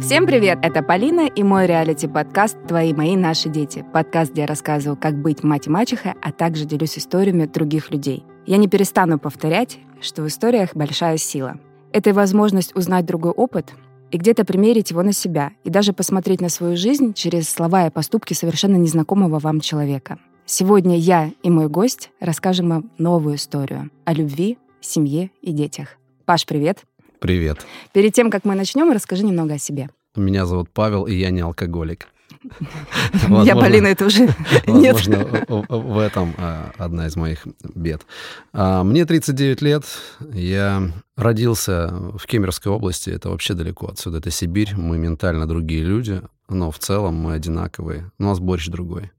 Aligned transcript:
Всем 0.00 0.26
привет! 0.26 0.58
Это 0.62 0.82
Полина 0.82 1.26
и 1.26 1.42
мой 1.42 1.66
реалити-подкаст 1.66 2.56
«Твои, 2.66 2.94
мои, 2.94 3.16
наши 3.16 3.50
дети». 3.50 3.84
Подкаст, 3.92 4.32
где 4.32 4.42
я 4.42 4.46
рассказываю, 4.46 4.96
как 4.96 5.20
быть 5.20 5.44
мать 5.44 5.66
и 5.66 5.70
мачехой, 5.70 6.14
а 6.22 6.32
также 6.32 6.64
делюсь 6.64 6.96
историями 6.96 7.44
других 7.44 7.90
людей. 7.90 8.24
Я 8.46 8.56
не 8.56 8.66
перестану 8.66 9.18
повторять, 9.18 9.78
что 10.00 10.22
в 10.22 10.28
историях 10.28 10.70
большая 10.74 11.18
сила. 11.18 11.60
Это 11.92 12.10
и 12.10 12.14
возможность 12.14 12.74
узнать 12.74 13.04
другой 13.04 13.32
опыт 13.32 13.74
и 14.10 14.16
где-то 14.16 14.46
примерить 14.46 14.90
его 14.90 15.02
на 15.02 15.12
себя, 15.12 15.52
и 15.64 15.70
даже 15.70 15.92
посмотреть 15.92 16.40
на 16.40 16.48
свою 16.48 16.78
жизнь 16.78 17.12
через 17.12 17.50
слова 17.50 17.86
и 17.86 17.90
поступки 17.90 18.32
совершенно 18.32 18.76
незнакомого 18.76 19.38
вам 19.38 19.60
человека. 19.60 20.18
Сегодня 20.46 20.96
я 20.96 21.30
и 21.42 21.50
мой 21.50 21.68
гость 21.68 22.10
расскажем 22.20 22.70
вам 22.70 22.90
новую 22.96 23.36
историю 23.36 23.90
о 24.06 24.14
любви, 24.14 24.56
семье 24.80 25.30
и 25.42 25.52
детях. 25.52 25.98
Паш, 26.24 26.46
привет! 26.46 26.89
Привет. 27.20 27.66
Перед 27.92 28.14
тем, 28.14 28.30
как 28.30 28.46
мы 28.46 28.54
начнем, 28.54 28.90
расскажи 28.90 29.24
немного 29.24 29.54
о 29.54 29.58
себе. 29.58 29.90
Меня 30.16 30.46
зовут 30.46 30.70
Павел, 30.70 31.04
и 31.04 31.14
я 31.14 31.30
не 31.30 31.40
алкоголик. 31.40 32.08
Я, 33.44 33.54
Полина, 33.54 33.88
это 33.88 34.06
уже 34.06 34.22
нет. 34.66 34.94
Возможно, 34.94 35.66
в 35.68 35.98
этом 35.98 36.34
а, 36.38 36.72
одна 36.78 37.06
из 37.06 37.16
моих 37.16 37.46
бед. 37.74 38.06
А, 38.54 38.82
мне 38.82 39.04
39 39.04 39.60
лет. 39.60 39.84
Я 40.32 40.90
родился 41.16 41.88
в 42.16 42.26
Кемеровской 42.26 42.72
области. 42.72 43.10
Это 43.10 43.28
вообще 43.28 43.52
далеко 43.52 43.88
отсюда. 43.88 44.18
Это 44.18 44.30
Сибирь. 44.30 44.74
Мы 44.74 44.96
ментально 44.96 45.46
другие 45.46 45.82
люди, 45.82 46.22
но 46.48 46.70
в 46.70 46.78
целом 46.78 47.16
мы 47.16 47.34
одинаковые. 47.34 48.10
У 48.18 48.22
нас 48.22 48.38
борщ 48.38 48.68
другой, 48.68 49.10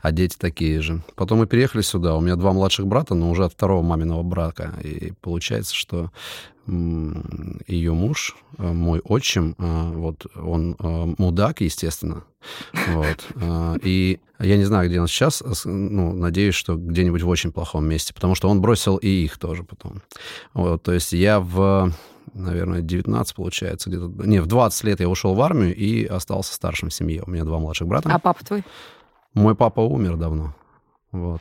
а 0.00 0.12
дети 0.12 0.36
такие 0.38 0.80
же. 0.80 1.02
Потом 1.16 1.38
мы 1.38 1.46
переехали 1.46 1.82
сюда. 1.82 2.14
У 2.14 2.20
меня 2.20 2.36
два 2.36 2.52
младших 2.52 2.86
брата, 2.86 3.14
но 3.14 3.30
уже 3.30 3.44
от 3.44 3.54
второго 3.54 3.82
маминого 3.82 4.22
брака. 4.22 4.74
И 4.84 5.12
получается, 5.20 5.74
что 5.74 6.12
ее 6.68 7.92
муж, 7.94 8.36
э, 8.58 8.72
мой 8.72 9.00
отчим, 9.00 9.54
э, 9.58 9.92
вот 9.94 10.26
он 10.36 10.76
э, 10.78 11.14
мудак, 11.16 11.62
естественно, 11.62 12.24
вот, 12.88 13.26
и 13.82 14.20
я 14.38 14.56
не 14.56 14.64
знаю, 14.64 14.88
где 14.88 15.00
он 15.00 15.08
сейчас, 15.08 15.42
ну, 15.64 16.12
надеюсь, 16.12 16.54
что 16.54 16.76
где-нибудь 16.76 17.22
в 17.22 17.28
очень 17.28 17.52
плохом 17.52 17.86
месте, 17.86 18.14
потому 18.14 18.34
что 18.34 18.48
он 18.48 18.60
бросил 18.60 18.96
и 18.96 19.08
их 19.08 19.38
тоже 19.38 19.64
потом. 19.64 20.02
Вот, 20.54 20.82
то 20.82 20.92
есть 20.92 21.12
я 21.12 21.40
в 21.40 21.92
наверное, 22.34 22.82
19, 22.82 23.34
получается, 23.34 23.88
где-то... 23.88 24.06
Не, 24.26 24.40
в 24.40 24.46
20 24.46 24.84
лет 24.84 25.00
я 25.00 25.08
ушел 25.08 25.34
в 25.34 25.40
армию 25.40 25.74
и 25.74 26.04
остался 26.04 26.54
старшим 26.54 26.90
в 26.90 26.94
семье. 26.94 27.24
У 27.26 27.30
меня 27.30 27.44
два 27.44 27.58
младших 27.58 27.88
брата. 27.88 28.10
А 28.12 28.18
папа 28.18 28.44
твой? 28.44 28.62
Мой 29.32 29.56
папа 29.56 29.80
умер 29.80 30.16
давно. 30.16 30.54
Вот. 31.10 31.40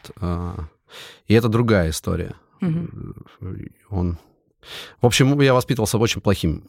И 1.27 1.33
это 1.33 1.49
другая 1.49 1.89
история. 1.89 2.35
Угу. 2.61 2.87
Он 3.89 4.17
в 5.01 5.05
общем, 5.05 5.39
я 5.41 5.53
воспитывался 5.53 5.97
очень 5.97 6.21
плохим 6.21 6.63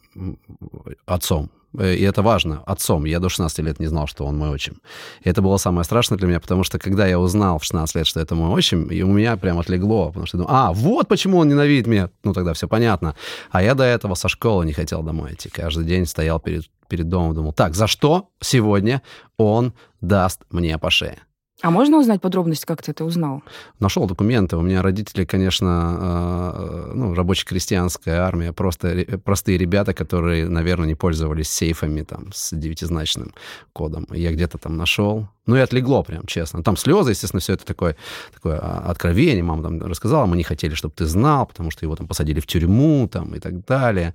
отцом. 1.05 1.49
Э, 1.77 1.93
и 1.93 2.03
это 2.03 2.21
важно, 2.21 2.63
отцом. 2.65 3.05
Я 3.05 3.19
до 3.19 3.29
16 3.29 3.59
лет 3.59 3.79
не 3.79 3.87
знал, 3.87 4.07
что 4.07 4.25
он 4.25 4.37
мой 4.37 4.49
отчим. 4.49 4.81
И 5.21 5.29
это 5.29 5.41
было 5.41 5.57
самое 5.57 5.83
страшное 5.83 6.17
для 6.17 6.27
меня, 6.27 6.39
потому 6.39 6.63
что 6.63 6.79
когда 6.79 7.07
я 7.07 7.19
узнал 7.19 7.59
в 7.59 7.63
16 7.63 7.95
лет, 7.95 8.07
что 8.07 8.19
это 8.19 8.35
мой 8.35 8.49
отчим, 8.49 8.87
и 8.87 9.01
у 9.01 9.11
меня 9.11 9.37
прям 9.37 9.59
отлегло, 9.59 10.07
потому 10.07 10.25
что 10.25 10.37
думаю, 10.37 10.53
а, 10.53 10.73
вот 10.73 11.07
почему 11.07 11.37
он 11.37 11.47
ненавидит 11.47 11.87
меня. 11.87 12.09
Ну, 12.23 12.33
тогда 12.33 12.53
все 12.53 12.67
понятно. 12.67 13.15
А 13.51 13.61
я 13.61 13.75
до 13.75 13.83
этого 13.83 14.15
со 14.15 14.27
школы 14.29 14.65
не 14.65 14.73
хотел 14.73 15.03
домой 15.03 15.33
идти. 15.33 15.49
Каждый 15.49 15.85
день 15.85 16.05
стоял 16.05 16.39
перед, 16.39 16.69
перед 16.87 17.07
домом, 17.07 17.35
думал, 17.35 17.53
так, 17.53 17.75
за 17.75 17.87
что 17.87 18.29
сегодня 18.41 19.01
он 19.37 19.73
даст 20.01 20.41
мне 20.49 20.77
по 20.77 20.89
шее? 20.89 21.19
А 21.61 21.71
можно 21.71 21.97
узнать 21.97 22.21
подробности, 22.21 22.65
как 22.65 22.81
ты 22.81 22.91
это 22.91 23.03
узнал? 23.03 23.43
Нашел 23.79 24.07
документы. 24.07 24.55
У 24.55 24.61
меня 24.61 24.81
родители, 24.81 25.25
конечно, 25.25 25.97
э, 26.01 26.91
ну, 26.93 27.13
рабоче-крестьянская 27.13 28.21
армия, 28.21 28.53
просто 28.53 29.05
простые 29.25 29.57
ребята, 29.57 29.93
которые, 29.93 30.47
наверное, 30.47 30.87
не 30.87 30.95
пользовались 30.95 31.49
сейфами 31.49 32.03
там 32.03 32.31
с 32.33 32.55
девятизначным 32.55 33.33
кодом. 33.73 34.07
Я 34.11 34.31
где-то 34.31 34.57
там 34.57 34.77
нашел. 34.77 35.27
Ну 35.49 35.55
и 35.55 35.61
отлегло 35.61 36.03
прям, 36.03 36.27
честно. 36.27 36.61
Там 36.61 36.77
слезы, 36.77 37.09
естественно, 37.09 37.39
все 37.39 37.53
это 37.53 37.65
такое, 37.65 37.95
такое 38.31 38.59
а, 38.61 38.91
откровение. 38.91 39.41
Мама 39.41 39.63
там 39.63 39.81
рассказала, 39.81 40.27
мы 40.27 40.37
не 40.37 40.43
хотели, 40.43 40.75
чтобы 40.75 40.93
ты 40.95 41.05
знал, 41.05 41.47
потому 41.47 41.71
что 41.71 41.85
его 41.85 41.95
там 41.95 42.07
посадили 42.07 42.39
в 42.39 42.45
тюрьму 42.45 43.09
там 43.11 43.33
и 43.33 43.39
так 43.39 43.65
далее. 43.65 44.13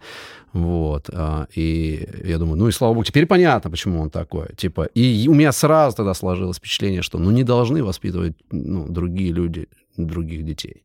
Вот. 0.53 1.11
А, 1.13 1.49
и 1.57 2.09
я 2.25 2.39
думаю, 2.39 2.57
ну 2.57 2.69
и 2.69 2.71
слава 2.71 2.93
богу, 2.95 3.05
теперь 3.05 3.27
понятно, 3.27 3.69
почему 3.69 4.01
он 4.01 4.11
такой. 4.11 4.55
Типа, 4.57 4.85
и 4.95 5.27
у 5.29 5.35
меня 5.35 5.51
сразу 5.51 5.97
тогда 5.97 6.15
сложилось 6.15 6.59
впечатление, 6.59 7.03
что 7.03 7.19
ну 7.19 7.33
не 7.33 7.43
должны 7.43 7.83
воспитывать 7.83 8.37
ну, 8.53 8.87
другие 8.89 9.33
люди 9.33 9.67
других 9.97 10.45
детей. 10.45 10.85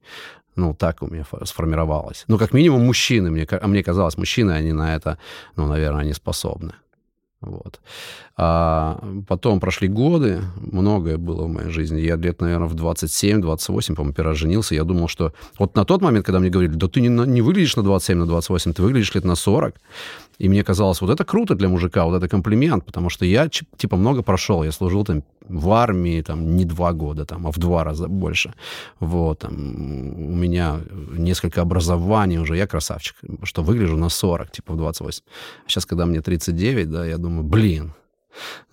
Ну, 0.55 0.73
так 0.73 1.03
у 1.03 1.07
меня 1.07 1.25
сформировалось. 1.43 2.25
Ну, 2.27 2.39
как 2.39 2.53
минимум, 2.53 2.85
мужчины. 2.85 3.29
Мне, 3.29 3.47
а 3.49 3.67
мне 3.67 3.83
казалось, 3.83 4.17
мужчины, 4.17 4.51
они 4.53 4.73
на 4.73 4.95
это, 4.95 5.19
ну, 5.55 5.67
наверное, 5.67 6.01
они 6.01 6.13
способны. 6.13 6.73
Вот. 7.41 7.79
А 8.35 9.01
потом 9.27 9.61
прошли 9.61 9.88
годы, 9.88 10.41
многое 10.57 11.17
было 11.17 11.45
в 11.45 11.47
моей 11.47 11.69
жизни. 11.69 12.01
Я 12.01 12.17
лет, 12.17 12.41
наверное, 12.41 12.67
в 12.67 12.75
27-28, 12.75 13.95
по-моему, 13.95 14.13
первый 14.13 14.29
раз 14.31 14.38
женился. 14.38 14.75
Я 14.75 14.83
думал, 14.83 15.07
что 15.07 15.33
вот 15.57 15.75
на 15.75 15.85
тот 15.85 16.01
момент, 16.01 16.25
когда 16.25 16.39
мне 16.39 16.49
говорили, 16.49 16.73
да 16.73 16.88
ты 16.88 16.99
не, 16.99 17.07
не 17.07 17.41
выглядишь 17.41 17.78
на 17.78 17.83
27, 17.83 18.17
на 18.17 18.25
28, 18.25 18.73
ты 18.73 18.81
выглядишь 18.81 19.16
лет 19.16 19.23
на 19.23 19.35
40. 19.35 19.75
И 20.38 20.49
мне 20.49 20.63
казалось, 20.63 21.01
вот 21.01 21.09
это 21.09 21.23
круто 21.23 21.55
для 21.55 21.69
мужика, 21.69 22.05
вот 22.05 22.16
это 22.16 22.28
комплимент, 22.28 22.85
потому 22.85 23.09
что 23.09 23.25
я, 23.25 23.47
типа, 23.49 23.95
много 23.95 24.22
прошел. 24.22 24.63
Я 24.63 24.72
служил 24.72 25.05
там 25.05 25.23
в 25.49 25.71
армии, 25.71 26.21
там, 26.21 26.55
не 26.55 26.65
два 26.65 26.93
года, 26.93 27.25
там, 27.25 27.47
а 27.47 27.51
в 27.51 27.57
два 27.57 27.83
раза 27.83 28.07
больше. 28.07 28.53
Вот, 28.99 29.39
там, 29.39 29.53
у 29.53 30.35
меня 30.35 30.79
несколько 31.17 31.61
образований 31.61 32.39
уже, 32.39 32.55
я 32.55 32.67
красавчик, 32.67 33.15
что 33.43 33.63
выгляжу 33.63 33.97
на 33.97 34.09
40, 34.09 34.51
типа, 34.51 34.73
в 34.73 34.77
28. 34.77 35.23
Сейчас, 35.67 35.85
когда 35.85 36.05
мне 36.05 36.21
39, 36.21 36.89
да, 36.89 37.05
я 37.05 37.17
думаю, 37.17 37.43
блин, 37.43 37.93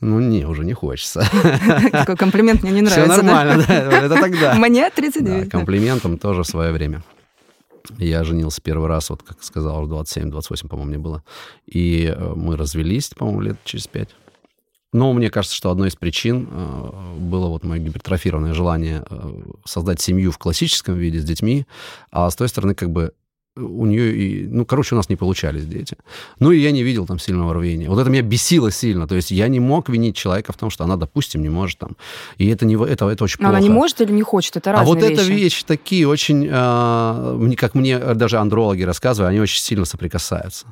ну, 0.00 0.20
не, 0.20 0.44
уже 0.44 0.64
не 0.64 0.74
хочется. 0.74 1.26
Такой 1.92 2.16
комплимент 2.16 2.62
мне 2.62 2.72
не 2.72 2.82
нравится. 2.82 3.12
Все 3.12 3.22
нормально, 3.22 3.64
да, 3.66 4.04
это 4.04 4.14
тогда. 4.14 4.54
Мне 4.58 4.90
39. 4.90 5.44
Да, 5.44 5.58
комплиментом 5.58 6.18
тоже 6.18 6.42
в 6.42 6.46
свое 6.46 6.72
время. 6.72 7.02
Я 7.98 8.24
женился 8.24 8.60
первый 8.60 8.88
раз, 8.88 9.10
вот 9.10 9.22
как 9.22 9.42
сказал, 9.42 9.88
27-28, 9.88 10.68
по-моему, 10.68 10.88
мне 10.88 10.98
было. 10.98 11.22
И 11.66 12.14
э, 12.14 12.34
мы 12.34 12.56
развелись, 12.56 13.10
по-моему, 13.10 13.40
лет 13.40 13.56
через 13.64 13.86
пять. 13.86 14.10
Но 14.92 15.12
мне 15.12 15.30
кажется, 15.30 15.56
что 15.56 15.70
одной 15.70 15.88
из 15.88 15.96
причин 15.96 16.48
э, 16.50 17.16
было 17.18 17.48
вот 17.48 17.64
мое 17.64 17.80
гипертрофированное 17.80 18.54
желание 18.54 19.04
э, 19.08 19.42
создать 19.64 20.00
семью 20.00 20.30
в 20.30 20.38
классическом 20.38 20.94
виде 20.94 21.20
с 21.20 21.24
детьми, 21.24 21.66
а 22.10 22.30
с 22.30 22.36
той 22.36 22.48
стороны 22.48 22.74
как 22.74 22.90
бы 22.90 23.12
у 23.56 23.86
нее 23.86 24.14
и, 24.14 24.46
ну, 24.46 24.66
короче, 24.66 24.94
у 24.94 24.98
нас 24.98 25.08
не 25.08 25.16
получались 25.16 25.64
дети. 25.66 25.96
Ну, 26.38 26.52
и 26.52 26.58
я 26.58 26.70
не 26.70 26.82
видел 26.82 27.06
там 27.06 27.18
сильного 27.18 27.54
рвения. 27.54 27.88
Вот 27.88 27.98
это 27.98 28.10
меня 28.10 28.22
бесило 28.22 28.70
сильно. 28.70 29.08
То 29.08 29.14
есть 29.14 29.30
я 29.30 29.48
не 29.48 29.60
мог 29.60 29.88
винить 29.88 30.16
человека 30.16 30.52
в 30.52 30.56
том, 30.56 30.70
что 30.70 30.84
она, 30.84 30.96
допустим, 30.96 31.42
не 31.42 31.48
может 31.48 31.78
там. 31.78 31.96
И 32.36 32.48
это, 32.48 32.66
не, 32.66 32.74
это, 32.74 33.08
это 33.08 33.24
очень 33.24 33.38
Но 33.40 33.48
плохо. 33.48 33.56
она 33.56 33.60
не 33.60 33.70
может 33.70 34.00
или 34.00 34.12
не 34.12 34.22
хочет, 34.22 34.56
это 34.56 34.72
разные 34.72 34.82
А 34.82 34.86
вот 34.86 35.02
вещи. 35.02 35.12
эта 35.12 35.22
вещь 35.22 35.62
такие 35.62 36.06
очень, 36.06 36.46
э, 36.50 37.54
как 37.56 37.74
мне 37.74 37.98
даже 37.98 38.38
андрологи 38.38 38.82
рассказывают, 38.82 39.30
они 39.30 39.40
очень 39.40 39.60
сильно 39.60 39.84
соприкасаются. 39.84 40.66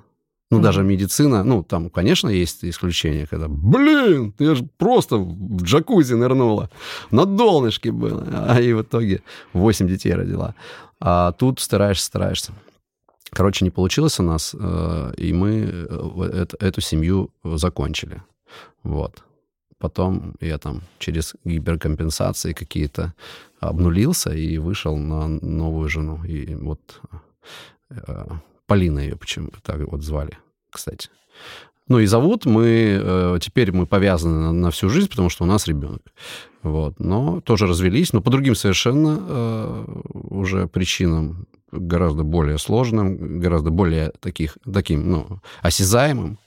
Ну, 0.54 0.60
mm-hmm. 0.60 0.62
даже 0.62 0.82
медицина, 0.82 1.44
ну, 1.44 1.62
там, 1.62 1.91
конечно, 1.91 2.28
есть 2.28 2.65
исключения, 2.65 3.26
когда, 3.26 3.48
блин, 3.48 4.32
я 4.38 4.54
же 4.54 4.69
просто 4.78 5.16
в 5.16 5.62
джакузи 5.62 6.15
нырнула, 6.15 6.70
на 7.10 7.25
долнышке 7.25 7.91
было, 7.91 8.25
а 8.48 8.60
и 8.60 8.72
в 8.72 8.82
итоге 8.82 9.22
8 9.53 9.88
детей 9.88 10.15
родила. 10.15 10.54
А 11.00 11.32
тут 11.32 11.60
стараешься, 11.60 12.06
стараешься. 12.06 12.53
Короче, 13.31 13.65
не 13.65 13.70
получилось 13.70 14.20
у 14.20 14.22
нас, 14.22 14.54
э, 14.59 15.15
и 15.16 15.32
мы 15.32 15.69
э, 15.69 16.47
эту 16.60 16.81
семью 16.81 17.31
закончили. 17.42 18.22
Вот. 18.84 19.25
Потом 19.78 20.34
я 20.41 20.59
там 20.59 20.82
через 20.98 21.34
гиперкомпенсации 21.44 22.53
какие-то 22.53 23.12
обнулился 23.59 24.32
и 24.32 24.59
вышел 24.59 24.97
на 24.97 25.26
новую 25.26 25.88
жену. 25.88 26.25
И 26.25 26.54
вот 26.54 27.00
э, 27.91 28.26
Полина 28.66 29.00
ее 29.00 29.16
почему 29.16 29.50
так 29.62 29.80
вот 29.80 30.03
звали, 30.03 30.39
кстати. 30.74 31.09
Ну 31.88 31.98
и 31.98 32.06
зовут 32.06 32.47
мы, 32.47 33.38
теперь 33.42 33.71
мы 33.72 33.86
повязаны 33.86 34.41
на, 34.41 34.53
на 34.53 34.71
всю 34.71 34.88
жизнь, 34.88 35.10
потому 35.10 35.28
что 35.28 35.44
у 35.44 35.47
нас 35.47 35.66
ребенок. 35.66 36.00
Вот. 36.65 36.98
Но 36.98 37.42
тоже 37.42 37.66
развелись, 37.66 38.15
но 38.15 38.22
по 38.22 38.30
другим 38.30 38.54
совершенно 38.54 39.18
э, 39.21 39.84
уже 40.12 40.66
причинам 40.66 41.47
гораздо 41.71 42.24
более 42.24 42.56
сложным, 42.56 43.38
гораздо 43.38 43.71
более 43.71 44.12
таких, 44.21 44.56
таким, 44.72 45.10
ну, 45.10 45.41
осязаемым. 45.60 46.38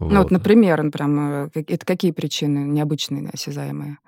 Вот. 0.00 0.12
Ну 0.12 0.22
вот, 0.22 0.32
например, 0.32 0.90
прям, 0.90 1.44
э, 1.44 1.50
это 1.54 1.86
какие 1.86 2.10
причины 2.10 2.58
необычные, 2.66 3.30
осязаемые? 3.32 3.98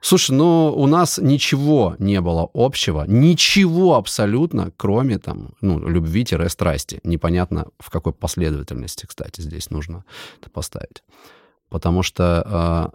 Слушай, 0.00 0.32
ну 0.32 0.72
у 0.74 0.86
нас 0.86 1.18
ничего 1.18 1.94
не 1.98 2.20
было 2.22 2.48
общего, 2.54 3.04
ничего 3.06 3.96
абсолютно, 3.96 4.72
кроме 4.76 5.18
там, 5.18 5.50
ну, 5.60 5.78
любви-страсти. 5.78 7.00
Непонятно, 7.04 7.68
в 7.78 7.90
какой 7.90 8.14
последовательности, 8.14 9.06
кстати, 9.06 9.42
здесь 9.42 9.70
нужно 9.70 10.04
это 10.40 10.50
поставить. 10.50 11.02
Потому 11.68 12.02
что, 12.02 12.92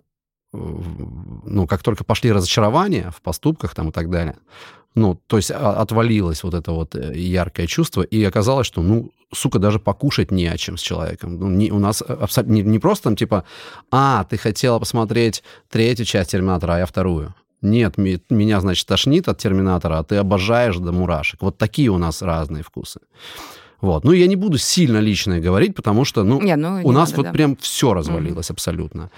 э, 0.53 0.57
ну, 1.45 1.67
как 1.67 1.83
только 1.83 2.03
пошли 2.03 2.31
разочарования 2.31 3.11
в 3.11 3.21
поступках 3.21 3.75
там 3.75 3.89
и 3.89 3.91
так 3.91 4.09
далее, 4.09 4.37
Ну, 4.95 5.19
то 5.27 5.37
есть 5.37 5.51
а, 5.51 5.81
отвалилось 5.81 6.43
вот 6.43 6.53
это 6.53 6.71
вот 6.71 6.95
э, 6.95 7.13
яркое 7.15 7.67
чувство, 7.67 8.01
и 8.01 8.23
оказалось, 8.23 8.65
что, 8.67 8.81
ну, 8.81 9.11
сука, 9.33 9.59
даже 9.59 9.79
покушать 9.79 10.31
не 10.31 10.47
о 10.47 10.57
чем 10.57 10.77
с 10.77 10.81
человеком. 10.81 11.37
Ну, 11.37 11.49
не, 11.49 11.71
у 11.71 11.79
нас 11.79 12.01
абсолютно 12.01 12.53
не, 12.53 12.61
не 12.61 12.79
просто 12.79 13.03
там 13.03 13.15
типа, 13.15 13.43
а, 13.91 14.23
ты 14.23 14.37
хотела 14.37 14.79
посмотреть 14.79 15.43
третью 15.69 16.05
часть 16.05 16.31
Терминатора, 16.31 16.75
а 16.75 16.79
я 16.79 16.85
вторую. 16.85 17.33
Нет, 17.61 17.97
ми, 17.97 18.21
меня, 18.29 18.61
значит, 18.61 18.87
тошнит 18.87 19.27
от 19.27 19.37
Терминатора, 19.37 19.99
а 19.99 20.03
ты 20.03 20.15
обожаешь 20.15 20.77
до 20.77 20.91
мурашек. 20.91 21.41
Вот 21.41 21.57
такие 21.57 21.89
у 21.89 21.97
нас 21.97 22.21
разные 22.21 22.63
вкусы. 22.63 22.99
Вот. 23.81 24.03
Ну, 24.03 24.13
я 24.13 24.27
не 24.27 24.35
буду 24.35 24.57
сильно 24.57 24.99
личное 24.99 25.41
говорить, 25.41 25.75
потому 25.75 26.05
что, 26.05 26.23
ну, 26.23 26.41
не, 26.41 26.55
ну 26.55 26.81
у 26.83 26.91
нас 26.91 27.09
надо, 27.09 27.17
вот 27.17 27.23
да. 27.25 27.31
прям 27.33 27.55
все 27.57 27.93
развалилось 27.93 28.49
mm-hmm. 28.49 28.53
абсолютно. 28.53 29.11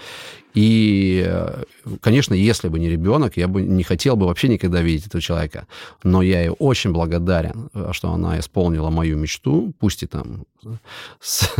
И, 0.54 1.24
э, 1.26 1.64
конечно, 2.00 2.34
если 2.34 2.68
бы 2.68 2.78
не 2.78 2.88
ребенок, 2.88 3.36
я 3.36 3.48
бы 3.48 3.62
не 3.62 3.82
хотел 3.82 4.16
бы 4.16 4.26
вообще 4.26 4.48
никогда 4.48 4.82
видеть 4.82 5.06
этого 5.06 5.20
человека. 5.20 5.66
Но 6.02 6.22
я 6.22 6.40
ей 6.40 6.50
очень 6.58 6.92
благодарен, 6.92 7.70
э, 7.74 7.90
что 7.92 8.10
она 8.12 8.38
исполнила 8.38 8.90
мою 8.90 9.16
мечту, 9.16 9.72
пусть 9.78 10.02
и 10.02 10.06
там 10.06 10.44
с, 11.20 11.54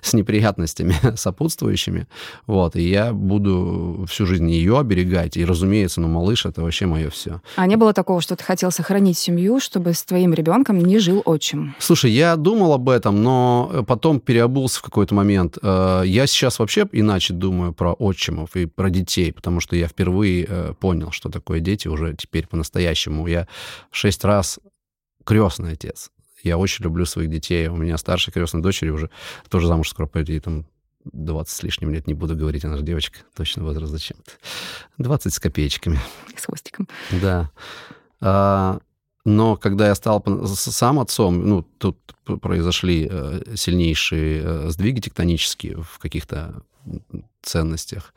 с 0.00 0.14
неприятностями 0.14 0.94
сопутствующими. 1.16 2.06
Вот, 2.46 2.76
и 2.76 2.82
я 2.82 3.12
буду 3.12 4.06
всю 4.08 4.26
жизнь 4.26 4.50
ее 4.50 4.78
оберегать. 4.78 5.36
И, 5.36 5.44
разумеется, 5.44 6.00
ну, 6.00 6.08
малыш— 6.08 6.44
это 6.46 6.62
вообще 6.62 6.86
мое 6.86 7.10
все. 7.10 7.40
А 7.56 7.66
не 7.66 7.76
было 7.76 7.92
такого, 7.92 8.20
что 8.20 8.36
ты 8.36 8.44
хотел 8.44 8.70
сохранить 8.70 9.18
семью, 9.18 9.60
чтобы 9.60 9.94
с 9.94 10.02
твоим 10.04 10.34
ребенком 10.34 10.78
не 10.78 10.98
жил 10.98 11.22
отчим? 11.24 11.74
Слушай, 11.78 12.12
я 12.12 12.36
думал 12.36 12.72
об 12.72 12.88
этом, 12.88 13.22
но 13.22 13.84
потом 13.86 14.20
переобулся 14.20 14.78
в 14.78 14.82
какой-то 14.82 15.14
момент. 15.14 15.58
Э, 15.62 16.02
я 16.04 16.26
сейчас 16.26 16.58
вообще 16.58 16.86
иначе 16.92 17.34
думаю 17.34 17.72
про 17.72 17.92
отчимов 18.26 18.56
и 18.56 18.66
про 18.66 18.90
детей, 18.90 19.32
потому 19.32 19.60
что 19.60 19.76
я 19.76 19.88
впервые 19.88 20.46
э, 20.48 20.74
понял, 20.78 21.10
что 21.10 21.28
такое 21.28 21.60
дети 21.60 21.88
уже 21.88 22.14
теперь 22.14 22.46
по-настоящему. 22.46 23.26
Я 23.26 23.46
шесть 23.90 24.24
раз 24.24 24.58
крестный 25.24 25.72
отец. 25.72 26.10
Я 26.42 26.58
очень 26.58 26.84
люблю 26.84 27.04
своих 27.06 27.30
детей. 27.30 27.68
У 27.68 27.76
меня 27.76 27.96
старшая 27.98 28.32
крестная 28.32 28.62
дочери 28.62 28.90
уже 28.90 29.10
тоже 29.48 29.66
замуж 29.66 29.88
скоро 29.88 30.06
пойдет, 30.06 30.28
ей 30.30 30.40
там 30.40 30.66
20 31.12 31.54
с 31.54 31.62
лишним 31.62 31.90
лет, 31.90 32.06
не 32.06 32.14
буду 32.14 32.36
говорить, 32.36 32.64
она 32.64 32.76
же 32.76 32.82
девочка, 32.82 33.18
точно 33.34 33.62
возраст 33.62 33.92
зачем-то. 33.92 34.32
20 34.98 35.32
с 35.32 35.38
копеечками. 35.38 36.00
С 36.36 36.46
хвостиком. 36.46 36.88
Да. 37.12 37.50
А, 38.20 38.80
но 39.26 39.56
когда 39.56 39.88
я 39.88 39.94
стал 39.96 40.24
сам 40.46 41.00
отцом, 41.00 41.48
ну, 41.48 41.62
тут 41.78 41.98
произошли 42.40 43.08
э, 43.10 43.56
сильнейшие 43.56 44.42
э, 44.44 44.70
сдвиги 44.70 45.00
тектонические 45.00 45.82
в 45.82 45.98
каких-то 45.98 46.62
ценностях. 47.42 48.14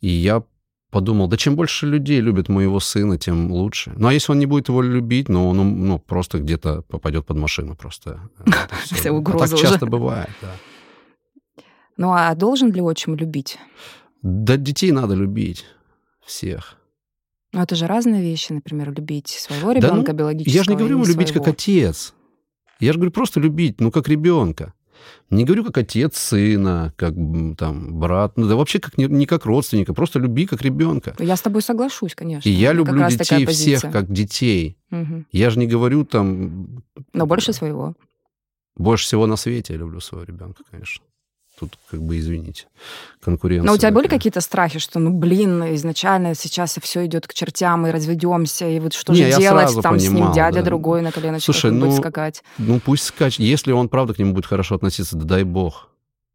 И 0.00 0.08
я 0.08 0.44
подумал, 0.90 1.26
да 1.26 1.36
чем 1.36 1.56
больше 1.56 1.86
людей 1.86 2.20
любят 2.20 2.48
моего 2.48 2.78
сына, 2.78 3.18
тем 3.18 3.50
лучше. 3.50 3.92
Ну, 3.96 4.06
а 4.06 4.12
если 4.12 4.30
он 4.30 4.38
не 4.38 4.46
будет 4.46 4.68
его 4.68 4.82
любить, 4.82 5.28
ну, 5.28 5.48
он 5.48 5.56
ну, 5.84 5.98
просто 5.98 6.38
где-то 6.38 6.82
попадет 6.82 7.26
под 7.26 7.38
машину 7.38 7.74
просто. 7.74 8.20
Все 8.84 9.10
угрозы 9.10 9.56
Так 9.56 9.58
часто 9.58 9.86
бывает, 9.86 10.30
да. 10.40 10.52
Ну, 11.96 12.12
а 12.12 12.32
должен 12.36 12.70
ли 12.70 12.80
отчим 12.80 13.16
любить? 13.16 13.58
Да 14.22 14.56
детей 14.56 14.92
надо 14.92 15.14
любить. 15.14 15.64
Всех. 16.24 16.76
Ну, 17.56 17.62
это 17.62 17.74
же 17.74 17.86
разные 17.86 18.20
вещи, 18.20 18.52
например, 18.52 18.92
любить 18.92 19.28
своего 19.28 19.72
ребенка 19.72 20.08
да, 20.08 20.12
ну, 20.12 20.18
биологического. 20.18 20.54
Я 20.58 20.62
же 20.62 20.70
не 20.70 20.76
говорю 20.76 21.02
любить 21.02 21.32
как 21.32 21.48
отец. 21.48 22.12
Я 22.80 22.92
же 22.92 22.98
говорю 22.98 23.12
просто 23.12 23.40
любить, 23.40 23.80
ну, 23.80 23.90
как 23.90 24.08
ребенка. 24.08 24.74
Не 25.30 25.44
говорю 25.44 25.64
как 25.64 25.78
отец 25.78 26.18
сына, 26.18 26.92
как 26.96 27.14
там 27.56 27.98
брат, 27.98 28.36
ну 28.36 28.46
да 28.46 28.56
вообще 28.56 28.78
как 28.78 28.98
не, 28.98 29.06
не 29.06 29.24
как 29.24 29.46
родственника, 29.46 29.94
просто 29.94 30.18
люби 30.18 30.44
как 30.44 30.60
ребенка. 30.60 31.14
Я 31.18 31.34
с 31.34 31.40
тобой 31.40 31.62
соглашусь, 31.62 32.14
конечно. 32.14 32.46
И 32.46 32.52
я 32.52 32.74
люблю 32.74 33.08
детей 33.08 33.46
всех 33.46 33.80
как 33.80 34.12
детей. 34.12 34.76
Угу. 34.90 35.24
Я 35.32 35.48
же 35.48 35.58
не 35.58 35.66
говорю 35.66 36.04
там. 36.04 36.82
Но 37.14 37.24
больше 37.24 37.54
своего. 37.54 37.94
Больше 38.76 39.06
всего 39.06 39.26
на 39.26 39.36
свете 39.36 39.72
я 39.72 39.78
люблю 39.78 40.00
своего 40.00 40.26
ребенка, 40.26 40.62
конечно. 40.70 41.02
Тут, 41.58 41.78
как 41.90 42.02
бы, 42.02 42.18
извините, 42.18 42.66
конкуренция. 43.20 43.66
Но 43.66 43.72
у 43.72 43.76
тебя 43.76 43.88
такая. 43.88 43.94
были 43.94 44.08
какие-то 44.08 44.42
страхи, 44.42 44.78
что, 44.78 44.98
ну, 44.98 45.10
блин, 45.10 45.74
изначально 45.74 46.34
сейчас 46.34 46.78
все 46.82 47.06
идет 47.06 47.26
к 47.26 47.32
чертям, 47.32 47.86
и 47.86 47.90
разведемся, 47.90 48.68
и 48.68 48.78
вот 48.78 48.92
что 48.92 49.14
Не, 49.14 49.30
же 49.30 49.38
делать, 49.38 49.72
там 49.80 49.96
понимал, 49.96 49.98
с 49.98 50.08
ним 50.10 50.32
дядя 50.32 50.58
да. 50.58 50.66
другой 50.66 51.00
на 51.00 51.12
коленочках 51.12 51.54
Слушай, 51.54 51.70
ну, 51.72 51.86
будет 51.86 51.98
скакать. 51.98 52.44
Ну, 52.58 52.78
пусть 52.78 53.04
скачет. 53.04 53.40
Если 53.40 53.72
он, 53.72 53.88
правда, 53.88 54.12
к 54.12 54.18
нему 54.18 54.34
будет 54.34 54.44
хорошо 54.44 54.74
относиться, 54.74 55.16
да 55.16 55.24
дай 55.24 55.44
бог. 55.44 55.88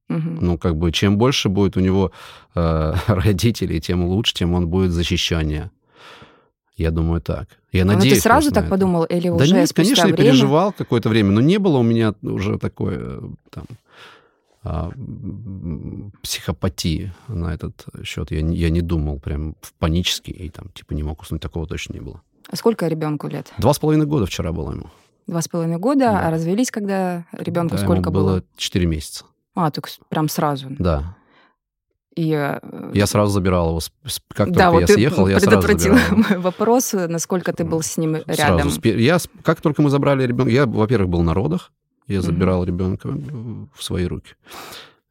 Угу. 0.09 0.29
Ну, 0.41 0.57
как 0.57 0.75
бы, 0.75 0.91
чем 0.91 1.19
больше 1.19 1.49
будет 1.49 1.77
у 1.77 1.81
него 1.81 2.11
э, 2.55 2.93
родителей, 3.07 3.79
тем 3.79 4.03
лучше, 4.05 4.33
тем 4.33 4.55
он 4.55 4.67
будет 4.67 4.91
защищеннее. 4.91 5.69
Я 6.75 6.89
думаю, 6.89 7.21
так. 7.21 7.47
Я 7.71 7.85
ну, 7.85 7.93
надеюсь. 7.93 8.15
ты 8.15 8.21
сразу 8.21 8.51
так 8.51 8.69
подумал, 8.69 9.03
или 9.03 9.29
да 9.29 9.35
уже 9.35 9.53
нет, 9.53 9.71
конечно, 9.71 10.05
время? 10.05 10.17
я 10.17 10.23
переживал 10.23 10.73
какое-то 10.73 11.09
время, 11.09 11.31
но 11.31 11.41
не 11.41 11.59
было 11.59 11.77
у 11.77 11.83
меня 11.83 12.15
уже 12.23 12.57
такое 12.57 12.97
э, 12.97 13.21
там 13.51 13.65
а, 13.67 13.75
психопатии 16.21 17.11
на 17.27 17.53
этот 17.53 17.85
счет. 18.03 18.31
Я, 18.31 18.39
я 18.39 18.69
не 18.69 18.81
думал 18.81 19.19
прям 19.19 19.55
в 19.61 19.73
панически 19.73 20.31
и 20.31 20.49
там 20.49 20.69
типа 20.69 20.93
не 20.93 21.03
мог 21.03 21.21
уснуть. 21.21 21.41
Такого 21.41 21.65
точно 21.65 21.93
не 21.93 21.99
было. 21.99 22.21
А 22.49 22.55
сколько 22.55 22.87
ребенку 22.87 23.27
лет? 23.27 23.51
Два 23.57 23.73
с 23.73 23.79
половиной 23.79 24.05
года 24.05 24.25
вчера 24.25 24.51
было 24.51 24.71
ему. 24.71 24.89
Два 25.25 25.41
с 25.41 25.47
половиной 25.47 25.77
года, 25.77 25.99
да. 25.99 26.27
а 26.27 26.31
развелись, 26.31 26.71
когда 26.71 27.25
ребенку 27.31 27.75
да, 27.75 27.81
сколько 27.81 28.09
ему 28.09 28.11
было? 28.11 28.43
Четыре 28.55 28.85
месяца. 28.85 29.25
А, 29.55 29.71
так 29.71 29.89
прям 30.09 30.29
сразу. 30.29 30.67
Да. 30.77 31.15
И, 32.15 32.31
э, 32.33 32.59
я 32.93 33.07
сразу 33.07 33.31
забирал 33.31 33.69
его. 33.69 33.79
Как 34.33 34.51
да, 34.51 34.69
только 34.69 34.71
вот 34.71 34.89
я 34.89 34.95
съехал, 34.95 35.27
я 35.27 35.39
сразу 35.39 35.67
забирал 35.67 35.99
мой 36.11 36.37
вопрос, 36.39 36.93
насколько 36.93 37.53
ты 37.53 37.63
был 37.63 37.81
с 37.81 37.97
ним 37.97 38.17
рядом. 38.27 38.69
Сразу. 38.69 38.81
Я, 38.83 39.17
как 39.43 39.61
только 39.61 39.81
мы 39.81 39.89
забрали 39.89 40.27
ребенка, 40.27 40.51
я, 40.51 40.65
во-первых, 40.65 41.09
был 41.09 41.21
на 41.21 41.33
родах, 41.33 41.71
я 42.11 42.21
забирал 42.21 42.63
mm-hmm. 42.63 42.67
ребенка 42.67 43.07
в 43.73 43.83
свои 43.83 44.05
руки. 44.05 44.35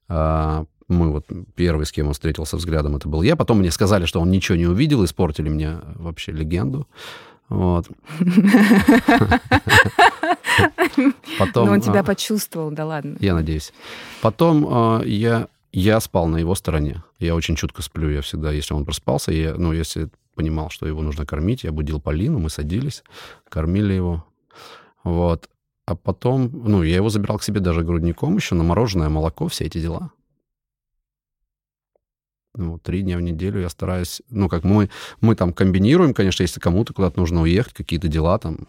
А, 0.09 0.65
мы 0.89 1.13
вот 1.13 1.27
первый, 1.55 1.87
с 1.87 1.93
кем 1.93 2.09
он 2.09 2.15
встретился 2.15 2.57
взглядом, 2.57 2.97
это 2.97 3.09
был 3.09 3.23
я. 3.23 3.37
Потом 3.37 3.61
мне 3.61 3.71
сказали, 3.71 4.07
что 4.07 4.21
он 4.21 4.31
ничего 4.31 4.57
не 4.57 4.67
увидел, 4.67 5.05
испортили 5.05 5.49
мне 5.49 5.79
вообще 5.95 6.33
легенду. 6.33 6.89
Вот. 7.49 7.89
Потом, 11.39 11.67
Но 11.67 11.73
он 11.73 11.81
тебя 11.81 12.01
а, 12.01 12.05
почувствовал, 12.05 12.71
да 12.71 12.85
ладно. 12.85 13.17
Я 13.21 13.35
надеюсь. 13.35 13.73
Потом 14.21 14.67
а, 14.69 15.03
я, 15.03 15.49
я 15.73 16.01
спал 16.01 16.27
на 16.29 16.37
его 16.37 16.55
стороне. 16.55 17.03
Я 17.19 17.35
очень 17.35 17.57
чутко 17.57 17.83
сплю. 17.83 18.09
Я 18.09 18.23
всегда, 18.23 18.53
если 18.53 18.75
он 18.75 18.85
проспался, 18.85 19.33
я, 19.33 19.55
ну, 19.55 19.73
если 19.73 20.09
понимал, 20.35 20.71
что 20.71 20.87
его 20.87 21.03
нужно 21.03 21.27
кормить, 21.27 21.65
я 21.65 21.73
будил 21.73 22.01
Полину, 22.01 22.39
мы 22.39 22.51
садились, 22.51 23.03
кормили 23.49 23.95
его. 23.95 24.25
Вот. 25.03 25.49
А 25.91 25.97
потом, 25.97 26.49
ну, 26.53 26.85
я 26.85 26.97
его 26.97 27.09
забирал 27.09 27.39
к 27.39 27.43
себе 27.43 27.59
даже 27.59 27.83
грудником 27.83 28.37
еще 28.37 28.55
на 28.55 28.63
мороженое, 28.63 29.09
молоко, 29.09 29.49
все 29.49 29.65
эти 29.65 29.81
дела. 29.81 30.13
Ну, 32.55 32.79
три 32.79 33.03
дня 33.03 33.17
в 33.17 33.23
неделю 33.23 33.61
я 33.61 33.69
стараюсь... 33.69 34.23
Ну, 34.31 34.49
как 34.49 34.63
мы, 34.63 34.89
мы 35.21 35.35
там 35.35 35.53
комбинируем, 35.53 36.15
конечно, 36.15 36.43
если 36.43 36.61
кому-то 36.61 36.95
куда-то 36.95 37.19
нужно 37.19 37.43
уехать, 37.43 37.73
какие-то 37.73 38.07
дела 38.07 38.39
там, 38.39 38.69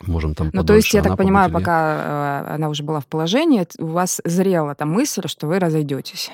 можем 0.00 0.34
там 0.34 0.50
Ну, 0.52 0.64
то 0.64 0.74
есть, 0.74 0.92
я 0.92 1.02
так 1.04 1.16
понимаю, 1.16 1.52
пока 1.52 2.46
э, 2.48 2.54
она 2.54 2.68
уже 2.68 2.82
была 2.82 2.98
в 2.98 3.06
положении, 3.06 3.64
у 3.78 3.86
вас 3.86 4.20
зрела 4.24 4.74
там 4.74 4.90
мысль, 4.90 5.22
что 5.26 5.46
вы 5.46 5.60
разойдетесь? 5.60 6.32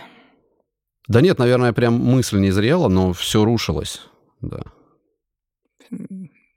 Да 1.09 1.21
нет, 1.21 1.39
наверное, 1.39 1.75
прям 1.75 1.95
мысль 1.95 2.39
не 2.39 2.53
зрела, 2.53 2.89
но 2.89 3.13
все 3.13 3.45
рушилось, 3.45 4.01
да 4.41 4.63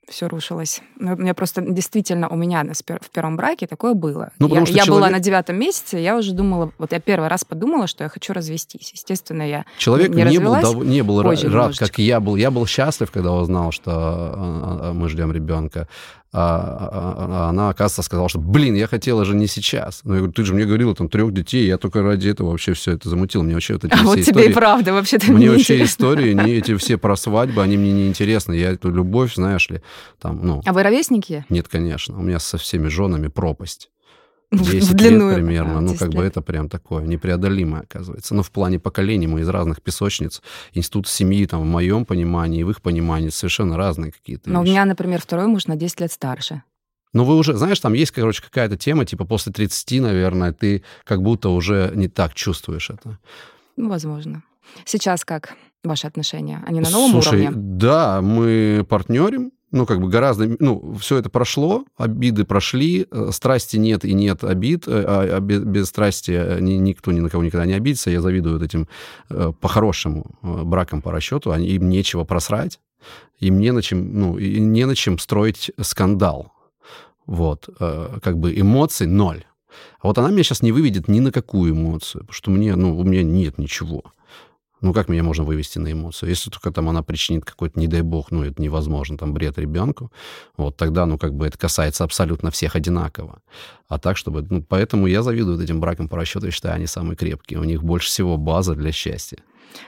все 0.07 0.27
рушилось. 0.27 0.81
Ну, 0.97 1.13
у 1.13 1.17
меня 1.17 1.33
просто 1.33 1.61
действительно 1.61 2.27
у 2.29 2.35
меня 2.35 2.65
в 2.73 3.09
первом 3.09 3.37
браке 3.37 3.67
такое 3.67 3.93
было. 3.93 4.31
Ну, 4.39 4.47
я 4.49 4.59
я 4.59 4.65
человек... 4.65 4.89
была 4.89 5.09
на 5.09 5.19
девятом 5.19 5.57
месяце, 5.57 5.97
я 5.97 6.17
уже 6.17 6.33
думала, 6.33 6.71
вот 6.77 6.91
я 6.91 6.99
первый 6.99 7.29
раз 7.29 7.45
подумала, 7.45 7.87
что 7.87 8.03
я 8.03 8.09
хочу 8.09 8.33
развестись. 8.33 8.91
Естественно, 8.91 9.47
я 9.47 9.65
Человек 9.77 10.09
не, 10.09 10.23
не 10.23 10.39
был, 10.39 10.59
дов... 10.59 10.83
не 10.83 11.01
был 11.01 11.21
рад, 11.21 11.77
как 11.77 11.99
я 11.99 12.19
был. 12.19 12.35
Я 12.35 12.51
был 12.51 12.65
счастлив, 12.65 13.11
когда 13.11 13.31
узнал, 13.31 13.71
что 13.71 13.91
а, 13.91 14.89
а, 14.89 14.93
мы 14.93 15.09
ждем 15.09 15.31
ребенка. 15.31 15.87
А, 16.35 16.89
а, 16.91 17.45
а 17.45 17.49
она, 17.49 17.69
оказывается, 17.69 18.01
сказала, 18.01 18.27
что, 18.27 18.39
блин, 18.39 18.73
я 18.73 18.87
хотела 18.87 19.23
же 19.23 19.35
не 19.35 19.45
сейчас. 19.45 20.01
Ну, 20.03 20.15
я 20.15 20.19
говорю, 20.19 20.33
ты 20.33 20.43
же 20.43 20.55
мне 20.55 20.65
говорила, 20.65 20.95
там, 20.95 21.07
трех 21.07 21.31
детей, 21.31 21.67
я 21.67 21.77
только 21.77 22.01
ради 22.01 22.29
этого 22.29 22.49
вообще 22.49 22.73
все 22.73 22.93
это 22.93 23.07
замутил. 23.07 23.43
Мне 23.43 23.53
вообще 23.53 23.73
вот 23.73 23.85
эти 23.85 23.93
а 23.93 23.97
все 23.97 24.05
вот 24.05 24.17
истории... 24.17 24.43
тебе 24.43 24.51
и 24.51 24.53
правда 24.53 24.93
вообще-то 24.93 25.31
Мне 25.31 25.51
вообще 25.51 25.75
интересно. 25.75 25.91
истории, 25.91 26.33
не 26.33 26.53
эти 26.53 26.75
все 26.75 26.97
про 26.97 27.15
свадьбы, 27.15 27.61
они 27.61 27.77
мне 27.77 27.91
не 27.91 28.07
интересны. 28.07 28.53
Я 28.53 28.71
эту 28.71 28.89
любовь, 28.89 29.35
знаешь 29.35 29.69
ли, 29.69 29.81
там, 30.19 30.39
ну... 30.43 30.63
А 30.65 30.73
вы 30.73 30.81
ровесники? 30.81 31.45
Нет, 31.49 31.67
конечно. 31.67 32.17
У 32.17 32.23
меня 32.23 32.39
со 32.39 32.57
всеми 32.57 32.87
женами 32.87 33.27
пропасть. 33.27 33.91
10 34.61 34.89
в 34.89 34.93
длину. 34.93 35.27
лет 35.29 35.35
примерно. 35.35 35.77
А, 35.77 35.81
ну, 35.81 35.93
как 35.93 36.09
лет. 36.09 36.15
бы 36.15 36.23
это 36.23 36.41
прям 36.41 36.69
такое 36.69 37.03
непреодолимое, 37.03 37.81
оказывается. 37.81 38.35
Но 38.35 38.43
в 38.43 38.51
плане 38.51 38.79
поколений 38.79 39.27
мы 39.27 39.41
из 39.41 39.49
разных 39.49 39.81
песочниц. 39.81 40.41
Институт 40.73 41.07
семьи, 41.07 41.45
там, 41.45 41.61
в 41.61 41.65
моем 41.65 42.05
понимании 42.05 42.61
и 42.61 42.63
в 42.63 42.69
их 42.69 42.81
понимании 42.81 43.29
совершенно 43.29 43.77
разные 43.77 44.11
какие-то 44.11 44.49
Но 44.49 44.61
вещи. 44.61 44.69
у 44.69 44.71
меня, 44.71 44.85
например, 44.85 45.21
второй 45.21 45.47
муж 45.47 45.67
на 45.67 45.75
10 45.75 45.99
лет 46.01 46.11
старше. 46.11 46.63
Ну, 47.13 47.25
вы 47.25 47.35
уже, 47.37 47.55
знаешь, 47.55 47.79
там 47.79 47.93
есть, 47.93 48.11
короче, 48.11 48.41
какая-то 48.41 48.75
тема, 48.75 49.05
типа 49.05 49.25
после 49.25 49.51
30, 49.51 50.01
наверное, 50.01 50.51
ты 50.51 50.83
как 51.03 51.21
будто 51.21 51.49
уже 51.49 51.91
не 51.93 52.07
так 52.07 52.33
чувствуешь 52.33 52.89
это. 52.89 53.19
Ну, 53.77 53.89
возможно. 53.89 54.41
Сейчас 54.85 55.23
как 55.23 55.55
ваши 55.83 56.07
отношения? 56.07 56.63
Они 56.65 56.79
на 56.79 56.89
новом 56.89 57.11
Слушай, 57.11 57.41
уровне? 57.41 57.51
да, 57.53 58.21
мы 58.21 58.85
партнерим, 58.89 59.51
ну, 59.73 59.87
как 59.87 59.99
бы 59.99 60.07
гораздо, 60.07 60.55
ну, 60.59 60.95
все 60.99 61.17
это 61.17 61.31
прошло, 61.31 61.83
обиды 61.97 62.45
прошли, 62.45 63.07
э, 63.09 63.29
страсти 63.31 63.77
нет 63.77 64.05
и 64.05 64.13
нет 64.13 64.43
обид, 64.43 64.87
э, 64.87 65.03
а, 65.05 65.37
а 65.37 65.39
без, 65.39 65.63
без 65.63 65.87
страсти 65.87 66.31
э, 66.31 66.59
никто 66.61 67.11
ни 67.11 67.19
на 67.19 67.29
кого 67.29 67.43
никогда 67.43 67.65
не 67.65 67.73
обидится. 67.73 68.11
Я 68.11 68.21
завидую 68.21 68.63
этим 68.63 68.87
по-хорошему 69.29 70.27
бракам 70.41 71.01
по 71.01 71.11
расчету, 71.11 71.51
они, 71.51 71.67
им 71.69 71.89
нечего 71.89 72.23
просрать, 72.23 72.79
им 73.39 73.59
не 73.59 73.71
на 73.71 73.81
чем, 73.81 74.19
ну, 74.19 74.37
и 74.37 74.59
не 74.59 74.85
на 74.85 74.95
чем 74.95 75.17
строить 75.17 75.71
скандал. 75.81 76.51
Вот, 77.25 77.67
как 77.79 78.37
бы 78.37 78.57
эмоций 78.57 79.07
ноль. 79.07 79.43
А 80.01 80.07
вот 80.07 80.17
она 80.19 80.29
меня 80.29 80.43
сейчас 80.43 80.61
не 80.61 80.71
выведет 80.71 81.07
ни 81.07 81.19
на 81.19 81.31
какую 81.31 81.71
эмоцию, 81.71 82.21
потому 82.21 82.33
что 82.33 82.51
мне, 82.51 82.75
ну, 82.75 82.95
у 82.95 83.03
меня 83.03 83.23
нет 83.23 83.57
ничего. 83.57 84.03
Ну, 84.83 84.91
как 84.91 85.07
меня 85.07 85.23
можно 85.23 85.45
вывести 85.45 85.79
на 85.79 85.93
эмоцию? 85.93 86.27
Если 86.27 86.49
только 86.49 86.69
там 86.69 86.89
она 86.89 87.03
причинит 87.03 87.45
какой-то, 87.45 87.79
не 87.79 87.87
дай 87.87 88.01
бог, 88.01 88.31
ну, 88.31 88.43
это 88.43 88.61
невозможно, 88.61 89.17
там, 89.17 89.33
бред 89.33 89.57
ребенку, 89.57 90.11
вот 90.57 90.75
тогда, 90.75 91.05
ну, 91.05 91.17
как 91.17 91.33
бы 91.33 91.47
это 91.47 91.57
касается 91.57 92.03
абсолютно 92.03 92.51
всех 92.51 92.75
одинаково. 92.75 93.39
А 93.87 93.97
так, 93.97 94.17
чтобы... 94.17 94.45
Ну, 94.49 94.61
поэтому 94.61 95.07
я 95.07 95.23
завидую 95.23 95.55
вот 95.55 95.63
этим 95.63 95.79
бракам 95.79 96.09
по 96.09 96.17
расчету, 96.17 96.47
я 96.47 96.51
считаю, 96.51 96.75
они 96.75 96.85
самые 96.85 97.15
крепкие. 97.15 97.61
У 97.61 97.63
них 97.63 97.81
больше 97.81 98.09
всего 98.09 98.35
база 98.35 98.75
для 98.75 98.91
счастья. 98.91 99.37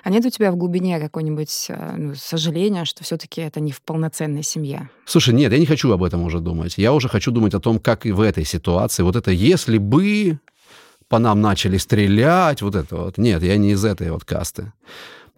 А 0.03 0.09
нет 0.09 0.25
у 0.25 0.29
тебя 0.29 0.49
в 0.49 0.55
глубине 0.55 0.97
какое-нибудь 0.97 1.65
э, 1.69 1.95
ну, 1.97 2.15
сожаления, 2.15 2.85
что 2.85 3.03
все-таки 3.03 3.41
это 3.41 3.59
не 3.59 3.73
в 3.73 3.81
полноценной 3.81 4.43
семье? 4.43 4.89
Слушай, 5.05 5.33
нет, 5.33 5.51
я 5.51 5.59
не 5.59 5.65
хочу 5.65 5.91
об 5.91 6.03
этом 6.03 6.23
уже 6.23 6.39
думать. 6.39 6.77
Я 6.77 6.93
уже 6.93 7.09
хочу 7.09 7.31
думать 7.31 7.53
о 7.53 7.59
том, 7.59 7.79
как 7.79 8.05
и 8.05 8.13
в 8.13 8.21
этой 8.21 8.45
ситуации. 8.45 9.03
Вот 9.03 9.17
это 9.17 9.31
если 9.31 9.77
бы 9.77 10.39
по 11.15 11.19
нам 11.19 11.39
начали 11.39 11.77
стрелять, 11.77 12.61
вот 12.61 12.75
это 12.75 12.97
вот. 12.97 13.17
Нет, 13.17 13.41
я 13.41 13.55
не 13.55 13.71
из 13.71 13.85
этой 13.85 14.11
вот 14.11 14.25
касты. 14.25 14.73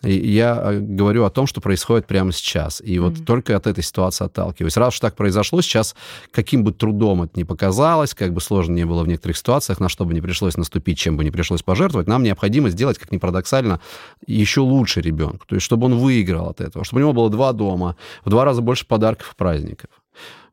Я 0.01 0.60
э, 0.60 0.79
говорю 0.79 1.24
о 1.24 1.29
том, 1.29 1.46
что 1.46 1.62
происходит 1.62 2.07
прямо 2.07 2.31
сейчас. 2.31 2.81
И 2.84 2.98
вот 2.98 3.13
mm-hmm. 3.13 3.25
только 3.25 3.55
от 3.55 3.67
этой 3.67 3.84
ситуации 3.84 4.25
отталкиваюсь. 4.25 4.75
Раз 4.75 4.96
уж 4.96 5.00
так 5.00 5.15
произошло, 5.15 5.62
сейчас 5.62 5.96
каким 6.31 6.63
бы 6.63 6.72
трудом 6.74 7.22
это 7.22 7.39
ни 7.39 7.43
показалось, 7.43 8.15
как 8.15 8.34
бы 8.34 8.41
сложно 8.41 8.74
не 8.74 8.88
было 8.88 9.03
в 9.03 9.07
некоторых 9.07 9.38
ситуациях, 9.38 9.79
на 9.79 9.88
что 9.88 10.05
бы 10.05 10.15
не 10.15 10.22
пришлось 10.22 10.57
наступить, 10.57 10.98
чем 10.98 11.15
бы 11.15 11.24
не 11.24 11.29
пришлось 11.29 11.62
пожертвовать, 11.62 12.07
нам 12.07 12.24
необходимо 12.24 12.69
сделать, 12.69 12.98
как 12.98 13.12
ни 13.12 13.19
парадоксально, 13.19 13.79
еще 14.25 14.62
лучше 14.62 15.01
ребенку. 15.01 15.46
То 15.46 15.53
есть, 15.53 15.65
чтобы 15.65 15.86
он 15.86 16.00
выиграл 16.00 16.50
от 16.50 16.60
этого, 16.60 16.86
чтобы 16.86 17.01
у 17.01 17.03
него 17.03 17.13
было 17.13 17.29
два 17.29 17.53
дома, 17.53 17.98
в 18.25 18.31
два 18.31 18.46
раза 18.46 18.63
больше 18.63 18.88
подарков 18.88 19.34
и 19.34 19.36
праздников. 19.36 19.91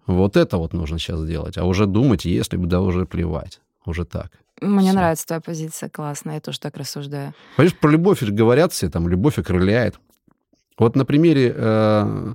Вот 0.07 0.37
это 0.37 0.59
вот 0.59 0.75
нужно 0.75 0.99
сейчас 0.99 1.21
сделать. 1.21 1.57
А 1.57 1.65
уже 1.65 1.87
думать, 1.87 2.27
если 2.27 2.59
бы, 2.59 2.67
да 2.67 2.83
уже 2.83 3.07
плевать. 3.07 3.63
Уже 3.87 4.05
так. 4.05 4.31
Мне 4.61 4.91
все. 4.91 4.97
нравится 4.97 5.27
твоя 5.27 5.41
позиция, 5.41 5.89
классная, 5.89 6.35
я 6.35 6.41
тоже 6.41 6.61
так 6.61 6.77
рассуждаю. 6.77 7.35
Понимаешь, 7.57 7.77
про 7.79 7.91
любовь 7.91 8.23
говорят 8.23 8.73
все, 8.73 8.89
там, 8.89 9.09
любовь 9.09 9.39
окрыляет. 9.39 9.99
Вот 10.79 10.97
на 10.97 11.05
примере 11.05 11.53
э, 11.55 12.35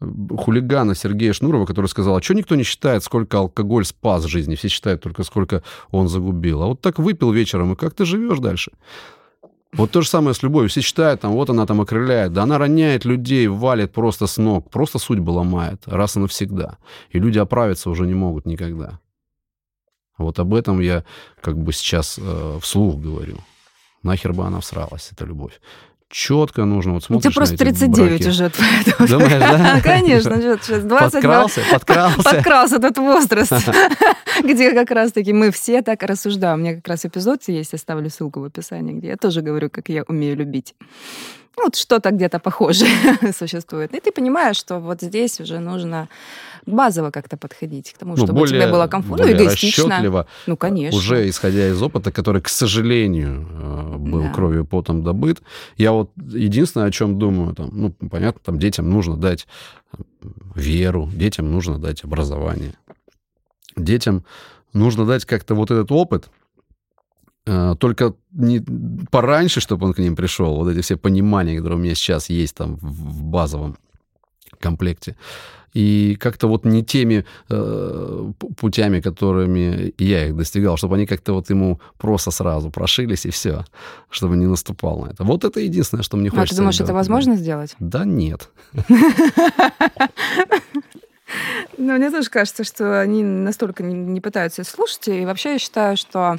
хулигана 0.00 0.94
Сергея 0.94 1.32
Шнурова, 1.32 1.66
который 1.66 1.86
сказал, 1.86 2.16
а 2.16 2.22
что 2.22 2.34
никто 2.34 2.54
не 2.54 2.62
считает, 2.62 3.02
сколько 3.04 3.38
алкоголь 3.38 3.84
спас 3.84 4.24
жизни, 4.24 4.54
все 4.54 4.68
считают 4.68 5.02
только, 5.02 5.24
сколько 5.24 5.62
он 5.90 6.08
загубил. 6.08 6.62
А 6.62 6.66
вот 6.66 6.80
так 6.80 6.98
выпил 6.98 7.32
вечером, 7.32 7.72
и 7.72 7.76
как 7.76 7.94
ты 7.94 8.04
живешь 8.04 8.38
дальше? 8.38 8.72
Вот 9.72 9.90
то 9.90 10.00
же 10.00 10.08
самое 10.08 10.34
с 10.34 10.42
любовью. 10.42 10.70
Все 10.70 10.80
считают, 10.80 11.20
там, 11.20 11.32
вот 11.32 11.50
она 11.50 11.66
там 11.66 11.80
окрыляет. 11.80 12.32
Да 12.32 12.44
она 12.44 12.56
роняет 12.56 13.04
людей, 13.04 13.48
валит 13.48 13.92
просто 13.92 14.26
с 14.26 14.38
ног, 14.38 14.70
просто 14.70 14.98
судьбу 14.98 15.32
ломает 15.32 15.82
раз 15.86 16.16
и 16.16 16.20
навсегда. 16.20 16.78
И 17.10 17.18
люди 17.18 17.38
оправиться 17.38 17.90
уже 17.90 18.06
не 18.06 18.14
могут 18.14 18.46
никогда. 18.46 18.98
Вот 20.18 20.38
об 20.38 20.52
этом 20.54 20.80
я 20.80 21.04
как 21.40 21.56
бы 21.56 21.72
сейчас 21.72 22.18
э, 22.20 22.58
вслух 22.60 23.00
говорю. 23.00 23.38
Нахер 24.02 24.32
бы 24.32 24.44
она 24.44 24.60
всралась, 24.60 25.10
эта 25.12 25.24
любовь. 25.24 25.60
Четко 26.10 26.64
нужно, 26.64 26.94
вот 26.94 27.04
смотришь 27.04 27.24
Ну, 27.24 27.30
тебе 27.30 27.34
просто 27.34 27.56
39 27.58 28.08
браки. 28.08 28.28
уже. 28.28 28.50
Поэтому... 28.86 29.08
Думаешь, 29.08 29.40
да? 29.40 29.80
Конечно, 29.84 30.36
сейчас 30.40 30.82
20 30.82 31.12
Подкрался, 31.12 31.60
подкрался. 31.70 32.22
Подкрался 32.24 32.76
этот 32.76 32.98
возраст, 32.98 33.52
где 34.42 34.72
как 34.72 34.90
раз-таки 34.90 35.34
мы 35.34 35.50
все 35.50 35.82
так 35.82 36.02
рассуждаем. 36.02 36.60
У 36.60 36.62
меня 36.62 36.76
как 36.76 36.88
раз 36.88 37.04
эпизод 37.04 37.42
есть, 37.48 37.74
оставлю 37.74 38.08
ссылку 38.08 38.40
в 38.40 38.44
описании, 38.44 38.94
где 38.94 39.08
я 39.08 39.16
тоже 39.16 39.42
говорю, 39.42 39.68
как 39.68 39.90
я 39.90 40.02
умею 40.08 40.36
любить 40.36 40.74
вот 41.64 41.76
что-то 41.76 42.10
где-то 42.10 42.38
похожее 42.38 42.90
существует. 43.38 43.94
И 43.94 44.00
ты 44.00 44.12
понимаешь, 44.12 44.56
что 44.56 44.80
вот 44.80 45.00
здесь 45.00 45.40
уже 45.40 45.58
нужно 45.58 46.08
базово 46.66 47.10
как-то 47.10 47.36
подходить 47.36 47.92
к 47.92 47.98
тому, 47.98 48.12
ну, 48.12 48.24
чтобы 48.24 48.40
более, 48.40 48.60
тебе 48.60 48.70
было 48.70 48.86
комфортно, 48.86 49.26
ну, 49.26 49.32
эгоистично. 49.32 50.26
Ну, 50.46 50.56
конечно. 50.56 50.98
Уже 50.98 51.28
исходя 51.28 51.68
из 51.68 51.82
опыта, 51.82 52.12
который, 52.12 52.42
к 52.42 52.48
сожалению, 52.48 53.48
э, 53.50 53.96
был 53.96 54.22
да. 54.22 54.32
кровью 54.32 54.64
потом 54.64 55.02
добыт. 55.02 55.42
Я 55.76 55.92
вот 55.92 56.10
единственное, 56.16 56.86
о 56.86 56.90
чем 56.90 57.18
думаю, 57.18 57.54
там, 57.54 57.70
ну, 57.72 57.92
понятно, 58.10 58.40
там 58.44 58.58
детям 58.58 58.90
нужно 58.90 59.16
дать 59.16 59.46
веру, 60.54 61.08
детям 61.12 61.50
нужно 61.50 61.78
дать 61.78 62.04
образование. 62.04 62.74
Детям 63.76 64.24
нужно 64.72 65.06
дать 65.06 65.24
как-то 65.24 65.54
вот 65.54 65.70
этот 65.70 65.90
опыт, 65.92 66.26
э, 66.26 66.37
только 67.78 68.14
не 68.32 68.64
пораньше, 69.10 69.60
чтобы 69.60 69.86
он 69.86 69.94
к 69.94 69.98
ним 69.98 70.16
пришел, 70.16 70.56
вот 70.56 70.68
эти 70.68 70.80
все 70.80 70.96
понимания, 70.96 71.56
которые 71.56 71.78
у 71.78 71.82
меня 71.82 71.94
сейчас 71.94 72.30
есть 72.30 72.54
там 72.54 72.76
в 72.76 73.22
базовом 73.22 73.76
комплекте 74.60 75.16
и 75.74 76.16
как-то 76.16 76.48
вот 76.48 76.64
не 76.64 76.82
теми 76.82 77.24
э, 77.50 78.32
путями, 78.56 79.00
которыми 79.00 79.92
я 79.98 80.26
их 80.26 80.36
достигал, 80.36 80.76
чтобы 80.76 80.96
они 80.96 81.06
как-то 81.06 81.32
вот 81.34 81.50
ему 81.50 81.80
просто 81.98 82.30
сразу 82.30 82.70
прошились 82.70 83.26
и 83.26 83.30
все, 83.30 83.64
чтобы 84.10 84.36
не 84.36 84.46
наступал 84.46 85.00
на 85.00 85.10
это. 85.10 85.24
Вот 85.24 85.44
это 85.44 85.60
единственное, 85.60 86.02
что 86.02 86.16
мне 86.16 86.30
хочется. 86.30 86.54
А 86.54 86.56
ты 86.56 86.56
думаешь, 86.56 86.80
это 86.80 86.94
возможно 86.94 87.36
сделать? 87.36 87.76
Да 87.78 88.04
нет. 88.04 88.50
Но 91.78 91.94
мне 91.94 92.10
тоже 92.10 92.28
кажется, 92.28 92.64
что 92.64 93.00
они 93.00 93.22
настолько 93.22 93.84
не, 93.84 93.94
не 93.94 94.20
пытаются 94.20 94.64
слушать. 94.64 95.08
И 95.08 95.24
вообще 95.24 95.52
я 95.52 95.58
считаю, 95.58 95.96
что 95.96 96.36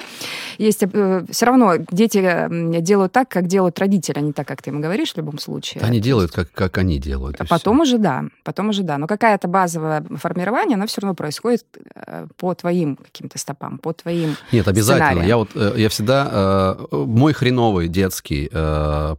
есть 0.57 0.83
э, 0.83 1.25
все 1.29 1.45
равно 1.45 1.75
дети 1.91 2.79
делают 2.81 3.13
так, 3.13 3.29
как 3.29 3.47
делают 3.47 3.79
родители, 3.79 4.17
а 4.17 4.21
не 4.21 4.33
так, 4.33 4.47
как 4.47 4.61
ты 4.61 4.69
им 4.69 4.81
говоришь 4.81 5.13
в 5.13 5.17
любом 5.17 5.39
случае. 5.39 5.81
Они 5.83 6.01
делают, 6.01 6.31
как, 6.31 6.51
как 6.51 6.77
они 6.77 6.99
делают. 6.99 7.39
А 7.39 7.45
потом 7.45 7.77
все. 7.77 7.83
уже 7.83 7.97
да, 7.97 8.25
потом 8.43 8.69
уже 8.69 8.83
да. 8.83 8.97
Но 8.97 9.07
какая-то 9.07 9.47
базовое 9.47 10.03
формирование, 10.17 10.75
оно 10.75 10.87
все 10.87 11.01
равно 11.01 11.15
происходит 11.15 11.65
э, 11.95 12.27
по 12.37 12.53
твоим 12.53 12.97
каким-то 12.97 13.37
стопам, 13.37 13.77
по 13.77 13.93
твоим 13.93 14.35
Нет, 14.51 14.67
обязательно. 14.67 15.05
Сценариям. 15.05 15.27
Я 15.27 15.37
вот 15.37 15.49
э, 15.55 15.73
я 15.77 15.89
всегда 15.89 16.77
мой 16.91 17.33
хреновый 17.33 17.87
детский 17.87 18.49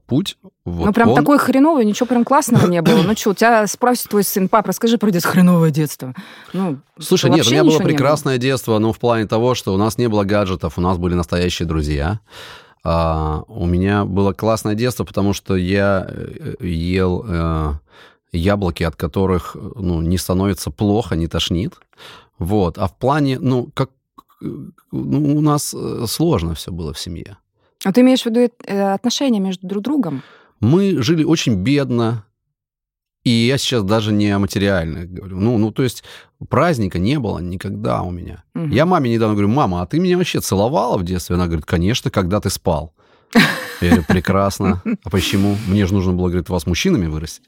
путь 0.06 0.36
вот 0.70 0.86
ну, 0.86 0.92
прям 0.92 1.10
он... 1.10 1.16
такой 1.16 1.38
хреновый, 1.38 1.84
ничего 1.84 2.06
прям 2.06 2.24
классного 2.24 2.66
не 2.66 2.82
было. 2.82 3.02
Ну 3.02 3.16
что, 3.16 3.30
у 3.30 3.34
тебя 3.34 3.66
спросит 3.66 4.08
твой 4.08 4.24
сын, 4.24 4.48
пап, 4.48 4.66
расскажи 4.66 4.98
про 4.98 5.10
детское 5.10 5.32
хреновое 5.32 5.70
детство. 5.70 6.09
Ну, 6.52 6.78
Слушай, 6.98 7.30
нет, 7.30 7.46
у 7.46 7.50
меня 7.50 7.64
было 7.64 7.78
прекрасное 7.78 8.34
было. 8.34 8.42
детство, 8.42 8.78
но 8.78 8.92
в 8.92 8.98
плане 8.98 9.26
того, 9.26 9.54
что 9.54 9.74
у 9.74 9.76
нас 9.76 9.98
не 9.98 10.08
было 10.08 10.24
гаджетов, 10.24 10.78
у 10.78 10.80
нас 10.80 10.98
были 10.98 11.14
настоящие 11.14 11.66
друзья. 11.66 12.20
А, 12.82 13.42
у 13.48 13.66
меня 13.66 14.04
было 14.04 14.32
классное 14.32 14.74
детство, 14.74 15.04
потому 15.04 15.32
что 15.32 15.56
я 15.56 16.06
э, 16.08 16.54
ел 16.66 17.24
э, 17.28 17.72
яблоки, 18.32 18.82
от 18.82 18.96
которых 18.96 19.54
ну, 19.54 20.00
не 20.00 20.18
становится 20.18 20.70
плохо, 20.70 21.16
не 21.16 21.26
тошнит. 21.26 21.74
Вот. 22.38 22.78
А 22.78 22.86
в 22.86 22.96
плане, 22.96 23.38
ну, 23.38 23.70
как 23.74 23.90
ну, 24.40 25.36
у 25.36 25.40
нас 25.40 25.74
э, 25.74 26.04
сложно 26.06 26.54
все 26.54 26.72
было 26.72 26.92
в 26.92 26.98
семье. 26.98 27.36
А 27.84 27.92
ты 27.92 28.00
имеешь 28.00 28.22
в 28.22 28.26
виду 28.26 28.50
э, 28.66 28.92
отношения 28.92 29.40
между 29.40 29.66
друг 29.66 29.82
другом? 29.82 30.22
Мы 30.60 31.02
жили 31.02 31.24
очень 31.24 31.56
бедно, 31.56 32.24
и 33.24 33.30
я 33.30 33.58
сейчас 33.58 33.82
даже 33.82 34.12
не 34.12 34.30
о 34.30 34.38
материальных 34.38 35.10
говорю. 35.10 35.38
Ну, 35.38 35.58
ну, 35.58 35.70
то 35.72 35.82
есть 35.82 36.04
праздника 36.48 36.98
не 36.98 37.18
было 37.18 37.38
никогда 37.38 38.02
у 38.02 38.10
меня. 38.10 38.44
Угу. 38.54 38.68
Я 38.68 38.86
маме 38.86 39.10
недавно 39.10 39.34
говорю, 39.34 39.48
мама, 39.48 39.82
а 39.82 39.86
ты 39.86 39.98
меня 39.98 40.16
вообще 40.16 40.40
целовала 40.40 40.96
в 40.96 41.04
детстве? 41.04 41.36
Она 41.36 41.46
говорит, 41.46 41.66
конечно, 41.66 42.10
когда 42.10 42.40
ты 42.40 42.48
спал. 42.50 42.94
Я 43.80 43.88
говорю, 43.88 44.04
прекрасно. 44.08 44.82
А 45.04 45.10
почему? 45.10 45.56
Мне 45.66 45.86
же 45.86 45.94
нужно 45.94 46.12
было, 46.12 46.28
говорит, 46.28 46.48
вас 46.48 46.66
мужчинами 46.66 47.06
вырастить. 47.06 47.44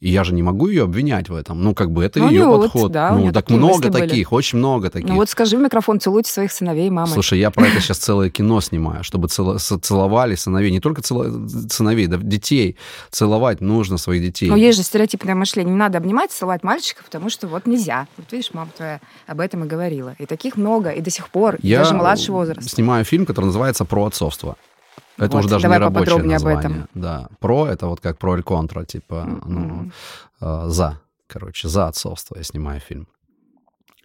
И 0.00 0.08
я 0.08 0.24
же 0.24 0.32
не 0.32 0.42
могу 0.42 0.68
ее 0.68 0.84
обвинять 0.84 1.28
в 1.28 1.34
этом. 1.34 1.62
Ну, 1.62 1.74
как 1.74 1.90
бы 1.90 2.02
это 2.02 2.20
ну, 2.20 2.30
ее 2.30 2.46
вот, 2.46 2.62
подход. 2.62 2.90
Да, 2.90 3.12
ну, 3.12 3.30
так 3.32 3.50
много 3.50 3.90
таких, 3.90 4.30
были. 4.30 4.38
очень 4.38 4.56
много 4.56 4.88
таких. 4.88 5.10
Ну, 5.10 5.16
вот 5.16 5.28
скажи 5.28 5.58
в 5.58 5.60
микрофон, 5.60 6.00
целуйте 6.00 6.30
своих 6.30 6.52
сыновей, 6.52 6.88
мамы. 6.88 7.12
Слушай, 7.12 7.38
я 7.38 7.50
про 7.50 7.66
это 7.66 7.80
сейчас 7.80 7.98
целое 7.98 8.30
кино 8.30 8.62
снимаю, 8.62 9.04
чтобы 9.04 9.28
цело, 9.28 9.58
целовали 9.58 10.36
сыновей. 10.36 10.70
Не 10.70 10.80
только 10.80 11.02
сыновей, 11.02 12.06
да 12.06 12.16
детей. 12.16 12.76
Целовать 13.10 13.60
нужно 13.60 13.98
своих 13.98 14.22
детей. 14.22 14.48
Но 14.48 14.56
есть 14.56 14.78
же 14.78 14.84
стереотипное 14.84 15.34
мышление. 15.34 15.74
Не 15.74 15.78
надо 15.78 15.98
обнимать, 15.98 16.30
целовать 16.30 16.62
мальчика, 16.62 17.02
потому 17.04 17.28
что 17.28 17.46
вот 17.46 17.66
нельзя. 17.66 18.06
Вот 18.16 18.32
видишь, 18.32 18.54
мама 18.54 18.70
твоя 18.74 19.00
об 19.26 19.38
этом 19.38 19.64
и 19.64 19.66
говорила. 19.66 20.16
И 20.18 20.24
таких 20.24 20.56
много, 20.56 20.88
и 20.88 21.02
до 21.02 21.10
сих 21.10 21.28
пор, 21.28 21.58
я 21.60 21.76
и 21.76 21.84
даже 21.84 21.94
младший 21.94 22.32
возраст. 22.32 22.70
снимаю 22.70 23.04
фильм, 23.04 23.26
который 23.26 23.46
называется 23.46 23.84
«Про 23.84 24.06
отцовство». 24.06 24.56
Это 25.16 25.36
вот, 25.36 25.40
уже 25.40 25.48
даже 25.48 25.68
не 25.68 25.78
рабочее 25.78 26.22
название. 26.22 26.58
об 26.58 26.64
этом. 26.64 26.88
Да. 26.94 27.28
Про 27.40 27.66
это 27.66 27.86
вот 27.86 28.00
как 28.00 28.18
про 28.18 28.34
или 28.34 28.42
контра, 28.42 28.84
типа, 28.84 29.26
mm-hmm. 29.28 29.42
ну, 29.46 29.90
э, 30.40 30.68
за, 30.68 31.00
короче, 31.26 31.68
за 31.68 31.88
отцовство 31.88 32.36
я 32.36 32.42
снимаю 32.42 32.80
фильм. 32.80 33.06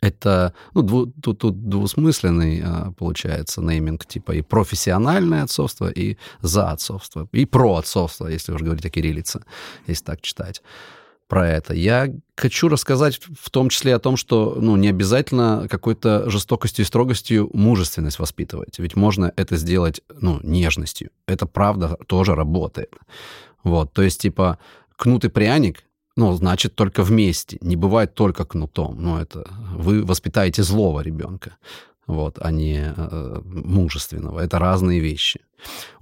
Это, 0.02 0.54
ну, 0.74 0.82
дву, 0.82 1.08
тут, 1.08 1.40
тут 1.40 1.70
двусмысленный 1.70 2.62
э, 2.64 2.92
получается 2.98 3.62
нейминг, 3.62 4.06
типа 4.06 4.34
и 4.34 4.42
профессиональное 4.42 5.44
отцовство, 5.44 5.90
и 5.90 6.18
за 6.42 6.70
отцовство, 6.70 7.28
и 7.32 7.46
про 7.46 7.78
отцовство, 7.78 8.28
если 8.28 8.54
уже 8.54 8.66
говорить 8.66 8.86
о 8.86 8.90
кириллице, 8.90 9.44
если 9.88 10.04
так 10.04 10.22
читать. 10.22 10.62
Про 11.28 11.48
это. 11.48 11.74
Я 11.74 12.14
хочу 12.36 12.68
рассказать 12.68 13.20
в 13.40 13.50
том 13.50 13.70
числе 13.70 13.96
о 13.96 14.00
том, 14.00 14.18
что 14.18 14.58
ну, 14.60 14.76
не 14.76 14.90
обязательно 14.90 15.68
какой-то 15.70 16.30
жестокостью 16.30 16.84
и 16.84 16.88
строгостью 16.88 17.50
мужественность 17.54 18.20
воспитывать. 18.20 18.80
Ведь 18.80 18.96
можно 18.96 19.34
это 19.36 19.56
сделать 19.58 20.02
ну, 20.20 20.40
нежностью. 20.44 21.10
Это 21.28 21.46
правда 21.46 21.98
тоже 22.08 22.36
работает. 22.36 22.94
Вот, 23.64 23.94
то 23.94 24.04
есть, 24.04 24.22
типа, 24.22 24.60
кнут 24.96 25.26
и 25.26 25.30
пряник, 25.30 25.84
ну, 26.16 26.34
значит, 26.34 26.76
только 26.76 27.04
вместе. 27.04 27.58
Не 27.62 27.76
бывает 27.76 28.14
только 28.14 28.46
кнутом. 28.46 28.98
Ну, 29.00 29.18
это 29.18 29.46
вы 29.74 30.04
воспитаете 30.04 30.64
злого 30.64 31.02
ребенка 31.02 31.58
вот, 32.08 32.38
а 32.40 32.52
не 32.52 32.94
э, 32.96 33.42
мужественного. 33.46 34.40
Это 34.40 34.60
разные 34.60 35.00
вещи. 35.00 35.42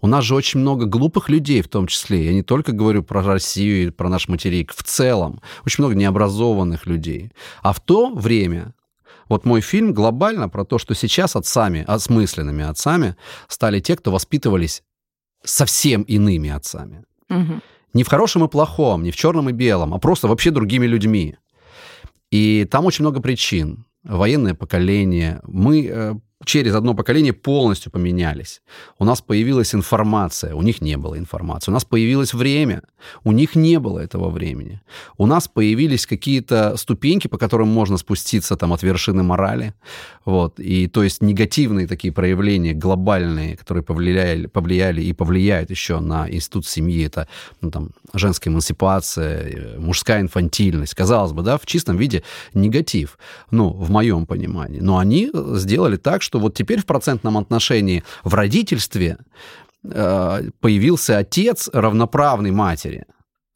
У 0.01 0.07
нас 0.07 0.25
же 0.25 0.35
очень 0.35 0.59
много 0.59 0.85
глупых 0.85 1.29
людей 1.29 1.61
в 1.61 1.69
том 1.69 1.87
числе. 1.87 2.25
Я 2.25 2.33
не 2.33 2.43
только 2.43 2.73
говорю 2.73 3.03
про 3.03 3.21
Россию 3.21 3.87
и 3.87 3.89
про 3.89 4.09
наш 4.09 4.27
материк. 4.27 4.73
В 4.73 4.83
целом. 4.83 5.41
Очень 5.65 5.83
много 5.83 5.95
необразованных 5.95 6.85
людей. 6.85 7.31
А 7.61 7.71
в 7.71 7.79
то 7.79 8.13
время 8.13 8.73
вот 9.29 9.45
мой 9.45 9.61
фильм 9.61 9.93
глобально 9.93 10.49
про 10.49 10.65
то, 10.65 10.77
что 10.77 10.93
сейчас 10.93 11.35
отцами, 11.35 11.85
осмысленными 11.87 12.63
отцами 12.63 13.15
стали 13.47 13.79
те, 13.79 13.95
кто 13.95 14.11
воспитывались 14.11 14.83
совсем 15.43 16.01
иными 16.03 16.49
отцами. 16.49 17.05
Угу. 17.29 17.61
Не 17.93 18.03
в 18.03 18.07
хорошем 18.07 18.43
и 18.43 18.49
плохом, 18.49 19.03
не 19.03 19.11
в 19.11 19.15
черном 19.15 19.49
и 19.49 19.53
белом, 19.53 19.93
а 19.93 19.99
просто 19.99 20.27
вообще 20.27 20.51
другими 20.51 20.85
людьми. 20.85 21.37
И 22.31 22.67
там 22.69 22.85
очень 22.85 23.03
много 23.03 23.21
причин 23.21 23.85
военное 24.03 24.53
поколение. 24.53 25.39
Мы 25.43 25.87
э, 25.87 26.15
через 26.45 26.75
одно 26.75 26.93
поколение 26.93 27.33
полностью 27.33 27.91
поменялись. 27.91 28.61
У 28.99 29.05
нас 29.05 29.21
появилась 29.21 29.75
информация, 29.75 30.55
у 30.55 30.61
них 30.61 30.81
не 30.81 30.97
было 30.97 31.17
информации. 31.17 31.71
У 31.71 31.73
нас 31.73 31.85
появилось 31.85 32.33
время, 32.33 32.81
у 33.23 33.31
них 33.31 33.55
не 33.55 33.79
было 33.79 33.99
этого 33.99 34.29
времени. 34.29 34.81
У 35.17 35.25
нас 35.25 35.47
появились 35.47 36.05
какие-то 36.05 36.77
ступеньки, 36.77 37.27
по 37.27 37.37
которым 37.37 37.67
можно 37.67 37.97
спуститься 37.97 38.55
там 38.55 38.73
от 38.73 38.83
вершины 38.83 39.23
морали. 39.23 39.73
Вот. 40.25 40.59
И 40.59 40.87
то 40.87 41.03
есть 41.03 41.21
негативные 41.21 41.87
такие 41.87 42.13
проявления, 42.13 42.73
глобальные, 42.73 43.57
которые 43.57 43.83
повлияли, 43.83 44.47
повлияли 44.47 45.01
и 45.01 45.13
повлияют 45.13 45.69
еще 45.69 45.99
на 45.99 46.29
институт 46.29 46.65
семьи, 46.65 47.05
это 47.05 47.27
ну, 47.61 47.71
там, 47.71 47.91
женская 48.13 48.49
эмансипация, 48.49 49.41
э, 49.41 49.79
мужская 49.79 50.21
инфантильность. 50.21 50.93
Казалось 50.93 51.33
бы, 51.33 51.41
да, 51.43 51.57
в 51.57 51.65
чистом 51.65 51.97
виде 51.97 52.23
негатив, 52.53 53.17
ну, 53.51 53.69
в 53.69 53.89
моем 53.89 54.25
понимании. 54.25 54.79
Но 54.79 54.97
они 54.97 55.31
сделали 55.55 55.97
так, 55.97 56.21
что 56.21 56.32
что 56.33 56.39
вот 56.39 56.55
теперь 56.55 56.79
в 56.79 56.85
процентном 56.85 57.37
отношении 57.37 58.03
в 58.23 58.33
родительстве 58.33 59.17
э, 59.83 60.49
появился 60.59 61.19
отец 61.19 61.69
равноправный 61.71 62.49
матери. 62.49 63.05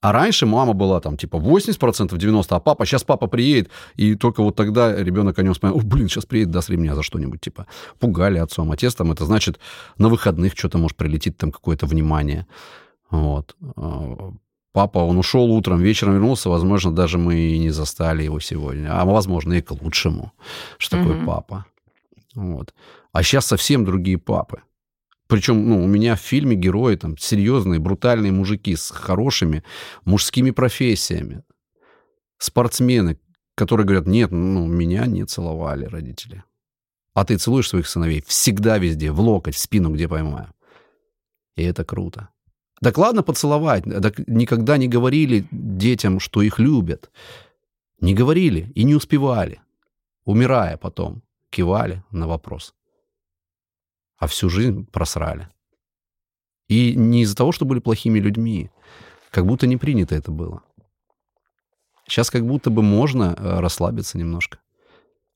А 0.01 0.12
раньше 0.12 0.46
мама 0.46 0.74
была 0.74 1.00
там 1.00 1.17
типа 1.17 1.38
80%, 1.38 2.10
90%, 2.10 2.46
а 2.50 2.60
папа, 2.60 2.86
сейчас 2.86 3.03
папа 3.03 3.27
приедет, 3.27 3.72
и 3.96 4.13
только 4.15 4.43
вот 4.43 4.55
тогда 4.55 4.96
ребенок 5.03 5.39
о 5.39 5.43
нем 5.43 5.53
вспоминает, 5.53 5.86
блин, 5.86 6.07
сейчас 6.07 6.25
приедет, 6.25 6.51
даст 6.51 6.69
ремня 6.69 6.93
за 6.93 7.01
что-нибудь, 7.01 7.41
типа. 7.41 7.65
Пугали 8.00 8.38
отцом. 8.38 8.72
Отец 8.72 8.93
там, 8.93 9.12
это 9.12 9.25
значит, 9.25 9.60
на 9.98 10.07
выходных 10.10 10.53
что-то 10.55 10.77
может 10.77 10.98
прилетит 10.98 11.38
там 11.38 11.51
какое-то 11.51 11.88
внимание. 11.88 12.46
Вот. 13.10 13.55
А, 13.75 14.34
папа, 14.72 15.00
он 15.00 15.17
ушел 15.17 15.51
утром, 15.51 15.81
вечером 15.81 16.13
вернулся, 16.13 16.50
возможно, 16.50 16.91
даже 16.91 17.17
мы 17.17 17.34
и 17.34 17.57
не 17.57 17.72
застали 17.72 18.25
его 18.25 18.39
сегодня. 18.39 18.89
А 19.01 19.03
возможно, 19.03 19.53
и 19.53 19.62
к 19.62 19.72
лучшему, 19.72 20.31
что 20.77 20.98
такое 20.98 21.15
mm-hmm. 21.15 21.25
папа. 21.25 21.65
Вот. 22.38 22.75
А 23.13 23.24
сейчас 23.24 23.48
совсем 23.48 23.84
другие 23.84 24.20
папы. 24.20 24.62
Причем, 25.27 25.67
ну, 25.67 25.84
у 25.84 25.88
меня 25.88 26.15
в 26.15 26.20
фильме 26.20 26.56
герои 26.56 26.96
там 26.96 27.17
серьезные, 27.17 27.79
брутальные 27.79 28.32
мужики 28.32 28.75
с 28.75 28.91
хорошими 28.91 29.63
мужскими 30.06 30.51
профессиями. 30.51 31.44
Спортсмены, 32.38 33.20
которые 33.56 33.88
говорят, 33.88 34.06
нет, 34.06 34.32
ну, 34.32 34.67
меня 34.67 35.08
не 35.08 35.25
целовали 35.25 35.86
родители. 35.86 36.44
А 37.15 37.25
ты 37.25 37.38
целуешь 37.38 37.70
своих 37.70 37.88
сыновей 37.88 38.24
всегда 38.27 38.77
везде, 38.77 39.12
в 39.12 39.20
локоть, 39.20 39.56
в 39.56 39.60
спину, 39.60 39.89
где 39.89 40.08
поймаю. 40.08 40.53
И 41.56 41.63
это 41.63 41.84
круто. 41.84 42.29
Так 42.83 43.00
ладно 43.00 43.24
поцеловать, 43.24 43.83
так 43.83 44.20
никогда 44.27 44.77
не 44.77 44.88
говорили 44.88 45.48
детям, 45.50 46.20
что 46.20 46.44
их 46.44 46.59
любят. 46.59 47.09
Не 48.00 48.14
говорили 48.14 48.72
и 48.75 48.83
не 48.83 48.94
успевали, 48.94 49.59
умирая 50.24 50.77
потом 50.77 51.24
кивали 51.50 52.03
на 52.12 52.27
вопрос. 52.27 52.74
А 54.18 54.27
всю 54.27 54.50
жизнь 54.50 54.86
просрали. 54.86 55.50
И 56.68 56.96
не 56.96 57.22
из-за 57.22 57.36
того, 57.36 57.51
что 57.51 57.66
были 57.66 57.79
плохими 57.79 58.20
людьми. 58.20 58.72
Как 59.31 59.46
будто 59.46 59.68
не 59.68 59.77
принято 59.77 60.16
это 60.16 60.31
было. 60.31 60.64
Сейчас 62.07 62.29
как 62.29 62.46
будто 62.46 62.70
бы 62.70 62.81
можно 62.81 63.36
э, 63.38 63.60
расслабиться 63.60 64.18
немножко 64.18 64.60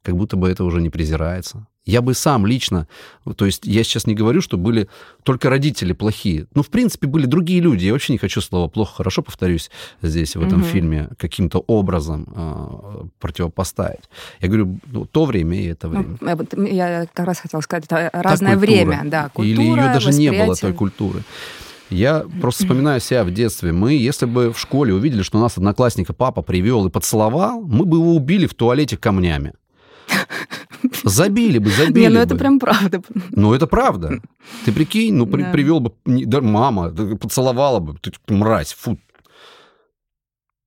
как 0.02 0.16
будто 0.16 0.36
бы 0.36 0.50
это 0.50 0.64
уже 0.64 0.82
не 0.82 0.90
презирается. 0.90 1.68
Я 1.84 2.04
бы 2.04 2.14
сам 2.14 2.46
лично, 2.46 2.88
то 3.36 3.46
есть 3.46 3.66
я 3.66 3.84
сейчас 3.84 4.06
не 4.06 4.14
говорю, 4.14 4.42
что 4.42 4.58
были 4.58 4.88
только 5.24 5.50
родители 5.50 5.94
плохие. 5.94 6.46
Ну, 6.54 6.62
в 6.62 6.70
принципе, 6.70 7.08
были 7.08 7.26
другие 7.26 7.60
люди. 7.60 7.86
Я 7.86 7.94
вообще 7.94 8.14
не 8.14 8.20
хочу 8.20 8.40
слова 8.40 8.68
плохо, 8.68 8.98
хорошо, 8.98 9.24
повторюсь, 9.24 9.72
здесь, 10.04 10.36
в 10.36 10.44
этом 10.44 10.62
угу. 10.62 10.68
фильме, 10.68 11.10
каким-то 11.18 11.58
образом 11.66 12.28
э, 12.36 13.06
противопоставить. 13.20 14.04
Я 14.42 14.48
говорю, 14.48 14.80
ну, 14.86 15.06
то 15.06 15.26
время 15.26 15.60
и 15.60 15.66
это 15.66 15.88
ну, 15.88 15.94
время. 15.94 16.18
Ну, 16.52 16.66
я 16.66 17.08
как 17.12 17.26
раз 17.26 17.40
хотела 17.40 17.62
сказать, 17.62 17.86
это 17.86 18.12
разное 18.14 18.56
культура. 18.58 18.72
время, 18.76 19.02
да, 19.06 19.30
культура, 19.30 19.64
Или 19.64 19.70
ее 19.70 19.94
даже 19.94 20.12
не 20.12 20.32
было, 20.32 20.56
той 20.56 20.74
культуры. 20.74 21.24
Я 21.90 22.26
просто 22.40 22.64
вспоминаю 22.64 23.02
себя 23.02 23.24
в 23.24 23.32
детстве. 23.32 23.74
Мы, 23.74 23.96
если 23.96 24.26
бы 24.26 24.54
в 24.54 24.60
школе 24.60 24.94
увидели, 24.94 25.24
что 25.24 25.40
у 25.40 25.42
нас 25.42 25.58
одноклассника 25.58 26.14
папа 26.14 26.42
привел 26.42 26.86
и 26.86 26.90
поцеловал, 26.90 27.62
мы 27.62 27.86
бы 27.86 27.98
его 27.98 28.16
убили 28.16 28.46
в 28.46 28.54
туалете 28.54 28.98
камнями. 28.98 29.54
Забили 31.04 31.58
бы, 31.58 31.70
забили 31.70 32.04
Не, 32.04 32.10
ну 32.10 32.16
бы. 32.16 32.22
это 32.22 32.36
прям 32.36 32.60
правда. 32.60 33.02
Ну 33.32 33.54
это 33.54 33.68
правда. 33.68 34.20
Ты 34.66 34.72
прикинь, 34.72 35.16
ну 35.16 35.26
при, 35.26 35.44
да. 35.44 35.52
привел 35.52 35.80
бы, 35.80 35.94
да, 36.06 36.42
мама, 36.42 36.90
поцеловала 36.90 37.80
бы, 37.80 37.98
ты 38.00 38.12
мразь, 38.34 38.74
фу, 38.74 38.98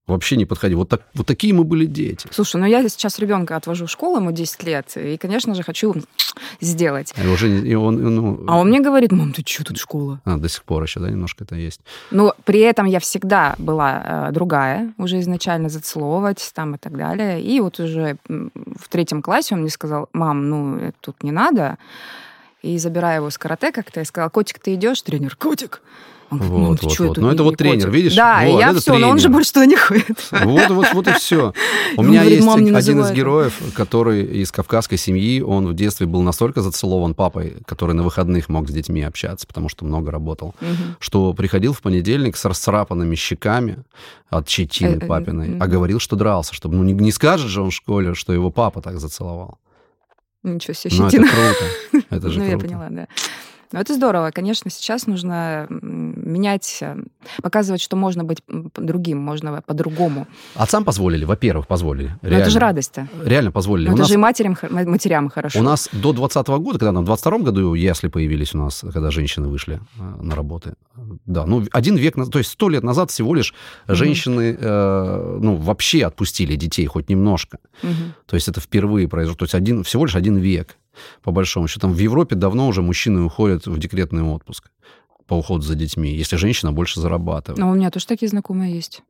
вообще 0.07 0.37
не 0.37 0.45
подходи. 0.45 0.75
Вот, 0.75 0.89
так, 0.89 1.03
вот 1.15 1.27
такие 1.27 1.55
мы 1.55 1.65
были 1.65 1.87
дети. 1.87 2.27
Слушай, 2.31 2.61
ну 2.61 2.67
я 2.67 2.87
сейчас 2.89 3.19
ребенка 3.19 3.57
отвожу 3.57 3.87
в 3.87 3.91
школу, 3.91 4.19
ему 4.19 4.33
10 4.33 4.63
лет, 4.65 4.97
и, 4.97 5.17
конечно 5.17 5.55
же, 5.55 5.63
хочу 5.63 5.95
сделать. 6.61 7.15
И 7.23 7.27
уже, 7.27 7.61
и 7.61 7.75
он, 7.75 7.97
ну... 7.97 8.45
А 8.47 8.59
он 8.59 8.69
мне 8.69 8.81
говорит, 8.81 9.13
мам, 9.13 9.33
ты 9.33 9.43
что 9.47 9.65
тут 9.65 9.79
школа? 9.79 10.21
А, 10.25 10.37
до 10.37 10.49
сих 10.49 10.65
пор 10.65 10.83
еще, 10.83 11.01
да, 11.01 11.09
немножко 11.09 11.45
это 11.45 11.57
есть. 11.57 11.81
Ну, 12.11 12.33
при 12.45 12.61
этом 12.61 12.87
я 12.87 13.01
всегда 13.01 13.55
была 13.59 14.29
э, 14.29 14.33
другая, 14.33 14.93
уже 14.99 15.21
изначально 15.21 15.69
зацеловывать 15.69 16.51
там 16.55 16.75
и 16.75 16.79
так 16.79 16.97
далее. 16.97 17.43
И 17.43 17.61
вот 17.61 17.81
уже 17.81 18.17
в 18.29 18.89
третьем 18.89 19.23
классе 19.23 19.55
он 19.55 19.63
мне 19.63 19.71
сказал, 19.71 20.09
мам, 20.13 20.49
ну, 20.49 20.93
тут 21.01 21.23
не 21.23 21.33
надо. 21.33 21.79
И 22.63 22.79
забирая 22.79 23.17
его 23.17 23.31
с 23.31 23.39
карате 23.39 23.73
как-то, 23.73 24.01
я 24.01 24.07
сказала, 24.07 24.31
котик, 24.31 24.59
ты 24.59 24.75
идешь? 24.75 25.03
Тренер, 25.03 25.37
котик. 25.37 25.83
Он 26.31 26.39
говорит, 26.39 26.59
ну, 26.59 26.67
вот, 26.69 26.83
вот, 26.83 26.99
вот. 26.99 27.17
Ну, 27.19 27.31
это 27.31 27.43
вот 27.43 27.57
тренер, 27.57 27.91
видишь? 27.91 28.15
Да, 28.15 28.43
вот, 28.45 28.61
я 28.61 28.73
все, 28.73 28.93
тренер. 28.93 29.01
но 29.01 29.09
он 29.11 29.19
же 29.19 29.29
больше 29.29 29.53
туда 29.53 29.67
не 29.67 29.77
ходит. 29.77 30.29
Вот, 30.31 30.71
вот, 30.71 30.87
вот 30.93 31.09
и 31.09 31.13
все. 31.13 31.53
У 31.97 32.03
меня 32.03 32.23
есть 32.23 32.47
один 32.49 33.01
из 33.01 33.11
героев, 33.13 33.55
который 33.75 34.25
из 34.25 34.51
кавказской 34.51 34.97
семьи, 34.97 35.41
он 35.41 35.67
в 35.67 35.75
детстве 35.75 36.07
был 36.07 36.23
настолько 36.23 36.61
зацелован 36.63 37.15
папой, 37.15 37.57
который 37.67 37.95
на 37.95 38.03
выходных 38.03 38.49
мог 38.49 38.69
с 38.69 38.73
детьми 38.73 39.03
общаться, 39.03 39.47
потому 39.47 39.69
что 39.69 39.85
много 39.85 40.11
работал, 40.11 40.55
что 40.99 41.33
приходил 41.35 41.73
в 41.73 41.83
понедельник 41.83 42.37
с 42.37 42.45
расцарапанными 42.45 43.15
щеками 43.15 43.85
от 44.31 44.49
щетины 44.49 44.95
э, 44.95 45.05
э, 45.05 45.07
папиной, 45.07 45.59
а 45.61 45.67
говорил, 45.67 46.01
что 46.01 46.17
дрался, 46.17 46.55
чтобы, 46.55 46.77
ну, 46.77 46.83
не, 46.83 46.93
не 46.93 47.13
скажет 47.13 47.49
же 47.49 47.63
он 47.63 47.71
в 47.71 47.75
школе, 47.75 48.15
что 48.15 48.33
его 48.33 48.51
папа 48.51 48.81
так 48.81 48.99
зацеловал. 48.99 49.59
Ничего 50.43 50.75
себе, 50.75 50.91
щетина. 50.91 51.27
Ну, 51.27 51.27
это 51.27 51.63
круто. 51.91 52.07
Это 52.11 52.29
же 52.31 52.41
ну, 52.41 52.47
я 52.47 52.59
поняла, 52.59 52.89
да. 52.91 53.07
Но 53.73 53.81
это 53.81 53.95
здорово. 53.95 54.31
Конечно, 54.31 54.71
сейчас 54.71 55.07
нужно 55.09 55.67
менять, 56.25 56.79
э, 56.81 56.97
показывать, 57.43 57.81
что 57.81 57.97
можно 57.97 58.25
быть 58.25 58.39
другим, 58.49 59.19
можно 59.19 59.63
по-другому. 59.63 60.27
Отцам 60.55 60.85
позволили, 60.85 61.25
во-первых, 61.25 61.67
позволили. 61.67 62.17
Но 62.23 62.29
это 62.29 62.51
же 62.51 62.59
радость-то. 62.59 63.09
Реально 63.25 63.53
позволили. 63.53 63.87
Но 63.89 63.93
это 63.93 64.01
нас... 64.01 64.09
же 64.09 64.15
и 64.15 64.17
матерям, 64.17 64.57
матерям 64.71 65.29
хорошо. 65.29 65.61
У 65.61 65.63
нас 65.63 65.89
до 65.93 66.13
2020 66.13 66.49
года, 66.49 66.79
когда 66.79 67.01
в 67.01 67.05
22 67.05 67.39
году 67.39 67.75
ясли 67.75 68.09
появились 68.09 68.55
у 68.55 68.59
нас, 68.59 68.85
когда 68.93 69.11
женщины 69.11 69.49
вышли 69.49 69.81
э, 69.99 70.23
на 70.23 70.35
работы, 70.35 70.75
да, 71.27 71.47
ну, 71.47 71.65
один 71.73 71.97
век, 71.97 72.15
то 72.31 72.39
есть 72.39 72.51
сто 72.51 72.69
лет 72.69 72.83
назад 72.83 73.11
всего 73.11 73.35
лишь 73.35 73.55
женщины, 73.89 74.55
угу. 74.55 74.59
э, 74.61 75.39
ну, 75.41 75.57
вообще 75.57 76.07
отпустили 76.07 76.57
детей 76.57 76.87
хоть 76.87 77.09
немножко. 77.09 77.59
Угу. 77.83 77.93
То 78.27 78.37
есть 78.37 78.49
это 78.49 78.61
впервые 78.61 79.09
произошло. 79.09 79.37
То 79.39 79.45
есть 79.45 79.55
один, 79.55 79.83
всего 79.85 80.05
лишь 80.07 80.17
один 80.17 80.37
век 80.37 80.77
по 81.23 81.33
большому 81.33 81.69
счету. 81.69 81.81
Там 81.81 81.93
в 81.93 81.99
Европе 81.99 82.37
давно 82.37 82.69
уже 82.69 82.83
мужчины 82.83 83.23
уходят 83.23 83.67
в 83.67 83.79
декретный 83.79 84.23
отпуск 84.23 84.71
по 85.27 85.35
уходу 85.35 85.63
за 85.63 85.75
детьми, 85.75 86.11
если 86.15 86.37
женщина 86.37 86.73
больше 86.73 87.01
зарабатывает. 87.01 87.59
Ну, 87.59 87.71
у 87.71 87.75
меня 87.75 87.91
тоже 87.91 88.07
такие 88.07 88.29
знакомые 88.29 88.75
есть. 88.75 89.03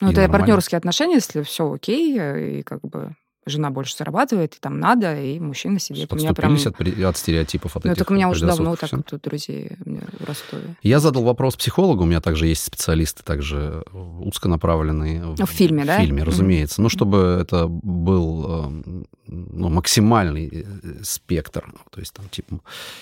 Ну, 0.00 0.10
это 0.10 0.28
партнерские 0.28 0.78
отношения, 0.78 1.14
если 1.14 1.42
все 1.42 1.72
окей, 1.72 2.58
и 2.58 2.62
как 2.62 2.82
бы 2.82 3.16
жена 3.46 3.70
больше 3.70 3.96
зарабатывает, 3.96 4.54
и 4.54 4.58
там 4.60 4.80
надо, 4.80 5.20
и 5.20 5.38
мужчина. 5.38 5.78
Что, 5.78 5.92
у 6.10 6.16
меня 6.16 6.34
прям... 6.34 6.54
от, 6.54 6.66
от 6.66 7.16
стереотипов, 7.16 7.76
от 7.76 7.84
Ну, 7.84 7.92
этих 7.92 7.98
так 7.98 8.10
у 8.10 8.14
меня 8.14 8.28
уже 8.28 8.46
давно 8.46 8.76
так 8.76 8.90
вот 8.92 9.12
у 9.12 9.18
друзей 9.18 9.72
в 9.84 10.24
Ростове. 10.24 10.76
Я 10.82 11.00
задал 11.00 11.22
вопрос 11.22 11.56
психологу, 11.56 12.02
у 12.02 12.06
меня 12.06 12.20
также 12.20 12.46
есть 12.46 12.64
специалисты, 12.64 13.22
также 13.22 13.84
узконаправленные. 13.92 15.22
Ну, 15.22 15.46
в 15.46 15.50
фильме, 15.50 15.84
в 15.84 15.86
да? 15.86 15.98
В 15.98 16.00
фильме, 16.00 16.22
разумеется. 16.22 16.80
Mm-hmm. 16.80 16.82
Ну, 16.82 16.88
чтобы 16.88 17.38
это 17.40 17.66
был 17.68 18.64
эм, 18.64 19.06
ну, 19.26 19.68
максимальный 19.68 20.50
э, 20.52 20.64
спектр, 21.02 21.72
то 21.90 22.00
есть 22.00 22.12
там 22.12 22.28
типа 22.28 22.60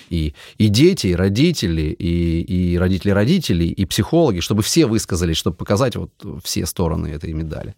и, 0.09 0.33
и 0.57 0.67
дети, 0.67 1.07
и 1.07 1.15
родители, 1.15 1.81
и, 1.81 2.41
и 2.41 2.77
родители 2.77 3.11
родителей, 3.11 3.69
и 3.69 3.85
психологи, 3.85 4.39
чтобы 4.39 4.61
все 4.61 4.85
высказались, 4.85 5.37
чтобы 5.37 5.55
показать 5.55 5.95
вот 5.95 6.11
все 6.43 6.65
стороны 6.65 7.07
этой 7.07 7.33
медали. 7.33 7.75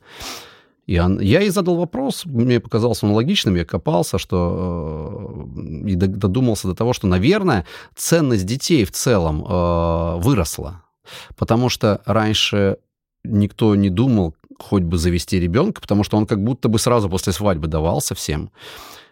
И 0.88 0.98
он, 1.00 1.20
я 1.20 1.42
ей 1.42 1.50
задал 1.50 1.76
вопрос, 1.76 2.26
мне 2.26 2.62
показался 2.62 3.06
он 3.06 3.12
логичным, 3.12 3.56
я 3.56 3.66
копался, 3.66 4.18
что 4.18 5.46
э, 5.58 5.90
и 5.90 5.96
додумался 5.96 6.70
до 6.70 6.76
того, 6.76 6.94
что, 6.94 7.08
наверное, 7.08 7.66
ценность 7.96 8.46
детей 8.46 8.86
в 8.86 8.92
целом 8.92 9.46
э, 9.46 10.16
выросла. 10.20 10.84
Потому 11.36 11.68
что 11.68 12.02
раньше 12.06 12.78
никто 13.26 13.76
не 13.76 13.90
думал 13.90 14.34
хоть 14.58 14.84
бы 14.84 14.98
завести 14.98 15.40
ребенка, 15.42 15.82
потому 15.82 16.06
что 16.06 16.16
он 16.16 16.26
как 16.26 16.42
будто 16.42 16.70
бы 16.70 16.80
сразу 16.80 17.10
после 17.10 17.34
свадьбы 17.34 17.68
давался 17.68 18.16
всем. 18.16 18.50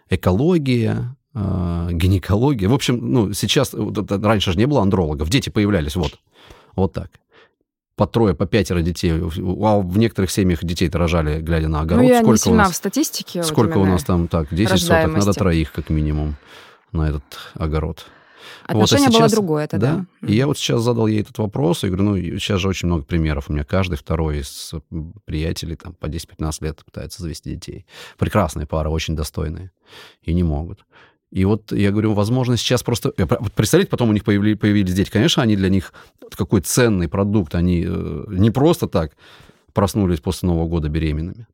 Экология, 0.08 1.14
э, 1.34 1.88
гинекология. 1.92 2.70
В 2.70 2.74
общем, 2.74 3.00
ну, 3.02 3.32
сейчас, 3.34 3.74
раньше 3.74 4.52
же 4.52 4.58
не 4.58 4.66
было 4.66 4.80
андрологов, 4.80 5.28
дети 5.28 5.50
появлялись, 5.50 5.94
вот, 5.94 6.18
вот 6.74 6.94
так 6.94 7.10
по 7.96 8.06
трое, 8.06 8.34
по 8.34 8.46
пятеро 8.46 8.82
детей. 8.82 9.12
А 9.12 9.78
в 9.80 9.98
некоторых 9.98 10.30
семьях 10.30 10.62
детей-то 10.62 10.98
рожали, 10.98 11.40
глядя 11.40 11.68
на 11.68 11.80
огород. 11.80 12.04
Ну, 12.04 12.08
я 12.08 12.20
сколько 12.20 12.32
не 12.32 12.38
сильна 12.38 12.56
у 12.56 12.66
нас, 12.66 12.72
в 12.72 12.76
статистике. 12.76 13.42
Сколько 13.42 13.78
вот 13.78 13.88
у 13.88 13.90
нас 13.90 14.04
там 14.04 14.28
так? 14.28 14.54
10 14.54 14.80
соток, 14.80 15.12
надо 15.12 15.32
троих 15.32 15.72
как 15.72 15.88
минимум 15.90 16.36
на 16.92 17.08
этот 17.08 17.24
огород. 17.54 18.06
Отношение 18.66 19.06
вот, 19.06 19.14
а 19.14 19.18
сейчас, 19.18 19.32
было 19.32 19.42
другое 19.42 19.66
тогда. 19.68 19.94
Да? 19.94 19.98
Mm-hmm. 19.98 20.30
И 20.30 20.36
я 20.36 20.46
вот 20.46 20.58
сейчас 20.58 20.82
задал 20.82 21.06
ей 21.06 21.20
этот 21.22 21.38
вопрос, 21.38 21.84
и 21.84 21.88
говорю, 21.88 22.04
ну, 22.04 22.16
сейчас 22.16 22.60
же 22.60 22.68
очень 22.68 22.86
много 22.86 23.04
примеров. 23.04 23.48
У 23.48 23.52
меня 23.52 23.64
каждый 23.64 23.96
второй 23.96 24.40
из 24.40 24.72
приятелей 25.24 25.76
там 25.76 25.94
по 25.94 26.06
10-15 26.06 26.64
лет 26.64 26.84
пытается 26.84 27.22
завести 27.22 27.54
детей. 27.54 27.86
Прекрасные 28.18 28.66
пары, 28.66 28.90
очень 28.90 29.14
достойные. 29.14 29.70
И 30.22 30.34
не 30.34 30.42
могут. 30.42 30.84
И 31.30 31.44
вот 31.44 31.72
я 31.72 31.90
говорю, 31.90 32.14
возможно, 32.14 32.56
сейчас 32.56 32.82
просто... 32.82 33.10
Представляете, 33.10 33.90
потом 33.90 34.10
у 34.10 34.12
них 34.12 34.24
появились, 34.24 34.58
появились 34.58 34.94
дети. 34.94 35.10
Конечно, 35.10 35.42
они 35.42 35.56
для 35.56 35.68
них 35.68 35.92
какой 36.30 36.60
ценный 36.60 37.08
продукт. 37.08 37.54
Они 37.54 37.84
э, 37.86 38.24
не 38.28 38.50
просто 38.50 38.86
так 38.86 39.16
проснулись 39.72 40.20
после 40.20 40.48
Нового 40.48 40.68
года 40.68 40.88
беременными. 40.88 41.46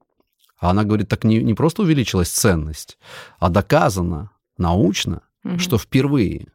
А 0.58 0.70
она 0.70 0.85
говорит, 0.85 1.08
так 1.08 1.24
не, 1.24 1.42
не 1.42 1.54
просто 1.54 1.82
увеличилась 1.82 2.28
ценность, 2.28 2.96
а 3.40 3.48
доказано 3.48 4.30
научно, 4.58 5.22
угу. 5.42 5.58
что 5.58 5.76
впервые 5.76 6.46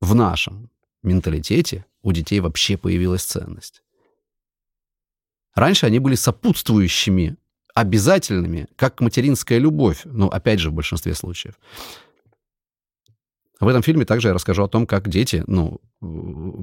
в 0.00 0.14
нашем 0.14 0.70
менталитете 1.02 1.84
у 2.02 2.10
детей 2.12 2.40
вообще 2.40 2.76
появилась 2.76 3.22
ценность. 3.22 3.82
Раньше 5.54 5.86
они 5.86 5.98
были 6.00 6.16
сопутствующими, 6.16 7.36
обязательными, 7.74 8.66
как 8.76 9.00
материнская 9.00 9.58
любовь, 9.58 10.02
ну, 10.04 10.26
опять 10.26 10.58
же, 10.58 10.70
в 10.70 10.74
большинстве 10.74 11.14
случаев. 11.14 11.54
В 13.60 13.68
этом 13.68 13.82
фильме 13.82 14.06
также 14.06 14.28
я 14.28 14.34
расскажу 14.34 14.64
о 14.64 14.68
том, 14.68 14.86
как 14.86 15.08
дети, 15.08 15.44
ну, 15.46 15.80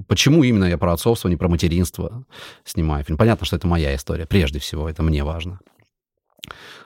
почему 0.07 0.43
именно 0.43 0.65
я 0.65 0.79
про 0.79 0.93
отцовство, 0.93 1.29
не 1.29 1.35
про 1.35 1.47
материнство 1.47 2.25
снимаю 2.65 3.03
фильм. 3.03 3.17
Понятно, 3.17 3.45
что 3.45 3.55
это 3.55 3.67
моя 3.67 3.95
история, 3.95 4.25
прежде 4.25 4.59
всего, 4.59 4.89
это 4.89 5.03
мне 5.03 5.23
важно. 5.23 5.59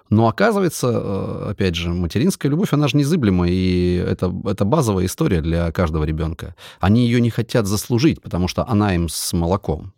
Но 0.09 0.27
оказывается, 0.27 0.87
э, 0.91 1.51
опять 1.51 1.75
же, 1.75 1.89
материнская 1.93 2.49
любовь, 2.49 2.73
она 2.73 2.89
же 2.89 2.97
незыблема, 2.97 3.47
и 3.47 3.95
это, 3.95 4.33
это 4.45 4.65
базовая 4.65 5.05
история 5.05 5.39
для 5.39 5.71
каждого 5.71 6.03
ребенка. 6.03 6.55
Они 6.81 7.05
ее 7.05 7.21
не 7.21 7.29
хотят 7.29 7.65
заслужить, 7.65 8.21
потому 8.21 8.49
что 8.49 8.67
она 8.67 8.93
им 8.93 9.07
с 9.07 9.31
молоком 9.31 9.93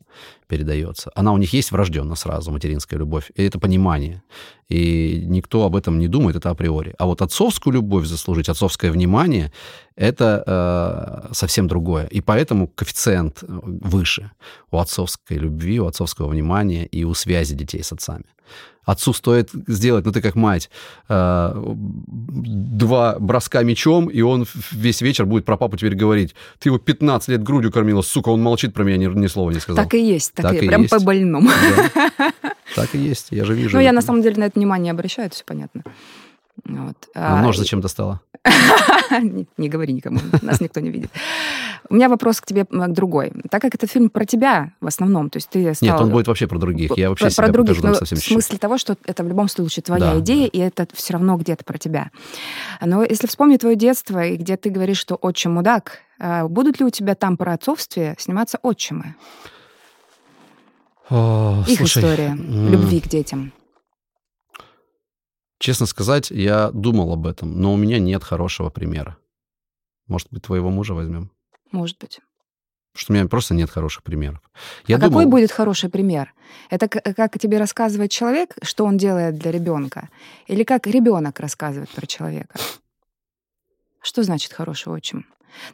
передается. 0.47 1.12
Она 1.15 1.34
у 1.34 1.38
них 1.38 1.54
есть 1.54 1.71
врожденно 1.71 2.15
сразу, 2.15 2.52
материнская 2.52 2.99
любовь. 2.99 3.32
И 3.36 3.43
это 3.43 3.60
понимание. 3.60 4.21
И 4.69 5.23
никто 5.28 5.63
об 5.63 5.76
этом 5.76 5.99
не 5.99 6.08
думает, 6.08 6.36
это 6.36 6.49
априори. 6.49 6.93
А 6.97 7.06
вот 7.06 7.21
отцовскую 7.21 7.73
любовь 7.73 8.06
заслужить, 8.06 8.49
отцовское 8.49 8.91
внимание, 8.91 9.52
это 9.95 10.43
э, 10.47 11.34
совсем 11.34 11.67
другое. 11.67 12.08
И 12.08 12.21
поэтому 12.21 12.67
коэффициент 12.67 13.43
э, 13.43 13.45
выше 13.47 14.32
у 14.71 14.78
отцовской 14.78 15.38
любви, 15.38 15.80
у 15.80 15.86
отцовского 15.86 16.28
внимания 16.30 16.86
и 16.86 17.04
у 17.04 17.13
связи 17.13 17.56
детей 17.56 17.84
с 17.84 17.91
отцами. 17.91 18.26
Отцу 18.86 19.13
стоит 19.13 19.49
сделать, 19.67 20.06
ну 20.06 20.12
ты 20.12 20.21
как 20.21 20.36
мать, 20.36 20.69
э, 21.08 21.53
два 21.56 23.17
броска 23.17 23.63
мечом, 23.63 24.08
и 24.08 24.21
он 24.21 24.45
весь 24.71 25.01
вечер 25.01 25.25
будет 25.25 25.45
про 25.45 25.56
папу 25.56 25.77
теперь 25.77 25.95
говорить. 25.95 26.36
Ты 26.60 26.67
его 26.67 26.79
15 26.79 27.29
лет 27.29 27.43
грудью 27.43 27.71
кормила, 27.71 28.01
сука, 28.01 28.29
он 28.29 28.41
молчит 28.41 28.73
про 28.73 28.84
меня, 28.84 28.97
ни, 28.97 29.06
ни 29.06 29.27
слова 29.27 29.51
не 29.51 29.60
сказал. 29.60 29.84
Так 29.86 29.93
и 29.93 30.06
есть, 30.06 30.34
так, 30.34 30.47
так 30.47 30.62
и, 30.62 30.65
и 30.65 30.67
прям 30.67 30.82
есть. 30.82 30.91
по-больному. 30.91 31.49
Да. 31.49 32.34
Так 32.75 32.95
и 32.95 32.97
есть, 32.97 33.27
я 33.29 33.45
же 33.45 33.53
вижу. 33.53 33.77
Ну, 33.77 33.84
я 33.84 33.91
на 33.91 34.01
самом 34.01 34.23
деле 34.23 34.36
на 34.38 34.45
это 34.45 34.58
внимание 34.58 34.91
обращаю, 34.91 35.27
это 35.27 35.36
все 35.36 35.43
понятно. 35.45 35.84
Вот. 36.66 36.96
А, 37.16 37.39
а 37.39 37.42
нож 37.42 37.58
зачем 37.58 37.82
достала? 37.82 38.22
не, 39.22 39.48
не 39.58 39.70
говори 39.70 39.94
никому, 39.94 40.20
нас 40.42 40.62
никто 40.62 40.80
не 40.80 40.89
видит. 40.89 41.12
У 41.89 41.96
меня 41.96 42.10
вопрос 42.10 42.39
к 42.42 42.46
тебе 42.46 42.66
другой. 42.70 43.34
Так 43.50 43.62
как 43.62 43.76
это 43.76 43.88
фильм 43.88 44.10
про 44.10 44.26
тебя 44.26 44.72
в 44.80 44.88
основном, 44.88 45.30
то 45.30 45.38
есть 45.38 45.50
ты 45.50 45.74
стал... 45.74 45.89
Нет, 45.89 46.00
он 46.00 46.10
будет 46.12 46.28
вообще 46.28 46.48
про 46.48 46.58
других. 46.58 46.98
Я 46.98 47.10
вообще 47.10 47.30
про, 47.30 47.48
про 47.48 47.52
других, 47.52 47.84
но 47.84 47.94
совсем 47.94 48.18
в 48.18 48.24
смысле 48.24 48.58
того, 48.58 48.78
что 48.78 48.98
это 49.06 49.24
в 49.24 49.28
любом 49.28 49.50
случае 49.50 49.84
твоя 49.84 50.13
да, 50.13 50.20
идея, 50.20 50.50
да. 50.52 50.58
и 50.58 50.60
это 50.60 50.88
все 50.94 51.13
равно 51.13 51.38
где-то 51.38 51.63
про 51.66 51.78
тебя. 51.78 52.12
Но 52.82 53.04
если 53.04 53.28
вспомнить 53.28 53.62
твое 53.62 53.76
детство, 53.76 54.24
и 54.26 54.38
где 54.38 54.58
ты 54.58 54.70
говоришь, 54.70 54.98
что 54.98 55.16
отчим 55.16 55.54
мудак, 55.54 56.00
а 56.20 56.48
будут 56.48 56.80
ли 56.80 56.86
у 56.86 56.89
тебя 56.89 57.16
там 57.16 57.38
про 57.38 57.54
отцовстве 57.54 58.16
сниматься 58.18 58.60
отчимы? 58.62 59.16
О, 61.10 61.63
Их 61.68 61.78
слушай, 61.78 62.02
история 62.02 62.36
любви 62.36 63.02
к 63.02 63.08
детям. 63.08 63.52
Честно 65.63 65.86
сказать, 65.86 66.30
я 66.30 66.71
думал 66.71 67.13
об 67.13 67.26
этом, 67.26 67.58
но 67.58 67.73
у 67.73 67.78
меня 67.78 67.97
нет 67.97 68.21
хорошего 68.21 68.69
примера. 68.69 69.15
Может 70.08 70.28
быть, 70.30 70.43
твоего 70.43 70.69
мужа 70.69 70.93
возьмем? 70.93 71.32
Может 71.71 71.97
быть. 71.99 72.19
Потому 72.91 73.02
что 73.02 73.13
у 73.13 73.15
меня 73.15 73.28
просто 73.30 73.54
нет 73.54 73.69
хороших 73.69 74.04
примеров. 74.04 74.41
Я 74.88 74.97
а 74.97 74.99
думал... 74.99 75.19
какой 75.19 75.26
будет 75.26 75.54
хороший 75.54 75.89
пример? 75.89 76.34
Это 76.69 76.89
как 76.89 77.39
тебе 77.39 77.60
рассказывает 77.60 78.12
человек, 78.12 78.58
что 78.62 78.84
он 78.84 78.97
делает 78.97 79.38
для 79.38 79.52
ребенка? 79.52 80.10
Или 80.47 80.63
как 80.65 80.86
ребенок 80.86 81.39
рассказывает 81.39 81.89
про 81.91 82.06
человека? 82.08 82.60
Что 84.02 84.21
значит 84.23 84.52
хороший 84.52 84.91
отчим? 84.91 85.26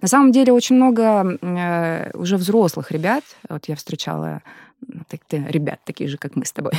На 0.03 0.07
самом 0.07 0.31
деле 0.31 0.53
очень 0.53 0.75
много 0.75 1.39
э, 1.41 2.11
уже 2.13 2.37
взрослых 2.37 2.91
ребят, 2.91 3.23
вот 3.49 3.67
я 3.67 3.75
встречала 3.75 4.43
так, 5.07 5.21
ты, 5.27 5.43
ребят, 5.49 5.79
такие 5.85 6.09
же, 6.09 6.17
как 6.17 6.35
мы 6.35 6.45
с 6.45 6.51
тобой. 6.51 6.71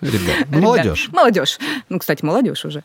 Ребят, 0.00 0.46
ну, 0.50 0.60
молодежь. 0.60 1.10
Молодежь. 1.12 1.58
Ну, 1.88 1.98
кстати, 1.98 2.24
молодежь 2.24 2.64
уже. 2.64 2.82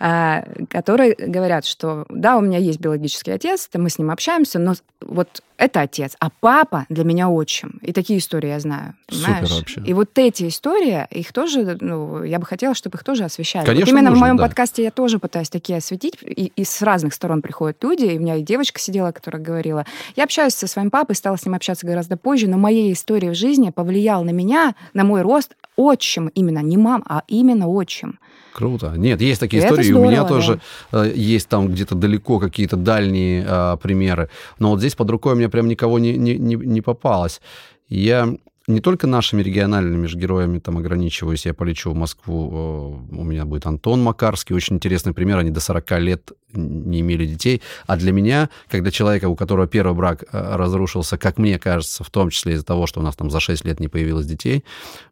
А, 0.00 0.44
которые 0.70 1.14
говорят, 1.14 1.64
что 1.64 2.06
да, 2.08 2.36
у 2.36 2.40
меня 2.40 2.58
есть 2.58 2.80
биологический 2.80 3.32
отец, 3.32 3.68
мы 3.74 3.90
с 3.90 3.98
ним 3.98 4.10
общаемся, 4.10 4.58
но 4.58 4.74
вот 5.00 5.42
это 5.58 5.80
отец, 5.80 6.16
а 6.20 6.28
папа 6.40 6.86
для 6.88 7.04
меня 7.04 7.30
отчим. 7.30 7.78
И 7.82 7.92
такие 7.92 8.18
истории 8.18 8.48
я 8.48 8.60
знаю. 8.60 8.94
Понимаешь? 9.06 9.48
Супер 9.48 9.58
вообще. 9.60 9.80
И 9.86 9.94
вот 9.94 10.10
эти 10.18 10.48
истории, 10.48 11.06
их 11.10 11.32
тоже, 11.32 11.78
ну, 11.80 12.22
я 12.22 12.38
бы 12.38 12.46
хотела, 12.46 12.74
чтобы 12.74 12.96
их 12.96 13.04
тоже 13.04 13.24
освещали. 13.24 13.64
Конечно, 13.64 13.86
вот 13.86 13.90
именно 13.90 14.10
нужно, 14.10 14.18
в 14.18 14.20
моем 14.20 14.36
да. 14.36 14.44
подкасте 14.44 14.82
я 14.82 14.90
тоже 14.90 15.18
пытаюсь 15.18 15.48
такие 15.48 15.78
осветить, 15.78 16.18
и, 16.22 16.52
и 16.54 16.64
с 16.64 16.82
разных 16.82 17.14
сторон 17.14 17.40
приходят 17.40 17.82
люди, 17.82 18.04
и 18.04 18.18
у 18.18 18.20
меня 18.20 18.36
и 18.36 18.42
девочка 18.42 18.78
сидела, 18.78 19.12
которая 19.12 19.42
говорила, 19.42 19.86
я 20.14 20.24
общаюсь 20.24 20.54
со 20.54 20.66
своим 20.66 20.90
папой, 20.90 21.14
стала 21.14 21.36
с 21.36 21.46
ним 21.46 21.54
общаться 21.54 21.86
гораздо 21.86 22.16
позже, 22.16 22.48
но 22.48 22.58
моей 22.58 22.92
истории 22.92 23.30
в 23.30 23.34
жизни 23.34 23.70
повлиял 23.76 24.24
на 24.24 24.30
меня, 24.30 24.74
на 24.94 25.04
мой 25.04 25.22
рост 25.22 25.54
отчим 25.76 26.28
именно, 26.28 26.60
не 26.60 26.78
мам, 26.78 27.04
а 27.06 27.22
именно 27.28 27.68
отчим. 27.68 28.18
Круто. 28.54 28.94
Нет, 28.96 29.20
есть 29.20 29.38
такие 29.38 29.62
это 29.62 29.74
истории, 29.74 29.90
здорово, 29.90 30.06
у 30.06 30.10
меня 30.10 30.22
да. 30.22 30.28
тоже 30.28 30.60
э, 30.92 31.12
есть 31.14 31.46
там 31.48 31.68
где-то 31.68 31.94
далеко 31.94 32.38
какие-то 32.38 32.76
дальние 32.76 33.44
э, 33.46 33.76
примеры. 33.82 34.30
Но 34.58 34.70
вот 34.70 34.78
здесь 34.78 34.94
под 34.94 35.10
рукой 35.10 35.34
у 35.34 35.36
меня 35.36 35.50
прям 35.50 35.68
никого 35.68 35.98
не, 35.98 36.16
не, 36.16 36.38
не, 36.38 36.54
не 36.54 36.80
попалось. 36.80 37.42
Я 37.90 38.34
не 38.68 38.80
только 38.80 39.06
нашими 39.06 39.42
региональными 39.42 40.06
же 40.06 40.18
героями 40.18 40.58
там 40.58 40.78
ограничиваюсь. 40.78 41.46
Я 41.46 41.54
полечу 41.54 41.92
в 41.92 41.94
Москву, 41.94 43.00
у 43.10 43.24
меня 43.24 43.44
будет 43.44 43.66
Антон 43.66 44.02
Макарский, 44.02 44.54
очень 44.54 44.76
интересный 44.76 45.12
пример. 45.12 45.38
Они 45.38 45.50
до 45.50 45.60
40 45.60 45.90
лет 46.00 46.32
не 46.52 47.00
имели 47.00 47.26
детей. 47.26 47.62
А 47.86 47.96
для 47.96 48.12
меня, 48.12 48.50
для 48.70 48.90
человека, 48.90 49.28
у 49.28 49.36
которого 49.36 49.66
первый 49.66 49.94
брак 49.94 50.24
э, 50.24 50.56
разрушился, 50.56 51.18
как 51.18 51.38
мне 51.38 51.58
кажется, 51.58 52.02
в 52.02 52.10
том 52.10 52.30
числе 52.30 52.54
из-за 52.54 52.64
того, 52.64 52.86
что 52.86 53.00
у 53.00 53.02
нас 53.02 53.14
там 53.14 53.30
за 53.30 53.40
6 53.40 53.64
лет 53.64 53.78
не 53.78 53.88
появилось 53.88 54.26
детей, 54.26 54.64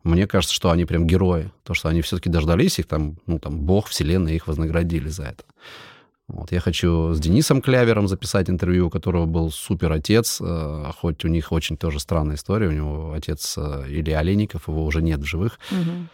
мне 0.02 0.26
кажется, 0.26 0.54
что 0.54 0.70
они 0.70 0.84
прям 0.84 1.06
герои. 1.06 1.52
То, 1.62 1.74
что 1.74 1.88
они 1.88 2.02
все-таки 2.02 2.30
дождались 2.30 2.78
их, 2.78 2.86
там, 2.86 3.18
ну, 3.26 3.38
там, 3.38 3.60
Бог, 3.60 3.88
Вселенная 3.88 4.34
их 4.34 4.46
вознаградили 4.46 5.08
за 5.08 5.24
это. 5.24 5.44
Вот, 6.26 6.52
я 6.52 6.60
хочу 6.60 7.12
с 7.12 7.20
Денисом 7.20 7.60
Клявером 7.60 8.08
записать 8.08 8.48
интервью, 8.48 8.86
у 8.86 8.90
которого 8.90 9.26
был 9.26 9.50
супер 9.50 9.92
отец, 9.92 10.40
э, 10.40 10.90
хоть 10.98 11.24
у 11.24 11.28
них 11.28 11.52
очень 11.52 11.76
тоже 11.76 12.00
странная 12.00 12.36
история. 12.36 12.68
У 12.68 12.72
него 12.72 13.12
отец 13.12 13.58
э, 13.58 13.84
Илья 13.88 14.20
Олейников, 14.20 14.68
его 14.68 14.86
уже 14.86 15.02
нет 15.02 15.20
в 15.20 15.24
живых. 15.24 15.58
Угу. 15.70 16.08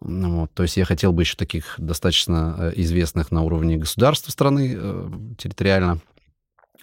Вот. 0.00 0.52
То 0.52 0.64
есть 0.64 0.76
я 0.76 0.84
хотел 0.84 1.12
бы 1.12 1.22
еще 1.22 1.36
таких 1.36 1.76
достаточно 1.78 2.56
э, 2.58 2.72
известных 2.76 3.30
на 3.30 3.42
уровне 3.42 3.76
государства 3.76 4.32
страны 4.32 4.74
э, 4.76 5.08
территориально 5.38 6.00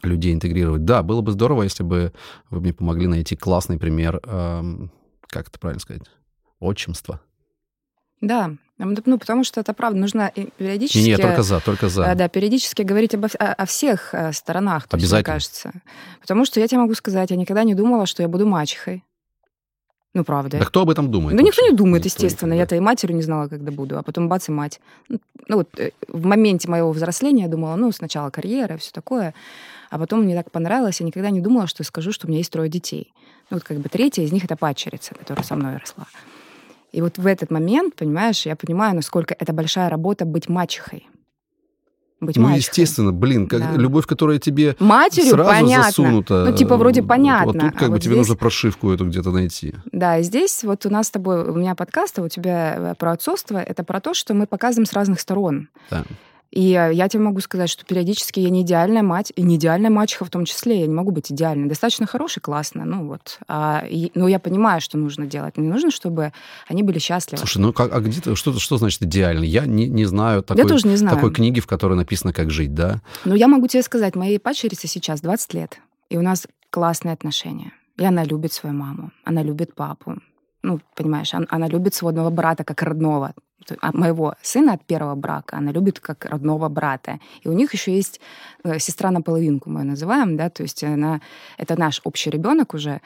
людей 0.01 0.33
интегрировать. 0.33 0.85
Да, 0.85 1.03
было 1.03 1.21
бы 1.21 1.31
здорово, 1.31 1.63
если 1.63 1.83
бы 1.83 2.13
вы 2.49 2.61
мне 2.61 2.73
помогли 2.73 3.07
найти 3.07 3.35
классный 3.35 3.77
пример, 3.77 4.21
э, 4.23 4.63
как 5.27 5.49
это 5.49 5.59
правильно 5.59 5.81
сказать, 5.81 6.03
отчимства. 6.59 7.19
Да, 8.21 8.55
ну, 8.77 9.17
потому 9.19 9.43
что 9.43 9.59
это 9.59 9.73
правда, 9.73 9.99
нужно 9.99 10.31
периодически... 10.57 10.99
Нет, 10.99 11.21
только 11.21 11.43
за, 11.43 11.59
только 11.59 11.89
за. 11.89 12.03
Э, 12.03 12.15
да, 12.15 12.27
периодически 12.27 12.81
говорить 12.81 13.13
обо, 13.13 13.27
о, 13.39 13.53
о 13.53 13.65
всех 13.65 14.13
э, 14.13 14.33
сторонах, 14.33 14.87
то 14.87 14.97
Обязательно. 14.97 15.35
Есть, 15.35 15.63
мне 15.63 15.71
кажется. 15.71 15.71
Потому 16.21 16.45
что 16.45 16.59
я 16.59 16.67
тебе 16.67 16.79
могу 16.79 16.93
сказать, 16.95 17.29
я 17.29 17.37
никогда 17.37 17.63
не 17.63 17.75
думала, 17.75 18.05
что 18.05 18.23
я 18.23 18.27
буду 18.27 18.47
мачехой. 18.47 19.03
Ну, 20.15 20.23
правда. 20.23 20.59
Да 20.59 20.65
кто 20.65 20.81
об 20.81 20.89
этом 20.89 21.09
думает? 21.09 21.35
Да 21.35 21.43
вообще? 21.43 21.61
никто 21.61 21.71
не 21.71 21.75
думает, 21.75 22.05
никто 22.05 22.23
естественно. 22.23 22.53
Я-то 22.53 22.75
и 22.75 22.79
матерью 22.79 23.15
не 23.15 23.23
знала, 23.23 23.47
когда 23.47 23.71
буду, 23.71 23.97
а 23.97 24.03
потом 24.03 24.29
бац 24.29 24.47
и 24.47 24.51
мать. 24.51 24.79
Ну, 25.09 25.19
ну 25.47 25.57
вот 25.57 25.69
э, 25.79 25.91
в 26.07 26.25
моменте 26.25 26.69
моего 26.69 26.91
взросления 26.91 27.43
я 27.43 27.49
думала, 27.49 27.75
ну, 27.75 27.91
сначала 27.91 28.29
карьера, 28.29 28.77
все 28.77 28.91
такое, 28.91 29.33
а 29.89 29.97
потом 29.97 30.23
мне 30.23 30.35
так 30.35 30.51
понравилось, 30.51 30.99
я 30.99 31.05
никогда 31.05 31.31
не 31.31 31.41
думала, 31.41 31.67
что 31.67 31.83
скажу, 31.83 32.11
что 32.11 32.27
у 32.27 32.29
меня 32.29 32.39
есть 32.39 32.51
трое 32.51 32.69
детей. 32.69 33.13
Ну, 33.49 33.57
вот 33.57 33.63
как 33.63 33.77
бы 33.77 33.89
третья 33.89 34.21
из 34.23 34.31
них— 34.31 34.43
это 34.45 34.55
падчерица, 34.55 35.15
которая 35.15 35.43
со 35.43 35.55
мной 35.55 35.77
росла. 35.77 36.05
И 36.93 37.01
вот 37.01 37.17
в 37.17 37.27
этот 37.27 37.51
момент, 37.51 37.95
понимаешь, 37.95 38.45
я 38.45 38.55
понимаю, 38.55 38.95
насколько 38.95 39.35
это 39.37 39.51
большая 39.51 39.89
работа 39.89 40.25
быть 40.25 40.47
мачехой 40.47 41.07
быть 42.25 42.37
ну, 42.37 42.43
мачехой. 42.43 42.59
естественно, 42.59 43.11
блин, 43.11 43.47
как 43.47 43.59
да. 43.59 43.73
любовь, 43.73 44.05
которая 44.05 44.39
тебе 44.39 44.77
Матерью, 44.79 45.31
сразу 45.31 45.49
понятно. 45.49 45.83
засунута. 45.83 46.45
Ну, 46.45 46.55
типа, 46.55 46.77
вроде 46.77 47.03
понятно. 47.03 47.51
Вот 47.51 47.59
тут 47.59 47.71
как 47.73 47.81
а 47.81 47.85
бы 47.87 47.91
вот 47.91 48.01
тебе 48.01 48.13
здесь... 48.13 48.17
нужно 48.17 48.35
прошивку 48.35 48.91
эту 48.91 49.05
где-то 49.07 49.31
найти. 49.31 49.75
Да, 49.91 50.17
и 50.19 50.23
здесь 50.23 50.63
вот 50.63 50.85
у 50.85 50.89
нас 50.89 51.07
с 51.07 51.11
тобой, 51.11 51.43
у 51.43 51.55
меня 51.55 51.75
подкаст, 51.75 52.19
а 52.19 52.21
у 52.21 52.29
тебя 52.29 52.75
э, 52.77 52.95
про 52.97 53.11
отцовство, 53.11 53.57
это 53.57 53.83
про 53.83 53.99
то, 53.99 54.13
что 54.13 54.33
мы 54.33 54.47
показываем 54.47 54.85
с 54.85 54.93
разных 54.93 55.19
сторон. 55.19 55.67
Да. 55.89 56.03
И 56.53 56.61
я 56.69 57.09
тебе 57.09 57.23
могу 57.23 57.39
сказать, 57.39 57.67
что 57.67 57.83
периодически 57.83 58.39
я 58.39 58.51
не 58.51 58.61
идеальная 58.61 59.01
мать, 59.01 59.33
и 59.35 59.41
не 59.41 59.55
идеальная 59.55 59.89
мачеха 59.89 60.23
в 60.23 60.29
том 60.29 60.45
числе. 60.45 60.81
Я 60.81 60.85
не 60.85 60.93
могу 60.93 61.09
быть 61.09 61.31
идеальной. 61.31 61.67
Достаточно 61.67 62.05
хорошей, 62.05 62.41
классно. 62.41 62.85
Ну 62.85 63.07
вот. 63.07 63.39
А, 63.47 63.83
и, 63.89 64.11
но 64.13 64.27
я 64.27 64.37
понимаю, 64.37 64.79
что 64.79 64.99
нужно 64.99 65.25
делать. 65.25 65.57
Мне 65.57 65.67
нужно, 65.67 65.89
чтобы 65.89 66.31
они 66.67 66.83
были 66.83 66.99
счастливы. 66.99 67.39
Слушай, 67.39 67.57
ну 67.57 67.73
как, 67.73 67.91
а 67.91 67.99
где 68.01 68.35
что, 68.35 68.59
что 68.59 68.77
значит 68.77 69.01
идеально? 69.01 69.45
Я 69.45 69.65
не, 69.65 69.87
не 69.87 70.05
знаю 70.05 70.43
такой, 70.43 70.61
я 70.61 70.69
тоже 70.69 70.87
не 70.87 70.95
знаю. 70.95 71.15
такой 71.15 71.33
книги, 71.33 71.59
в 71.59 71.65
которой 71.65 71.95
написано, 71.95 72.33
как 72.33 72.51
жить, 72.51 72.75
да? 72.75 73.01
Ну 73.25 73.33
я 73.33 73.47
могу 73.47 73.65
тебе 73.65 73.81
сказать, 73.81 74.15
моей 74.15 74.37
падчерице 74.37 74.87
сейчас 74.87 75.21
20 75.21 75.55
лет, 75.55 75.79
и 76.11 76.17
у 76.17 76.21
нас 76.21 76.45
классные 76.69 77.13
отношения. 77.13 77.73
И 77.97 78.05
она 78.05 78.23
любит 78.23 78.53
свою 78.53 78.75
маму, 78.75 79.11
она 79.23 79.41
любит 79.41 79.73
папу. 79.73 80.17
Ну, 80.61 80.79
понимаешь, 80.95 81.33
она, 81.33 81.47
она 81.49 81.67
любит 81.67 81.95
сводного 81.95 82.29
брата 82.29 82.63
как 82.63 82.81
родного. 82.83 83.33
А 83.81 83.91
моего 83.91 84.35
сына 84.41 84.73
от 84.73 84.83
первого 84.85 85.15
брака, 85.15 85.57
она 85.57 85.71
любит 85.71 85.99
как 85.99 86.25
родного 86.25 86.69
брата. 86.69 87.19
И 87.41 87.49
у 87.49 87.53
них 87.53 87.73
еще 87.73 87.95
есть 87.95 88.19
э, 88.63 88.79
сестра 88.79 89.11
на 89.11 89.21
половинку, 89.21 89.69
мы 89.69 89.81
ее 89.81 89.85
называем, 89.85 90.37
да, 90.37 90.49
то 90.49 90.63
есть 90.63 90.83
она, 90.83 91.21
это 91.57 91.79
наш 91.79 92.01
общий 92.03 92.29
ребенок 92.29 92.73
уже. 92.73 93.01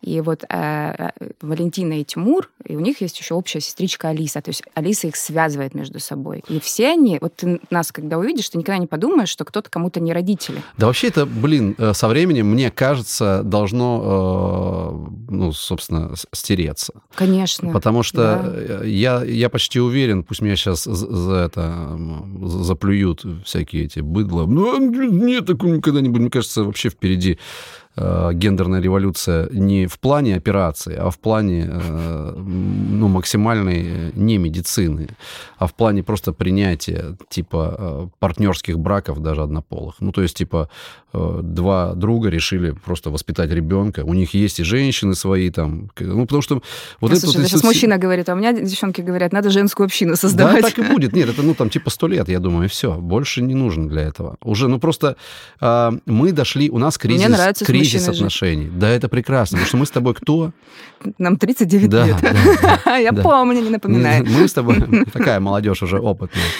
И 0.00 0.20
вот 0.20 0.44
э, 0.44 0.48
э, 0.48 1.10
Валентина 1.40 2.00
и 2.00 2.04
Тимур, 2.04 2.50
и 2.64 2.76
у 2.76 2.80
них 2.80 3.00
есть 3.00 3.18
еще 3.18 3.34
общая 3.34 3.60
сестричка 3.60 4.08
Алиса, 4.08 4.40
то 4.40 4.50
есть 4.50 4.62
Алиса 4.74 5.06
их 5.06 5.16
связывает 5.16 5.74
между 5.74 6.00
собой. 6.00 6.44
И 6.48 6.60
все 6.60 6.88
они, 6.88 7.18
вот 7.20 7.36
ты 7.36 7.60
нас 7.70 7.92
когда 7.92 8.18
увидишь, 8.18 8.48
ты 8.48 8.58
никогда 8.58 8.78
не 8.78 8.86
подумаешь, 8.86 9.28
что 9.28 9.44
кто-то 9.44 9.70
кому-то 9.70 10.00
не 10.00 10.12
родители. 10.12 10.62
Да 10.76 10.86
вообще 10.86 11.08
это, 11.08 11.26
блин, 11.26 11.76
со 11.92 12.08
временем, 12.08 12.46
мне 12.46 12.70
кажется, 12.70 13.42
должно, 13.44 15.08
э, 15.28 15.32
ну, 15.32 15.52
собственно, 15.52 16.14
стереться. 16.32 16.94
Конечно. 17.14 17.72
Потому 17.72 18.02
что 18.02 18.22
да. 18.22 18.84
я, 18.84 19.22
я 19.22 19.48
почти 19.48 19.80
уверен, 19.80 19.91
уверен, 19.92 20.24
пусть 20.24 20.40
меня 20.40 20.56
сейчас 20.56 20.84
за 20.84 21.34
это 21.34 21.98
заплюют 22.42 23.24
всякие 23.44 23.84
эти 23.84 24.00
быдла. 24.00 24.46
Ну, 24.46 24.78
нет, 24.80 25.48
никогда 25.48 26.00
не 26.00 26.08
будет. 26.08 26.22
Мне 26.22 26.30
кажется, 26.30 26.64
вообще 26.64 26.88
впереди 26.88 27.38
Э, 27.94 28.30
гендерная 28.32 28.80
революция 28.80 29.48
не 29.52 29.86
в 29.86 29.98
плане 29.98 30.34
операции, 30.36 30.96
а 30.96 31.10
в 31.10 31.18
плане 31.18 31.68
э, 31.70 32.34
ну, 32.36 33.08
максимальной 33.08 33.84
э, 33.86 34.10
не 34.14 34.38
медицины, 34.38 35.08
а 35.58 35.66
в 35.66 35.74
плане 35.74 36.02
просто 36.02 36.32
принятия 36.32 37.16
типа 37.28 38.10
партнерских 38.18 38.78
браков 38.78 39.20
даже 39.20 39.42
однополых. 39.42 39.96
Ну, 40.00 40.10
то 40.10 40.22
есть, 40.22 40.36
типа, 40.36 40.70
два 41.12 41.92
друга 41.94 42.30
решили 42.30 42.70
просто 42.70 43.10
воспитать 43.10 43.50
ребенка. 43.50 44.00
У 44.04 44.14
них 44.14 44.32
есть 44.32 44.60
и 44.60 44.64
женщины 44.64 45.14
свои 45.14 45.50
там. 45.50 45.90
Ну, 46.00 46.22
потому 46.22 46.42
что... 46.42 46.62
Вот 47.00 47.10
Слушай, 47.10 47.40
это, 47.40 47.48
сейчас 47.48 47.62
вот... 47.62 47.68
мужчина 47.68 47.98
говорит, 47.98 48.28
а 48.28 48.32
у 48.32 48.36
меня 48.36 48.52
девчонки 48.52 49.02
говорят, 49.02 49.32
надо 49.32 49.50
женскую 49.50 49.84
общину 49.84 50.16
создавать. 50.16 50.62
Да, 50.62 50.70
так 50.70 50.78
и 50.78 50.82
будет. 50.82 51.12
Нет, 51.12 51.28
это, 51.28 51.42
ну, 51.42 51.54
там, 51.54 51.68
типа, 51.68 51.90
сто 51.90 52.08
лет, 52.08 52.28
я 52.28 52.38
думаю, 52.38 52.64
и 52.64 52.68
все. 52.68 52.94
Больше 52.94 53.42
не 53.42 53.54
нужно 53.54 53.88
для 53.88 54.02
этого. 54.02 54.36
Уже, 54.42 54.68
ну, 54.68 54.78
просто 54.78 55.16
э, 55.60 55.90
мы 56.06 56.32
дошли, 56.32 56.70
у 56.70 56.78
нас 56.78 56.96
кризис... 56.96 57.28
Нравится 57.28 57.64
кризис 57.90 58.08
отношений. 58.08 58.68
Да, 58.68 58.88
это 58.88 59.08
прекрасно, 59.08 59.56
потому 59.56 59.68
что 59.68 59.76
мы 59.76 59.86
с 59.86 59.90
тобой 59.90 60.14
кто? 60.14 60.52
Нам 61.18 61.36
39 61.36 61.90
да, 61.90 62.06
лет. 62.06 62.16
Да, 62.84 62.96
Я 62.96 63.12
да. 63.12 63.22
помню, 63.22 63.60
не 63.60 63.70
напоминаю. 63.70 64.24
Мы 64.26 64.48
с 64.48 64.52
тобой, 64.52 64.76
такая 65.12 65.40
молодежь 65.40 65.82
уже 65.82 65.98
опытная. 65.98 66.42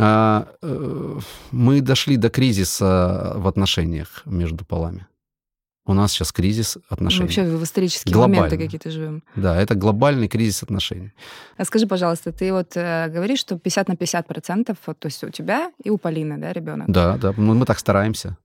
А, 0.00 0.46
э, 0.62 1.18
мы 1.50 1.80
дошли 1.80 2.16
до 2.16 2.30
кризиса 2.30 3.32
в 3.36 3.48
отношениях 3.48 4.22
между 4.26 4.64
полами. 4.64 5.06
У 5.88 5.94
нас 5.94 6.12
сейчас 6.12 6.32
кризис 6.32 6.76
отношений. 6.90 7.22
вообще 7.22 7.44
в 7.44 7.64
исторические 7.64 8.12
Глобальный. 8.12 8.36
моменты 8.40 8.58
какие-то 8.58 8.90
живем. 8.90 9.22
Да, 9.36 9.56
это 9.56 9.74
глобальный 9.74 10.28
кризис 10.28 10.62
отношений. 10.62 11.12
А 11.56 11.64
скажи, 11.64 11.86
пожалуйста, 11.86 12.30
ты 12.30 12.52
вот 12.52 12.76
э, 12.76 13.08
говоришь, 13.08 13.40
что 13.40 13.58
50 13.58 13.88
на 13.88 13.96
50 13.96 14.26
процентов, 14.26 14.76
вот, 14.86 14.98
то 14.98 15.06
есть 15.06 15.24
у 15.24 15.30
тебя 15.30 15.72
и 15.82 15.88
у 15.88 15.96
Полины, 15.96 16.36
да, 16.36 16.52
ребенок? 16.52 16.90
Да, 16.90 17.16
да, 17.16 17.32
мы, 17.38 17.54
мы 17.54 17.64
так 17.64 17.78
стараемся, 17.78 18.36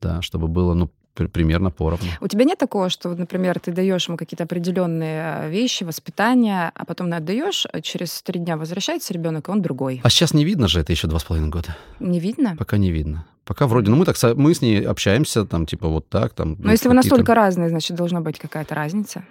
да, 0.00 0.22
чтобы 0.22 0.48
было, 0.48 0.74
ну, 0.74 0.90
примерно 1.28 1.70
поровну. 1.70 2.08
У 2.20 2.28
тебя 2.28 2.44
нет 2.44 2.58
такого, 2.58 2.90
что, 2.90 3.14
например, 3.14 3.58
ты 3.60 3.72
даешь 3.72 4.08
ему 4.08 4.16
какие-то 4.16 4.44
определенные 4.44 5.22
э, 5.22 5.50
вещи, 5.50 5.84
воспитание, 5.84 6.70
а 6.74 6.84
потом 6.84 7.12
отдаешь, 7.12 7.66
а 7.72 7.80
через 7.80 8.22
три 8.22 8.40
дня 8.40 8.56
возвращается 8.56 9.12
ребенок, 9.14 9.48
и 9.48 9.50
он 9.50 9.62
другой. 9.62 10.00
А 10.02 10.10
сейчас 10.10 10.34
не 10.34 10.44
видно 10.44 10.68
же 10.68 10.80
это 10.80 10.92
еще 10.92 11.08
два 11.08 11.18
с 11.18 11.24
половиной 11.24 11.50
года. 11.50 11.76
Не 11.98 12.20
видно? 12.20 12.56
Пока 12.56 12.76
не 12.76 12.90
видно. 12.90 13.26
Пока 13.44 13.66
вроде, 13.66 13.90
ну 13.90 13.96
мы 13.96 14.04
так 14.04 14.16
мы 14.36 14.54
с 14.54 14.62
ней 14.62 14.80
общаемся, 14.86 15.44
там 15.44 15.66
типа 15.66 15.88
вот 15.88 16.08
так, 16.08 16.34
там. 16.34 16.52
Но 16.52 16.56
ну, 16.64 16.70
если 16.70 16.88
вы 16.88 16.94
настолько 16.94 17.34
разные, 17.34 17.68
значит 17.68 17.96
должна 17.96 18.20
быть 18.20 18.38
какая-то 18.38 18.74
разница. 18.74 19.24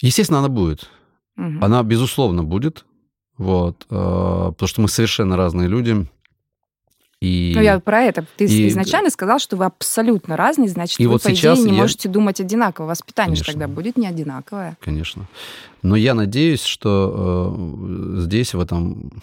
Естественно, 0.00 0.38
она 0.38 0.48
будет. 0.48 0.88
Угу. 1.36 1.58
Она 1.60 1.82
безусловно 1.82 2.42
будет, 2.42 2.84
вот, 3.36 3.86
э, 3.90 3.94
потому 3.94 4.66
что 4.68 4.80
мы 4.80 4.88
совершенно 4.88 5.36
разные 5.36 5.68
люди. 5.68 6.06
И, 7.20 7.52
ну, 7.54 7.60
я 7.60 7.78
про 7.80 8.00
это. 8.02 8.24
Ты 8.36 8.46
и, 8.46 8.68
изначально 8.68 9.10
сказал, 9.10 9.38
что 9.38 9.56
вы 9.56 9.66
абсолютно 9.66 10.38
разные, 10.38 10.70
значит, 10.70 10.98
и 10.98 11.06
вы, 11.06 11.12
вот 11.12 11.22
по 11.22 11.32
идее, 11.32 11.54
не 11.54 11.72
я... 11.72 11.82
можете 11.82 12.08
думать 12.08 12.40
одинаково. 12.40 12.86
Воспитание 12.86 13.36
же 13.36 13.44
тогда 13.44 13.68
будет 13.68 13.98
не 13.98 14.06
одинаковое. 14.06 14.78
Конечно. 14.80 15.28
Но 15.82 15.96
я 15.96 16.14
надеюсь, 16.14 16.62
что 16.62 17.54
э, 17.58 18.20
здесь, 18.22 18.54
в 18.54 18.60
этом, 18.60 19.22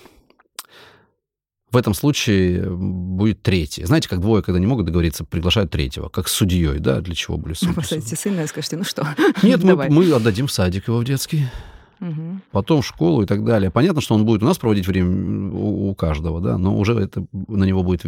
в 1.72 1.78
этом 1.78 1.96
случае 1.96 2.70
будет 2.70 3.42
третий. 3.42 3.84
Знаете, 3.84 4.10
как 4.10 4.22
двое, 4.22 4.44
когда 4.44 4.60
не 4.60 4.68
могут 4.68 4.86
договориться, 4.86 5.26
приглашают 5.26 5.72
третьего, 5.72 6.10
как 6.10 6.28
с 6.28 6.34
судьей, 6.34 6.78
да, 6.78 7.02
для 7.02 7.16
чего 7.16 7.38
были 7.38 7.56
судьи? 7.56 7.74
Поставите 7.74 8.16
сына 8.16 8.42
и 8.42 8.48
скажете, 8.48 8.78
ну 8.78 8.84
что, 8.84 9.08
Нет, 9.42 9.64
мы, 9.64 9.76
мы 9.90 10.12
отдадим 10.12 10.46
в 10.46 10.52
садик 10.52 10.88
его 10.88 11.00
в 11.00 11.04
детский 11.04 11.48
угу. 12.00 12.40
потом 12.52 12.82
в 12.82 12.88
школу 12.88 13.24
и 13.24 13.26
так 13.26 13.44
далее. 13.44 13.72
Понятно, 13.72 14.02
что 14.02 14.16
он 14.16 14.26
будет 14.26 14.44
у 14.44 14.46
нас 14.46 14.58
проводить 14.58 14.88
время 14.88 15.52
у, 15.52 15.90
у 15.90 15.96
каждого, 15.96 16.42
да, 16.42 16.58
но 16.58 16.78
уже 16.78 16.94
это 16.94 17.26
на 17.32 17.64
него 17.64 17.84
будет 17.84 18.06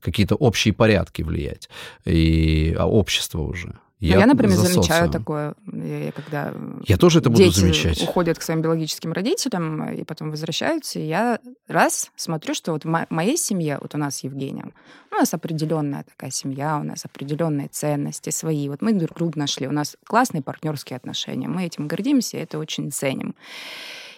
какие-то 0.00 0.34
общие 0.36 0.72
порядки 0.72 1.22
влиять, 1.22 1.68
и, 2.04 2.74
а 2.78 2.88
общество 2.88 3.42
уже. 3.42 3.78
Я, 4.00 4.18
я 4.18 4.26
например, 4.26 4.56
замечаю 4.56 5.08
такое, 5.08 5.54
я, 5.72 6.12
когда 6.12 6.52
я 6.86 6.96
тоже 6.98 7.20
это 7.20 7.30
буду 7.30 7.50
замечать. 7.50 8.02
уходят 8.02 8.38
к 8.38 8.42
своим 8.42 8.60
биологическим 8.60 9.12
родителям 9.12 9.88
и 9.90 10.04
потом 10.04 10.30
возвращаются, 10.30 10.98
и 10.98 11.06
я 11.06 11.38
раз 11.68 12.10
смотрю, 12.16 12.54
что 12.54 12.72
вот 12.72 12.84
в 12.84 13.06
моей 13.08 13.36
семье, 13.36 13.78
вот 13.80 13.94
у 13.94 13.98
нас 13.98 14.16
с 14.16 14.24
Евгением, 14.24 14.74
у 15.10 15.14
нас 15.14 15.32
определенная 15.32 16.04
такая 16.04 16.30
семья, 16.30 16.78
у 16.78 16.82
нас 16.82 17.04
определенные 17.04 17.68
ценности 17.68 18.30
свои. 18.30 18.68
Вот 18.68 18.82
мы 18.82 18.92
друг 18.92 19.16
друга 19.16 19.38
нашли, 19.38 19.68
у 19.68 19.72
нас 19.72 19.96
классные 20.04 20.42
партнерские 20.42 20.96
отношения, 20.96 21.48
мы 21.48 21.64
этим 21.64 21.86
гордимся, 21.86 22.36
это 22.36 22.58
очень 22.58 22.90
ценим. 22.90 23.34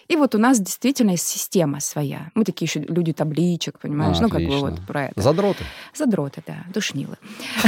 И 0.07 0.15
вот 0.15 0.35
у 0.35 0.37
нас 0.37 0.59
действительно 0.59 1.11
есть 1.11 1.27
система 1.27 1.81
своя. 1.81 2.29
Мы 2.33 2.45
такие 2.45 2.65
еще 2.65 2.79
люди 2.79 3.11
табличек, 3.11 3.77
понимаешь? 3.79 4.17
А, 4.19 4.21
ну, 4.21 4.29
как 4.29 4.41
бы 4.41 4.59
вот 4.59 4.79
про 4.87 5.05
это. 5.05 5.21
Задроты. 5.21 5.63
Задроты, 5.93 6.41
да. 6.47 6.63
Душнилы. 6.73 7.17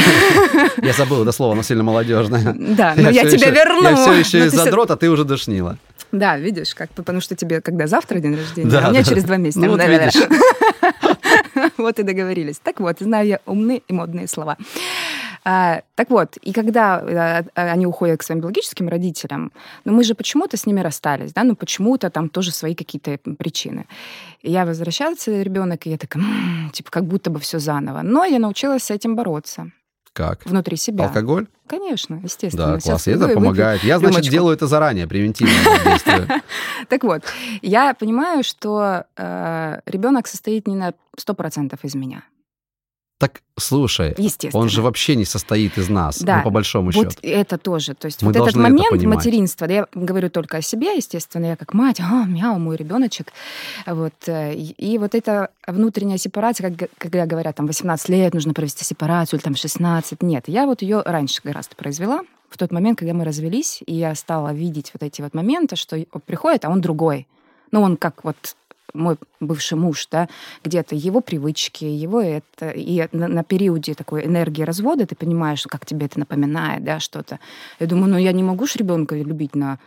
Я 0.82 0.94
забыл 0.94 1.24
это 1.24 1.32
слово, 1.34 1.54
оно 1.54 1.64
сильно 1.64 1.84
молодежное. 1.84 2.56
Да, 2.58 2.94
но 2.96 3.10
я 3.10 3.30
тебя 3.30 3.50
верну. 3.50 3.84
Я 3.84 3.96
все 3.96 4.14
еще 4.14 4.46
из 4.46 4.54
задрот, 4.54 4.92
а 4.92 4.96
ты 4.98 5.10
уже 5.10 5.26
душнила. 5.26 5.78
Да, 6.12 6.38
видишь, 6.38 6.74
как 6.74 6.90
потому 6.92 7.22
что 7.22 7.36
тебе 7.36 7.62
когда 7.62 7.88
завтра 7.88 8.20
день 8.20 8.36
рождения, 8.36 8.78
а 8.78 8.88
у 8.88 8.92
меня 8.92 9.04
через 9.04 9.24
два 9.24 9.38
месяца. 9.38 9.60
Ну, 9.60 9.72
вот 9.72 9.82
видишь. 9.84 10.16
Вот 11.78 12.00
и 12.00 12.04
договорились. 12.04 12.60
Так 12.62 12.80
вот, 12.80 12.98
знаю 13.00 13.28
я 13.28 13.40
умные 13.46 13.82
и 13.88 13.94
модные 13.94 14.28
слова. 14.28 14.58
А, 15.44 15.82
так 15.96 16.10
вот, 16.10 16.38
и 16.38 16.52
когда 16.52 17.44
а, 17.56 17.72
они 17.72 17.86
уходят 17.86 18.20
к 18.20 18.24
своим 18.24 18.42
биологическим 18.42 18.88
родителям, 18.90 19.52
ну 19.86 19.94
мы 19.94 20.04
же 20.04 20.16
почему-то 20.16 20.58
с 20.58 20.66
ними 20.66 20.82
расстались, 20.82 21.34
да, 21.34 21.44
ну 21.44 21.56
почему-то 21.56 22.10
там 22.10 22.30
тоже 22.30 22.52
свои 22.52 22.76
какие-то 22.76 23.18
причины. 23.18 23.86
И 24.42 24.52
я 24.52 24.66
возвращался, 24.66 25.42
ребенок, 25.42 25.86
и 25.86 25.92
я 25.92 25.98
такая, 25.98 26.24
м-м, 26.24 26.72
типа, 26.72 26.92
как 26.92 27.06
будто 27.06 27.30
бы 27.30 27.40
все 27.40 27.60
заново. 27.60 28.02
Но 28.04 28.26
я 28.26 28.40
научилась 28.40 28.84
с 28.84 28.92
этим 28.92 29.16
бороться. 29.16 29.72
Как? 30.14 30.46
Внутри 30.46 30.76
себя. 30.76 31.06
Алкоголь? 31.06 31.48
Конечно, 31.68 32.20
естественно. 32.24 32.74
Да, 32.74 32.80
класс. 32.80 33.08
Это 33.08 33.30
помогает. 33.30 33.84
Я, 33.84 34.00
значит, 34.00 34.16
рюмочку. 34.18 34.32
делаю 34.32 34.56
это 34.56 34.68
заранее, 34.68 35.08
превентивно 35.08 35.54
действие. 35.86 36.28
Так 36.90 37.04
вот, 37.04 37.24
я 37.62 37.94
понимаю, 37.94 38.44
что 38.44 39.06
э, 39.16 39.80
ребенок 39.86 40.28
состоит 40.28 40.68
не 40.68 40.76
на 40.76 40.94
100% 41.18 41.78
из 41.84 41.96
меня. 41.96 42.24
Так, 43.20 43.42
слушай, 43.58 44.16
он 44.54 44.70
же 44.70 44.82
вообще 44.82 45.18
не 45.18 45.26
состоит 45.26 45.78
из 45.78 45.90
нас, 45.90 46.20
да, 46.20 46.38
ну, 46.38 46.44
по 46.44 46.50
большому 46.52 46.92
вот 46.92 47.12
счету. 47.12 47.20
это 47.22 47.58
тоже. 47.58 47.94
То 47.94 48.06
есть 48.06 48.22
Мы 48.22 48.32
вот 48.32 48.48
этот 48.48 48.56
момент 48.56 48.94
это 48.94 49.08
материнства, 49.10 49.68
да, 49.68 49.74
я 49.74 49.88
говорю 49.94 50.30
только 50.30 50.58
о 50.58 50.62
себе, 50.62 50.96
естественно, 50.96 51.48
я 51.48 51.56
как 51.58 51.74
мать, 51.74 52.00
а, 52.00 52.24
мяу, 52.24 52.58
мой 52.60 52.78
ребеночек. 52.78 53.34
Вот, 53.86 54.14
э, 54.28 54.54
и, 54.54 54.72
и 54.78 54.98
вот 54.98 55.16
эта 55.16 55.50
внутренняя 55.68 56.18
сепарация, 56.18 56.72
как, 56.72 56.90
когда 56.98 57.26
говорят, 57.26 57.58
там, 57.58 57.68
18 57.68 58.08
лет 58.08 58.34
нужно 58.34 58.54
провести 58.54 58.86
сепарацию, 58.86 59.38
или 59.38 59.44
там 59.44 59.56
16, 59.56 60.24
нет, 60.24 60.46
я 60.48 60.66
вот 60.66 60.82
ее 60.82 61.02
раньше 61.06 61.42
гораздо 61.44 61.76
произвела, 61.76 62.22
в 62.50 62.58
тот 62.58 62.72
момент, 62.72 63.00
когда 63.00 63.14
мы 63.14 63.26
развелись, 63.26 63.84
и 63.86 63.96
я 63.96 64.16
стала 64.16 64.54
видеть 64.54 64.92
вот 64.94 65.04
эти 65.04 65.22
вот 65.22 65.34
моменты, 65.34 65.76
что 65.76 66.02
приходит, 66.26 66.64
а 66.64 66.70
он 66.70 66.80
другой. 66.80 67.28
Ну, 67.72 67.82
он 67.82 67.98
как 67.98 68.24
вот 68.24 68.56
мой 68.94 69.18
бывший 69.40 69.78
муж, 69.78 70.08
да, 70.12 70.28
где-то 70.64 70.96
его 70.96 71.22
привычки, 71.22 71.86
его 71.86 72.22
это, 72.22 72.70
и 72.70 73.08
на, 73.12 73.28
на 73.28 73.44
периоде 73.44 73.94
такой 73.94 74.26
энергии 74.26 74.64
развода 74.64 75.06
ты 75.06 75.16
понимаешь, 75.16 75.64
как 75.68 75.86
тебе 75.86 76.06
это 76.06 76.20
напоминает, 76.20 76.84
да, 76.84 77.00
что-то. 77.00 77.40
Я 77.80 77.88
думаю, 77.88 78.12
ну 78.12 78.18
я 78.18 78.32
не 78.32 78.44
могу 78.44 78.66
же 78.66 78.80
ребенка 78.80 79.16
любить 79.16 79.56
на 79.56 79.80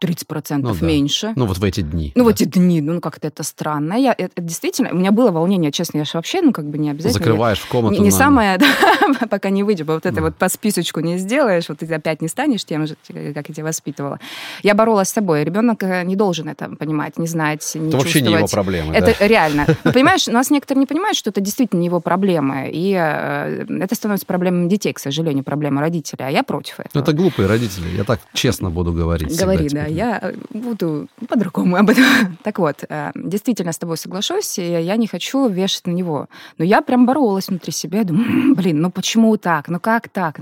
30% 0.00 0.58
ну, 0.58 0.74
да. 0.74 0.86
меньше. 0.86 1.32
Ну, 1.36 1.46
вот 1.46 1.58
в 1.58 1.64
эти 1.64 1.80
дни. 1.80 2.12
Ну, 2.14 2.24
да. 2.24 2.30
в 2.30 2.34
эти 2.34 2.44
дни, 2.44 2.80
ну, 2.80 3.00
как-то 3.00 3.28
это 3.28 3.42
странно. 3.42 3.94
Я, 3.94 4.14
это, 4.16 4.40
действительно, 4.40 4.90
у 4.92 4.96
меня 4.96 5.12
было 5.12 5.30
волнение, 5.30 5.72
честно, 5.72 5.98
я 5.98 6.04
же 6.04 6.12
вообще, 6.14 6.40
ну, 6.40 6.52
как 6.52 6.66
бы 6.66 6.78
не 6.78 6.90
обязательно. 6.90 7.24
Закрываешь 7.24 7.58
я, 7.58 7.64
в 7.64 7.68
комнату. 7.68 7.94
Не, 7.94 8.00
не 8.00 8.10
самое, 8.10 8.58
да, 8.58 8.66
пока 9.30 9.50
не 9.50 9.62
выйдешь, 9.62 9.86
вот 9.86 10.06
это 10.06 10.16
да. 10.16 10.22
вот 10.22 10.36
по 10.36 10.48
списочку 10.48 11.00
не 11.00 11.18
сделаешь, 11.18 11.68
вот 11.68 11.78
ты 11.78 11.92
опять 11.92 12.22
не 12.22 12.28
станешь 12.28 12.64
тем 12.64 12.86
же, 12.86 12.96
как 13.34 13.48
я 13.48 13.54
тебя 13.54 13.64
воспитывала. 13.64 14.20
Я 14.62 14.74
боролась 14.74 15.08
с 15.08 15.12
собой. 15.12 15.44
Ребенок 15.44 15.82
э, 15.82 16.04
не 16.04 16.16
должен 16.16 16.48
это 16.48 16.68
понимать, 16.76 17.18
не 17.18 17.26
знать, 17.26 17.70
не 17.74 17.88
Это 17.88 17.98
вообще 17.98 18.20
не 18.20 18.32
его 18.32 18.46
проблема. 18.46 18.94
Это 18.94 19.14
да? 19.18 19.26
реально. 19.26 19.66
Ну, 19.84 19.92
понимаешь, 19.92 20.28
у 20.28 20.32
нас 20.32 20.50
некоторые 20.50 20.80
не 20.80 20.86
понимают, 20.86 21.16
что 21.16 21.30
это 21.30 21.40
действительно 21.40 21.80
не 21.80 21.86
его 21.86 22.00
проблема. 22.00 22.66
И 22.66 22.92
э, 22.92 23.64
это 23.80 23.94
становится 23.94 24.26
проблемой 24.26 24.68
детей, 24.68 24.92
к 24.92 24.98
сожалению, 24.98 25.44
проблема 25.44 25.80
родителей. 25.80 26.26
А 26.26 26.30
я 26.30 26.42
против 26.42 26.80
этого. 26.80 26.90
Ну, 26.94 27.00
это 27.00 27.12
глупые 27.12 27.48
родители. 27.48 27.88
Я 27.96 28.04
так 28.04 28.20
честно 28.34 28.70
буду 28.70 28.92
говорить. 28.92 29.38
Говори, 29.38 29.68
да. 29.68 29.87
Я 29.88 30.18
э, 30.22 30.34
буду 30.50 31.08
по-другому 31.28 31.76
об 31.76 31.90
этом. 31.90 32.04
Так 32.42 32.58
вот, 32.58 32.84
э, 32.88 33.10
действительно 33.14 33.72
с 33.72 33.78
тобой 33.78 33.96
соглашусь, 33.96 34.58
и 34.58 34.62
я 34.62 34.96
не 34.96 35.06
хочу 35.06 35.48
вешать 35.48 35.86
на 35.86 35.92
него. 35.92 36.28
Но 36.58 36.64
я 36.64 36.80
прям 36.80 37.06
боролась 37.06 37.48
внутри 37.48 37.72
себя, 37.72 38.04
думаю, 38.04 38.54
блин, 38.54 38.80
ну 38.80 38.90
почему 38.90 39.36
так? 39.36 39.68
Ну 39.68 39.80
как 39.80 40.08
так? 40.08 40.40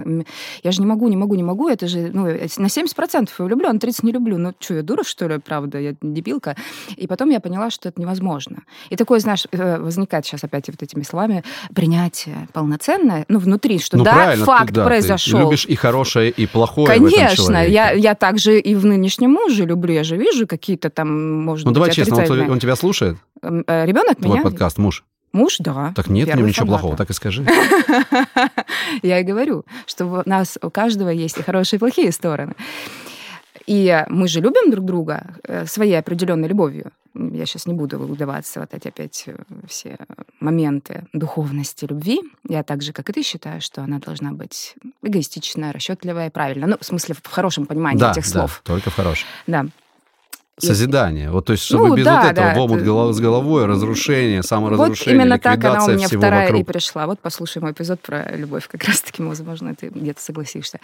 Я 0.62 0.72
же 0.72 0.80
не 0.80 0.87
могу, 0.87 1.09
не 1.09 1.16
могу, 1.16 1.35
не 1.35 1.42
могу. 1.42 1.68
Это 1.68 1.88
же 1.88 2.11
ну, 2.12 2.26
э, 2.26 2.48
на 2.59 2.66
70% 2.66 3.30
я 3.38 3.46
люблю, 3.46 3.68
а 3.68 3.72
на 3.72 3.78
30% 3.78 4.00
не 4.02 4.12
люблю. 4.12 4.38
Ну 4.38 4.52
что, 4.59 4.74
я 4.74 4.82
дура, 4.82 5.04
что 5.04 5.28
ли, 5.28 5.38
правда? 5.38 5.78
Я 5.78 5.94
дебилка. 6.00 6.56
И 6.96 7.06
потом 7.06 7.30
я 7.30 7.40
поняла, 7.40 7.70
что 7.70 7.88
это 7.88 8.00
невозможно. 8.00 8.62
И 8.90 8.96
такое, 8.96 9.20
знаешь, 9.20 9.46
возникает 9.52 10.26
сейчас 10.26 10.44
опять 10.44 10.68
вот 10.68 10.82
этими 10.82 11.02
словами 11.02 11.44
принятие 11.74 12.48
полноценное, 12.52 13.24
ну, 13.28 13.38
внутри, 13.38 13.78
что 13.78 13.96
ну, 13.96 14.04
да, 14.04 14.37
факт 14.37 14.72
да, 14.72 14.85
произошел. 14.85 15.38
Ты 15.38 15.44
любишь 15.44 15.66
и 15.66 15.74
хорошее, 15.74 16.30
и 16.30 16.46
плохое 16.46 16.87
Конечно, 16.87 17.66
я, 17.66 17.90
я 17.92 18.14
также 18.14 18.59
и 18.59 18.74
в 18.74 18.85
нынешнем 18.85 19.36
муже 19.37 19.64
люблю. 19.64 19.92
Я 19.92 20.05
же 20.05 20.16
вижу 20.16 20.46
какие-то 20.46 20.90
там, 20.90 21.42
может 21.44 21.64
ну, 21.64 21.70
быть, 21.70 21.75
давай 21.75 21.90
честно, 21.92 22.25
он, 22.25 22.51
он 22.51 22.59
тебя 22.59 22.77
слушает? 22.77 23.16
Э, 23.42 23.85
Ребенок 23.87 24.16
Твой 24.16 24.38
меня? 24.38 24.42
подкаст, 24.42 24.79
муж? 24.79 25.05
Муж, 25.33 25.57
да. 25.59 25.92
Так 25.94 26.09
нет 26.09 26.29
в 26.29 26.37
нем 26.37 26.46
ничего 26.46 26.66
плохого, 26.66 26.96
так 26.96 27.11
и 27.11 27.12
скажи. 27.12 27.46
Я 29.03 29.20
и 29.20 29.25
говорю, 29.25 29.64
что 29.87 30.07
у 30.07 30.22
нас 30.29 30.59
у 30.62 30.70
каждого 30.70 31.11
есть 31.11 31.38
и 31.38 31.42
хорошие, 31.42 31.77
и 31.77 31.81
плохие 31.81 32.11
стороны. 32.11 32.55
И 33.66 34.05
мы 34.09 34.29
же 34.29 34.40
любим 34.40 34.70
друг 34.70 34.85
друга 34.85 35.35
э, 35.42 35.66
своей 35.66 35.99
определенной 35.99 36.49
любовью. 36.49 36.92
Я 37.14 37.46
сейчас 37.46 37.66
не 37.66 37.75
буду 37.75 37.99
удаваться 37.99 38.61
вот 38.61 38.72
эти 38.72 38.88
опять 38.88 39.25
э, 39.27 39.37
все 39.66 39.99
моменты 40.40 41.07
духовности 41.12 41.85
любви. 41.85 42.20
Я 42.49 42.62
так 42.62 42.83
же, 42.83 42.92
как 42.92 43.11
и 43.11 43.12
ты, 43.12 43.22
считаю, 43.22 43.61
что 43.61 43.83
она 43.83 43.99
должна 43.99 44.33
быть 44.33 44.77
эгоистичная, 45.06 45.72
расчетливая 45.72 46.28
и 46.28 46.30
правильная. 46.30 46.68
Ну, 46.68 46.76
в 46.80 46.84
смысле, 46.84 47.14
в 47.20 47.26
хорошем 47.26 47.66
понимании 47.66 48.00
да, 48.00 48.12
этих 48.12 48.26
слов. 48.26 48.62
Да, 48.64 48.74
только 48.74 48.90
в 48.90 48.94
хорошем. 48.94 49.26
Да. 49.46 49.66
Созидание. 50.58 51.30
Вот, 51.30 51.44
то 51.44 51.52
есть, 51.52 51.64
чтобы 51.64 51.88
ну, 51.88 51.96
без 51.96 52.04
да, 52.06 52.22
вот 52.22 52.30
этого 52.30 52.46
да, 52.48 52.54
в 52.54 52.58
омут 52.58 52.80
это... 52.80 53.12
с 53.12 53.20
головой, 53.20 53.66
разрушение, 53.66 54.42
саморазрушение, 54.42 55.18
Вот 55.18 55.24
именно 55.24 55.38
так 55.38 55.62
она 55.62 55.84
у 55.84 55.90
меня 55.90 56.08
вторая 56.08 56.46
вокруг. 56.46 56.60
и 56.60 56.64
пришла. 56.64 57.06
Вот 57.06 57.20
послушай 57.20 57.60
мой 57.60 57.72
эпизод 57.72 58.00
про 58.00 58.34
любовь, 58.34 58.66
как 58.66 58.84
раз-таки, 58.84 59.22
возможно, 59.22 59.74
ты 59.74 59.88
где-то 59.88 60.18
согласишься. 60.22 60.80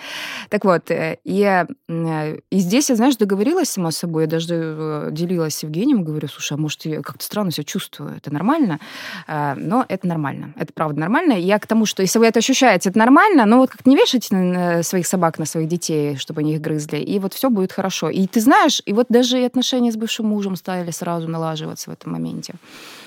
Так 0.51 0.67
вот, 0.67 0.91
э, 0.91 1.17
и, 1.25 1.65
э, 1.89 2.37
и 2.51 2.59
здесь 2.59 2.91
я, 2.91 2.97
знаешь, 2.97 3.17
договорилась 3.17 3.71
сама 3.71 3.93
с 3.93 3.97
собой, 3.97 4.25
я 4.25 4.29
даже 4.29 4.55
э, 4.55 5.09
делилась 5.11 5.55
с 5.55 5.63
Евгением, 5.63 6.05
говорю, 6.05 6.29
слушай, 6.29 6.53
а 6.53 6.57
может, 6.59 6.85
я 6.85 7.01
как-то 7.01 7.25
странно 7.25 7.51
себя 7.51 7.65
чувствую, 7.65 8.15
это 8.19 8.31
нормально? 8.31 8.79
Но 9.27 9.87
это 9.89 10.07
нормально, 10.07 10.53
это 10.57 10.73
правда 10.75 11.01
нормально. 11.01 11.33
Я 11.33 11.59
к 11.59 11.67
тому, 11.67 11.87
что 11.87 12.03
если 12.03 12.19
вы 12.19 12.27
это 12.27 12.41
ощущаете, 12.41 12.91
это 12.91 12.99
нормально, 12.99 13.47
но 13.47 13.57
вот 13.57 13.71
как 13.71 13.87
не 13.87 13.97
вешайте 13.97 14.83
своих 14.83 15.07
собак 15.07 15.39
на 15.39 15.47
своих 15.47 15.69
детей, 15.69 16.17
чтобы 16.17 16.41
они 16.41 16.55
их 16.55 16.61
грызли, 16.61 16.99
и 16.99 17.19
вот 17.19 17.33
все 17.33 17.49
будет 17.49 17.73
хорошо. 17.73 18.11
И 18.11 18.27
ты 18.27 18.41
знаешь, 18.41 18.83
и 18.85 18.93
вот 18.93 19.07
даже 19.09 19.43
отношения 19.45 19.62
отношения 19.63 19.93
с 19.93 19.97
бывшим 19.97 20.27
мужем 20.27 20.57
стали 20.57 20.91
сразу 20.91 21.29
налаживаться 21.29 21.91
в 21.91 21.93
этом 21.93 22.13
моменте. 22.13 22.55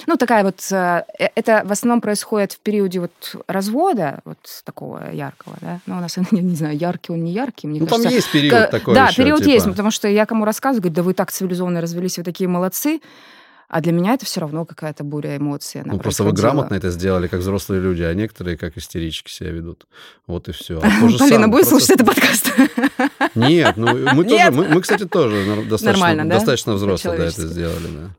Ну, 0.07 0.15
такая 0.15 0.43
вот... 0.43 0.59
Э, 0.71 1.03
э, 1.19 1.27
это 1.35 1.63
в 1.65 1.71
основном 1.71 1.99
происходит 1.99 2.53
в 2.53 2.59
периоде 2.59 2.99
вот 2.99 3.35
развода, 3.47 4.21
вот 4.23 4.37
такого 4.63 5.11
яркого, 5.11 5.57
да. 5.61 5.79
Ну, 5.85 5.97
у 5.97 5.99
нас, 5.99 6.17
я 6.31 6.41
не 6.41 6.55
знаю, 6.55 6.77
яркий 6.77 7.11
он, 7.11 7.23
не 7.23 7.31
яркий, 7.31 7.67
мне 7.67 7.79
ну, 7.79 7.87
кажется. 7.87 8.07
там 8.07 8.15
есть 8.15 8.31
период 8.31 8.69
такой 8.69 8.95
Да, 8.95 9.07
еще, 9.07 9.23
период 9.23 9.39
типа... 9.39 9.49
есть, 9.49 9.65
потому 9.65 9.91
что 9.91 10.07
я 10.07 10.25
кому 10.25 10.45
рассказываю, 10.45 10.81
говорю, 10.81 10.95
да 10.95 11.03
вы 11.03 11.13
так 11.13 11.31
цивилизованно 11.31 11.81
развелись, 11.81 12.17
вы 12.17 12.23
такие 12.23 12.47
молодцы. 12.47 13.01
А 13.67 13.81
для 13.81 13.91
меня 13.91 14.13
это 14.13 14.25
все 14.25 14.41
равно 14.41 14.65
какая-то 14.65 15.03
буря 15.03 15.37
эмоций. 15.37 15.81
ну, 15.85 15.99
просто 15.99 16.23
вы 16.23 16.31
грамотно 16.33 16.75
это 16.75 16.91
сделали, 16.91 17.27
как 17.27 17.39
взрослые 17.39 17.81
люди, 17.81 18.03
а 18.03 18.13
некоторые 18.13 18.57
как 18.57 18.77
истерички 18.77 19.31
себя 19.31 19.51
ведут. 19.51 19.87
Вот 20.27 20.47
и 20.49 20.51
все. 20.51 20.79
А 20.79 21.17
Полина 21.19 21.47
будет 21.47 21.67
слушать 21.67 21.91
этот 21.91 22.07
подкаст? 22.07 22.53
Нет, 23.35 23.77
ну 23.77 23.87
мы 24.13 24.23
тоже, 24.23 24.51
мы, 24.51 24.81
кстати, 24.81 25.05
тоже 25.05 25.65
достаточно, 25.69 26.25
достаточно 26.25 26.73
взрослые 26.73 27.17
да, 27.17 27.25
это 27.25 27.47
сделали, 27.47 27.87
да. 27.87 28.15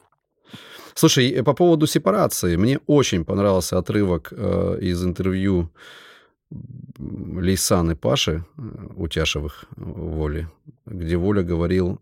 Слушай, 0.94 1.42
по 1.44 1.52
поводу 1.52 1.87
сепарации, 1.87 2.56
мне 2.56 2.80
очень 2.87 3.24
понравился 3.24 3.76
отрывок 3.76 4.32
э, 4.32 4.78
из 4.80 5.04
интервью 5.04 5.70
Лейсан 6.98 7.90
и 7.90 7.94
Паши 7.94 8.44
э, 8.56 8.62
Утяшевых 8.96 9.66
Воли, 9.76 10.48
где 10.87 11.18
Воля 11.18 11.42
говорил 11.42 12.00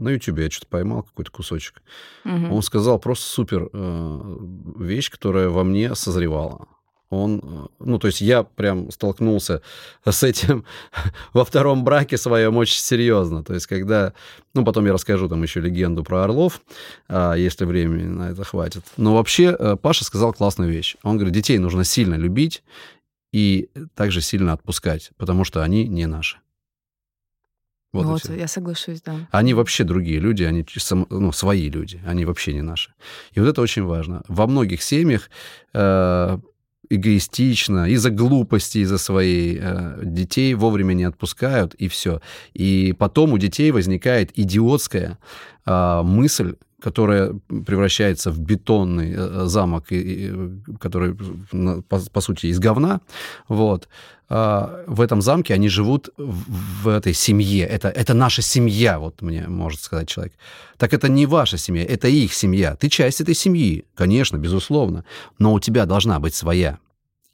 на 0.00 0.10
Ютубе 0.10 0.44
я 0.44 0.50
что-то 0.50 0.68
поймал 0.68 1.02
какой-то 1.02 1.30
кусочек. 1.30 1.82
Угу. 2.24 2.54
Он 2.54 2.62
сказал 2.62 2.98
просто 2.98 3.26
супер 3.26 3.68
э, 3.72 4.36
вещь, 4.78 5.10
которая 5.10 5.48
во 5.48 5.62
мне 5.62 5.94
созревала. 5.94 6.66
Он, 7.10 7.40
э, 7.42 7.66
ну, 7.80 7.98
то 7.98 8.06
есть 8.06 8.20
я 8.20 8.44
прям 8.44 8.90
столкнулся 8.90 9.62
с 10.08 10.22
этим 10.22 10.64
во 11.32 11.44
втором 11.44 11.84
браке 11.84 12.16
своем 12.16 12.56
очень 12.56 12.80
серьезно. 12.80 13.42
То 13.42 13.54
есть 13.54 13.66
когда, 13.66 14.14
ну, 14.54 14.64
потом 14.64 14.86
я 14.86 14.92
расскажу 14.92 15.28
там 15.28 15.42
еще 15.42 15.60
легенду 15.60 16.04
про 16.04 16.24
орлов, 16.24 16.62
а, 17.08 17.34
если 17.34 17.64
времени 17.64 18.06
на 18.06 18.30
это 18.30 18.44
хватит. 18.44 18.84
Но 18.96 19.14
вообще 19.16 19.56
э, 19.58 19.76
Паша 19.76 20.04
сказал 20.04 20.32
классную 20.32 20.70
вещь. 20.70 20.96
Он 21.02 21.16
говорит, 21.16 21.34
детей 21.34 21.58
нужно 21.58 21.84
сильно 21.84 22.14
любить 22.14 22.62
и 23.32 23.68
также 23.94 24.20
сильно 24.20 24.52
отпускать, 24.52 25.10
потому 25.16 25.44
что 25.44 25.62
они 25.62 25.86
не 25.86 26.06
наши. 26.06 26.38
Вот, 27.92 28.06
вот 28.06 28.36
я 28.36 28.46
соглашусь, 28.46 29.02
да. 29.02 29.28
Они 29.32 29.54
вообще 29.54 29.84
другие 29.84 30.20
люди, 30.20 30.44
они 30.44 30.64
ну, 31.10 31.32
свои 31.32 31.68
люди, 31.68 32.00
они 32.06 32.24
вообще 32.24 32.52
не 32.52 32.62
наши. 32.62 32.92
И 33.32 33.40
вот 33.40 33.48
это 33.48 33.60
очень 33.60 33.82
важно. 33.82 34.22
Во 34.28 34.46
многих 34.46 34.82
семьях 34.82 35.28
э, 35.74 36.38
эгоистично, 36.90 37.88
из-за 37.88 38.10
глупости, 38.10 38.78
из-за 38.78 38.98
своей 38.98 39.58
э, 39.60 40.00
детей 40.02 40.54
вовремя 40.54 40.94
не 40.94 41.04
отпускают, 41.04 41.74
и 41.74 41.88
все. 41.88 42.20
И 42.52 42.94
потом 42.98 43.32
у 43.32 43.38
детей 43.38 43.70
возникает 43.70 44.36
идиотская 44.38 45.18
э, 45.66 46.02
мысль, 46.02 46.56
которая 46.80 47.34
превращается 47.48 48.32
в 48.32 48.40
бетонный 48.40 49.14
э, 49.16 49.44
замок, 49.46 49.86
который, 50.80 51.14
по, 51.88 52.00
по 52.12 52.20
сути, 52.20 52.46
из 52.46 52.58
говна, 52.58 53.00
вот, 53.48 53.88
а, 54.32 54.84
в 54.86 55.00
этом 55.00 55.20
замке 55.20 55.54
они 55.54 55.68
живут 55.68 56.10
в 56.16 56.86
этой 56.86 57.12
семье. 57.12 57.66
Это, 57.66 57.88
это 57.88 58.14
наша 58.14 58.42
семья, 58.42 59.00
вот 59.00 59.22
мне 59.22 59.48
может 59.48 59.80
сказать 59.80 60.08
человек. 60.08 60.32
Так 60.78 60.94
это 60.94 61.08
не 61.08 61.26
ваша 61.26 61.58
семья, 61.58 61.84
это 61.84 62.06
их 62.06 62.32
семья. 62.32 62.76
Ты 62.76 62.88
часть 62.88 63.20
этой 63.20 63.34
семьи, 63.34 63.84
конечно, 63.94 64.36
безусловно, 64.36 65.04
но 65.40 65.52
у 65.52 65.58
тебя 65.58 65.84
должна 65.84 66.20
быть 66.20 66.36
своя. 66.36 66.78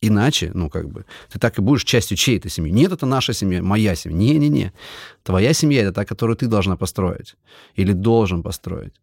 Иначе, 0.00 0.50
ну, 0.54 0.70
как 0.70 0.88
бы, 0.88 1.04
ты 1.30 1.38
так 1.38 1.58
и 1.58 1.62
будешь 1.62 1.84
частью 1.84 2.16
чьей-то 2.16 2.48
семьи. 2.48 2.72
Нет, 2.72 2.92
это 2.92 3.04
наша 3.04 3.34
семья, 3.34 3.62
моя 3.62 3.94
семья. 3.94 4.16
Не-не-не. 4.16 4.72
Твоя 5.22 5.52
семья— 5.52 5.82
это 5.84 5.92
та, 5.92 6.04
которую 6.06 6.36
ты 6.36 6.46
должна 6.46 6.76
построить. 6.76 7.36
Или 7.74 7.92
должен 7.92 8.42
построить. 8.42 8.94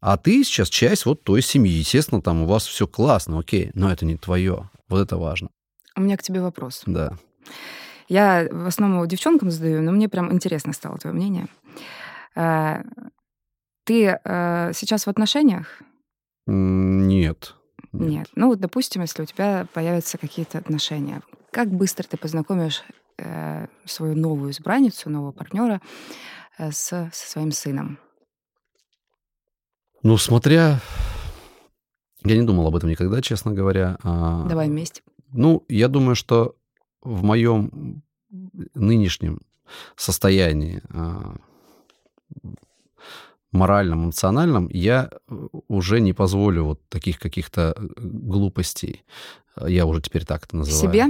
А 0.00 0.16
ты 0.16 0.44
сейчас 0.44 0.68
часть 0.68 1.06
вот 1.06 1.22
той 1.22 1.42
семьи. 1.42 1.72
Естественно, 1.72 2.22
там 2.22 2.42
у 2.42 2.46
вас 2.46 2.66
все 2.66 2.86
классно, 2.86 3.38
окей, 3.38 3.70
но 3.74 3.90
это 3.90 4.04
не 4.04 4.16
твое. 4.16 4.68
Вот 4.88 5.00
это 5.00 5.16
важно. 5.16 5.48
У 5.96 6.00
меня 6.00 6.16
к 6.16 6.22
тебе 6.22 6.40
вопрос. 6.40 6.82
Да. 6.86 7.18
Я 8.08 8.46
в 8.50 8.66
основном 8.66 9.06
девчонкам 9.08 9.50
задаю, 9.50 9.82
но 9.82 9.92
мне 9.92 10.08
прям 10.08 10.32
интересно 10.32 10.72
стало 10.72 10.98
твое 10.98 11.14
мнение. 11.14 11.46
А, 12.34 12.82
ты 13.84 14.18
э, 14.22 14.72
сейчас 14.74 15.06
в 15.06 15.08
отношениях? 15.08 15.82
Нет. 16.46 17.54
Нет. 17.92 18.10
Нет. 18.10 18.28
Ну, 18.34 18.48
вот, 18.48 18.60
допустим, 18.60 19.02
если 19.02 19.22
у 19.22 19.26
тебя 19.26 19.66
появятся 19.72 20.18
какие-то 20.18 20.58
отношения, 20.58 21.22
как 21.50 21.68
быстро 21.68 22.04
ты 22.04 22.16
познакомишь 22.16 22.84
э, 23.18 23.66
свою 23.84 24.14
новую 24.14 24.52
избранницу, 24.52 25.10
нового 25.10 25.32
партнера 25.32 25.80
э, 26.58 26.70
с, 26.70 26.88
со 27.12 27.30
своим 27.30 27.52
сыном? 27.52 27.98
Ну, 30.02 30.16
смотря... 30.16 30.80
Я 32.24 32.36
не 32.36 32.42
думал 32.42 32.68
об 32.68 32.76
этом 32.76 32.88
никогда, 32.88 33.20
честно 33.20 33.52
говоря. 33.52 33.98
А, 34.02 34.46
Давай 34.46 34.68
вместе. 34.68 35.02
Ну, 35.32 35.64
я 35.68 35.88
думаю, 35.88 36.14
что 36.14 36.54
в 37.02 37.22
моем 37.22 38.02
нынешнем 38.74 39.40
состоянии 39.96 40.82
а, 40.90 41.36
моральном, 43.52 44.04
эмоциональном, 44.04 44.68
я 44.70 45.10
э, 45.28 45.48
уже 45.68 46.00
не 46.00 46.12
позволю 46.12 46.64
вот 46.64 46.88
таких 46.88 47.18
каких-то 47.18 47.74
э, 47.76 47.86
глупостей. 47.98 49.04
Я 49.66 49.84
уже 49.86 50.00
теперь 50.00 50.24
так 50.24 50.44
это 50.44 50.56
называю. 50.56 50.92
Себе? 50.92 51.06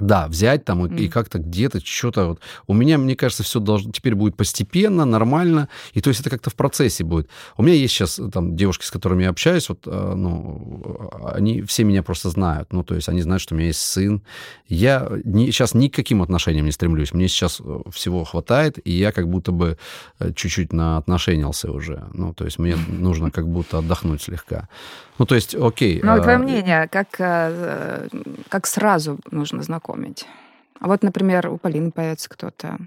Да, 0.00 0.28
взять 0.28 0.64
там 0.64 0.86
и, 0.86 0.88
mm. 0.88 0.98
и 0.98 1.08
как-то 1.08 1.38
где-то 1.38 1.84
что-то 1.84 2.26
вот. 2.26 2.40
У 2.66 2.74
меня, 2.74 2.98
мне 2.98 3.14
кажется, 3.14 3.42
все 3.42 3.60
должно 3.60 3.92
теперь 3.92 4.14
будет 4.14 4.36
постепенно, 4.36 5.04
нормально, 5.04 5.68
и 5.92 6.00
то 6.00 6.08
есть 6.08 6.20
это 6.20 6.30
как-то 6.30 6.50
в 6.50 6.54
процессе 6.54 7.04
будет. 7.04 7.28
У 7.56 7.62
меня 7.62 7.74
есть 7.74 7.94
сейчас 7.94 8.18
э, 8.18 8.30
там 8.30 8.56
девушки, 8.56 8.84
с 8.84 8.90
которыми 8.90 9.24
я 9.24 9.28
общаюсь, 9.28 9.68
вот, 9.68 9.80
э, 9.86 10.12
ну, 10.16 11.10
они 11.34 11.62
все 11.62 11.84
меня 11.84 12.02
просто 12.02 12.30
знают, 12.30 12.72
ну, 12.72 12.82
то 12.82 12.94
есть 12.94 13.08
они 13.08 13.20
знают, 13.20 13.42
что 13.42 13.54
у 13.54 13.58
меня 13.58 13.68
есть 13.68 13.80
сын. 13.80 14.22
Я 14.68 15.10
не, 15.24 15.46
сейчас 15.52 15.74
ни 15.74 15.88
к 15.88 15.94
каким 15.94 16.22
отношениям 16.22 16.66
не 16.66 16.72
стремлюсь, 16.72 17.12
мне 17.12 17.28
сейчас 17.28 17.60
э, 17.60 17.80
всего 17.92 18.24
хватает, 18.24 18.78
и 18.84 18.90
я 18.92 19.12
как 19.12 19.28
будто 19.28 19.52
бы 19.52 19.76
чуть-чуть 20.34 20.72
на 20.72 20.96
отношенился 20.96 21.70
уже, 21.70 22.04
ну, 22.14 22.32
то 22.32 22.44
есть 22.44 22.58
мне 22.58 22.76
нужно 22.88 23.30
как 23.30 23.46
будто 23.48 23.78
отдохнуть 23.78 24.22
слегка. 24.22 24.68
Ну, 25.18 25.26
то 25.26 25.34
есть, 25.34 25.54
окей. 25.54 26.00
Ну, 26.02 26.12
а 26.12 26.20
твое 26.20 26.38
мнение, 26.38 26.88
как, 26.88 27.10
как 28.48 28.66
сразу 28.66 29.18
нужно 29.30 29.62
знакомиться? 29.62 29.89
Знакомить. 29.90 30.26
А 30.80 30.88
вот, 30.88 31.02
например, 31.02 31.48
у 31.48 31.58
Полины 31.58 31.90
появится 31.90 32.28
кто-то. 32.28 32.78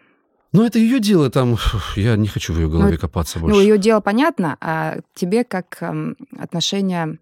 Ну, 0.51 0.64
это 0.64 0.78
ее 0.78 0.99
дело, 0.99 1.30
там, 1.32 1.58
я 1.95 2.16
не 2.16 2.28
хочу 2.28 2.54
в 2.54 2.58
ее 2.58 2.70
голове 2.70 2.93
ну, 2.93 2.99
копаться 2.99 3.39
больше. 3.39 3.56
Ну, 3.56 3.62
ее 3.62 3.78
дело 3.78 4.01
понятно, 4.01 4.58
а 4.62 4.99
тебе 5.16 5.43
как 5.43 5.78
эм, 5.82 6.16
отношение 6.38 7.18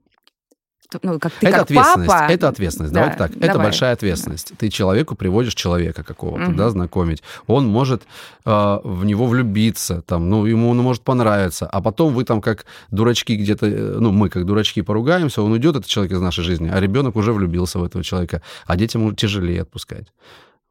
ну, 1.01 1.19
как 1.19 1.31
ты 1.33 1.47
это 1.47 1.57
как 1.57 1.63
ответственность, 1.63 2.09
папа... 2.09 2.31
Это 2.31 2.47
ответственность, 2.47 2.93
да, 2.93 3.09
так. 3.09 3.31
Давай. 3.33 3.49
Это 3.49 3.59
большая 3.59 3.93
ответственность. 3.93 4.53
Ты 4.57 4.69
человеку 4.69 5.15
приводишь 5.15 5.55
человека 5.55 6.03
какого-то, 6.03 6.49
угу. 6.49 6.55
да, 6.55 6.69
знакомить. 6.69 7.23
Он 7.47 7.67
может 7.67 8.03
э, 8.45 8.79
в 8.83 9.05
него 9.05 9.27
влюбиться, 9.27 10.01
там, 10.01 10.29
ну, 10.29 10.45
ему 10.45 10.69
он 10.69 10.77
может 10.77 11.03
понравиться, 11.03 11.67
а 11.67 11.81
потом 11.81 12.13
вы 12.13 12.23
там 12.23 12.41
как 12.41 12.65
дурачки 12.91 13.35
где-то, 13.35 13.67
э, 13.67 13.97
ну, 13.99 14.11
мы 14.11 14.29
как 14.29 14.45
дурачки 14.45 14.81
поругаемся, 14.81 15.41
он 15.41 15.51
уйдет, 15.51 15.75
этот 15.75 15.87
человек 15.87 16.13
из 16.13 16.21
нашей 16.21 16.43
жизни, 16.43 16.69
а 16.73 16.79
ребенок 16.79 17.15
уже 17.15 17.33
влюбился 17.33 17.79
в 17.79 17.83
этого 17.83 18.03
человека, 18.03 18.41
а 18.65 18.75
детям 18.75 19.15
тяжелее 19.15 19.61
отпускать 19.61 20.07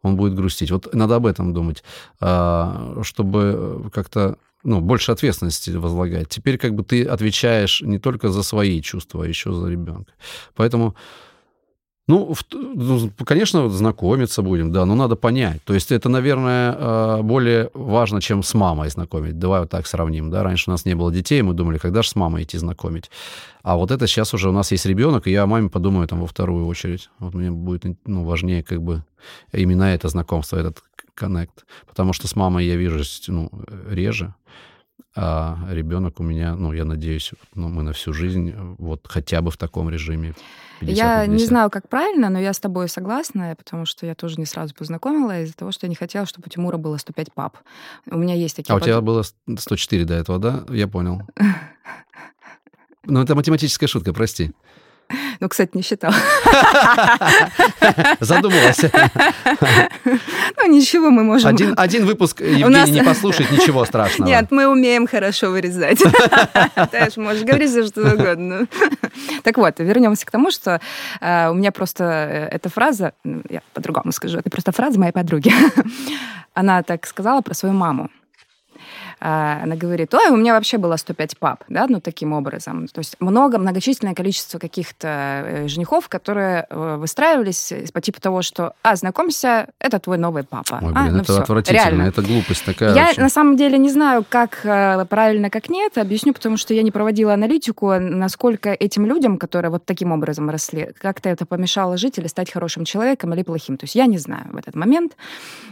он 0.02 0.16
будет 0.16 0.34
грустить. 0.34 0.70
Вот 0.70 0.94
надо 0.94 1.16
об 1.16 1.26
этом 1.26 1.52
думать, 1.52 1.84
а, 2.20 3.00
чтобы 3.02 3.90
как-то 3.92 4.36
ну, 4.62 4.80
больше 4.80 5.12
ответственности 5.12 5.70
возлагать. 5.70 6.28
Теперь 6.28 6.58
как 6.58 6.74
бы 6.74 6.84
ты 6.84 7.04
отвечаешь 7.04 7.80
не 7.80 7.98
только 7.98 8.28
за 8.28 8.42
свои 8.42 8.80
чувства, 8.80 9.24
а 9.24 9.28
еще 9.28 9.52
за 9.52 9.68
ребенка. 9.68 10.12
Поэтому, 10.54 10.96
ну, 12.08 12.34
ну, 12.52 13.10
конечно, 13.24 13.68
знакомиться 13.68 14.42
будем, 14.42 14.72
да, 14.72 14.84
но 14.84 14.94
надо 14.94 15.14
понять. 15.14 15.62
То 15.64 15.74
есть 15.74 15.92
это, 15.92 16.08
наверное, 16.08 16.74
а, 16.76 17.22
более 17.22 17.70
важно, 17.72 18.20
чем 18.20 18.42
с 18.42 18.54
мамой 18.54 18.90
знакомить. 18.90 19.38
Давай 19.38 19.60
вот 19.60 19.70
так 19.70 19.86
сравним, 19.86 20.30
да. 20.30 20.42
Раньше 20.42 20.70
у 20.70 20.72
нас 20.72 20.84
не 20.84 20.94
было 20.94 21.12
детей, 21.12 21.42
мы 21.42 21.54
думали, 21.54 21.78
когда 21.78 22.02
же 22.02 22.08
с 22.08 22.16
мамой 22.16 22.42
идти 22.42 22.58
знакомить. 22.58 23.10
А 23.62 23.76
вот 23.76 23.90
это 23.90 24.06
сейчас 24.06 24.34
уже 24.34 24.48
у 24.48 24.52
нас 24.52 24.72
есть 24.72 24.86
ребенок, 24.86 25.26
и 25.26 25.30
я 25.30 25.44
о 25.44 25.46
маме 25.46 25.68
подумаю 25.68 26.08
там 26.08 26.20
во 26.20 26.26
вторую 26.26 26.66
очередь. 26.66 27.10
Вот 27.20 27.34
мне 27.34 27.50
будет 27.50 27.84
ну, 28.06 28.24
важнее 28.24 28.64
как 28.64 28.82
бы 28.82 29.04
именно 29.52 29.84
это 29.84 30.08
знакомство, 30.08 30.56
этот 30.56 30.82
коннект. 31.14 31.64
Потому 31.86 32.12
что 32.12 32.26
с 32.26 32.34
мамой 32.34 32.66
я 32.66 32.76
вижусь 32.76 33.24
ну, 33.28 33.50
реже, 33.88 34.34
а 35.22 35.58
ребенок 35.68 36.18
у 36.18 36.22
меня, 36.22 36.56
ну, 36.56 36.72
я 36.72 36.86
надеюсь, 36.86 37.32
ну, 37.54 37.68
мы 37.68 37.82
на 37.82 37.92
всю 37.92 38.14
жизнь 38.14 38.54
вот 38.78 39.06
хотя 39.06 39.42
бы 39.42 39.50
в 39.50 39.58
таком 39.58 39.90
режиме. 39.90 40.34
50 40.80 40.96
я 40.96 41.26
не 41.26 41.44
знаю, 41.44 41.68
как 41.68 41.90
правильно, 41.90 42.30
но 42.30 42.38
я 42.38 42.54
с 42.54 42.58
тобой 42.58 42.88
согласна, 42.88 43.54
потому 43.54 43.84
что 43.84 44.06
я 44.06 44.14
тоже 44.14 44.36
не 44.38 44.46
сразу 44.46 44.74
познакомила 44.74 45.42
из-за 45.42 45.54
того, 45.54 45.72
что 45.72 45.84
я 45.84 45.90
не 45.90 45.94
хотела, 45.94 46.24
чтобы 46.24 46.46
у 46.46 46.48
Тимура 46.48 46.78
было 46.78 46.96
105 46.96 47.34
пап. 47.34 47.58
У 48.06 48.16
меня 48.16 48.34
есть 48.34 48.56
такие... 48.56 48.72
А 48.72 48.76
под... 48.76 48.82
у 48.82 48.86
тебя 48.86 49.00
было 49.02 49.22
104 49.22 50.06
до 50.06 50.14
этого, 50.14 50.38
да? 50.38 50.64
Я 50.70 50.88
понял. 50.88 51.20
Ну, 53.06 53.22
это 53.22 53.34
математическая 53.34 53.88
шутка, 53.88 54.12
прости. 54.12 54.52
Ну, 55.40 55.48
кстати, 55.48 55.70
не 55.74 55.82
считал. 55.82 56.12
Задумалась. 58.20 58.80
Ну, 60.56 60.70
ничего, 60.70 61.10
мы 61.10 61.24
можем... 61.24 61.48
Один, 61.48 61.74
один 61.76 62.06
выпуск 62.06 62.40
Евгений 62.40 62.64
нас... 62.64 62.90
не 62.90 63.02
послушает, 63.02 63.50
ничего 63.50 63.84
страшного. 63.84 64.28
Нет, 64.28 64.46
мы 64.50 64.66
умеем 64.66 65.06
хорошо 65.06 65.50
вырезать. 65.50 65.98
Ты 66.90 67.20
можешь 67.20 67.42
говорить 67.42 67.70
за 67.70 67.86
что 67.86 68.02
угодно. 68.02 68.66
Так 69.42 69.58
вот, 69.58 69.78
вернемся 69.78 70.26
к 70.26 70.30
тому, 70.30 70.50
что 70.50 70.80
э, 71.20 71.50
у 71.50 71.54
меня 71.54 71.72
просто 71.72 72.04
э, 72.04 72.56
эта 72.56 72.68
фраза, 72.68 73.12
я 73.48 73.62
по-другому 73.74 74.12
скажу, 74.12 74.38
это 74.38 74.50
просто 74.50 74.72
фраза 74.72 74.98
моей 74.98 75.12
подруги. 75.12 75.52
Она 76.54 76.82
так 76.82 77.06
сказала 77.06 77.40
про 77.40 77.54
свою 77.54 77.74
маму. 77.74 78.10
А, 79.22 79.60
она 79.62 79.76
говорит, 79.76 80.14
ой, 80.14 80.30
у 80.30 80.36
меня 80.36 80.54
вообще 80.54 80.78
было 80.78 80.96
105 80.96 81.36
пап, 81.38 81.64
да, 81.68 81.86
ну, 81.88 82.00
таким 82.00 82.32
образом. 82.32 82.88
То 82.88 83.00
есть 83.00 83.16
много, 83.20 83.58
многочисленное 83.58 84.14
количество 84.14 84.58
каких-то 84.58 85.08
э, 85.44 85.68
женихов, 85.68 86.08
которые 86.08 86.66
э, 86.70 86.96
выстраивались 86.96 87.72
по 87.92 88.00
типу 88.00 88.18
того, 88.18 88.40
что, 88.40 88.72
а, 88.82 88.96
знакомься, 88.96 89.68
это 89.78 89.98
твой 89.98 90.16
новый 90.16 90.42
папа. 90.42 90.80
Ой, 90.80 90.92
а, 90.94 91.02
блин, 91.02 91.16
ну, 91.16 91.20
это 91.20 91.32
все. 91.34 91.42
отвратительно, 91.42 91.84
Реально. 91.84 92.02
это 92.04 92.22
глупость 92.22 92.64
такая 92.64 92.94
Я, 92.94 93.04
вообще. 93.04 93.20
на 93.20 93.28
самом 93.28 93.56
деле, 93.58 93.76
не 93.76 93.90
знаю, 93.90 94.24
как 94.26 94.60
э, 94.64 95.04
правильно, 95.04 95.50
как 95.50 95.68
нет, 95.68 95.98
объясню, 95.98 96.32
потому 96.32 96.56
что 96.56 96.72
я 96.72 96.82
не 96.82 96.90
проводила 96.90 97.34
аналитику, 97.34 97.92
насколько 97.98 98.70
этим 98.70 99.04
людям, 99.04 99.36
которые 99.36 99.70
вот 99.70 99.84
таким 99.84 100.12
образом 100.12 100.48
росли, 100.48 100.92
как-то 100.98 101.28
это 101.28 101.44
помешало 101.44 101.98
жить 101.98 102.16
или 102.16 102.26
стать 102.26 102.50
хорошим 102.50 102.86
человеком 102.86 103.34
или 103.34 103.42
плохим. 103.42 103.76
То 103.76 103.84
есть 103.84 103.96
я 103.96 104.06
не 104.06 104.16
знаю 104.16 104.46
в 104.50 104.56
этот 104.56 104.74
момент, 104.74 105.12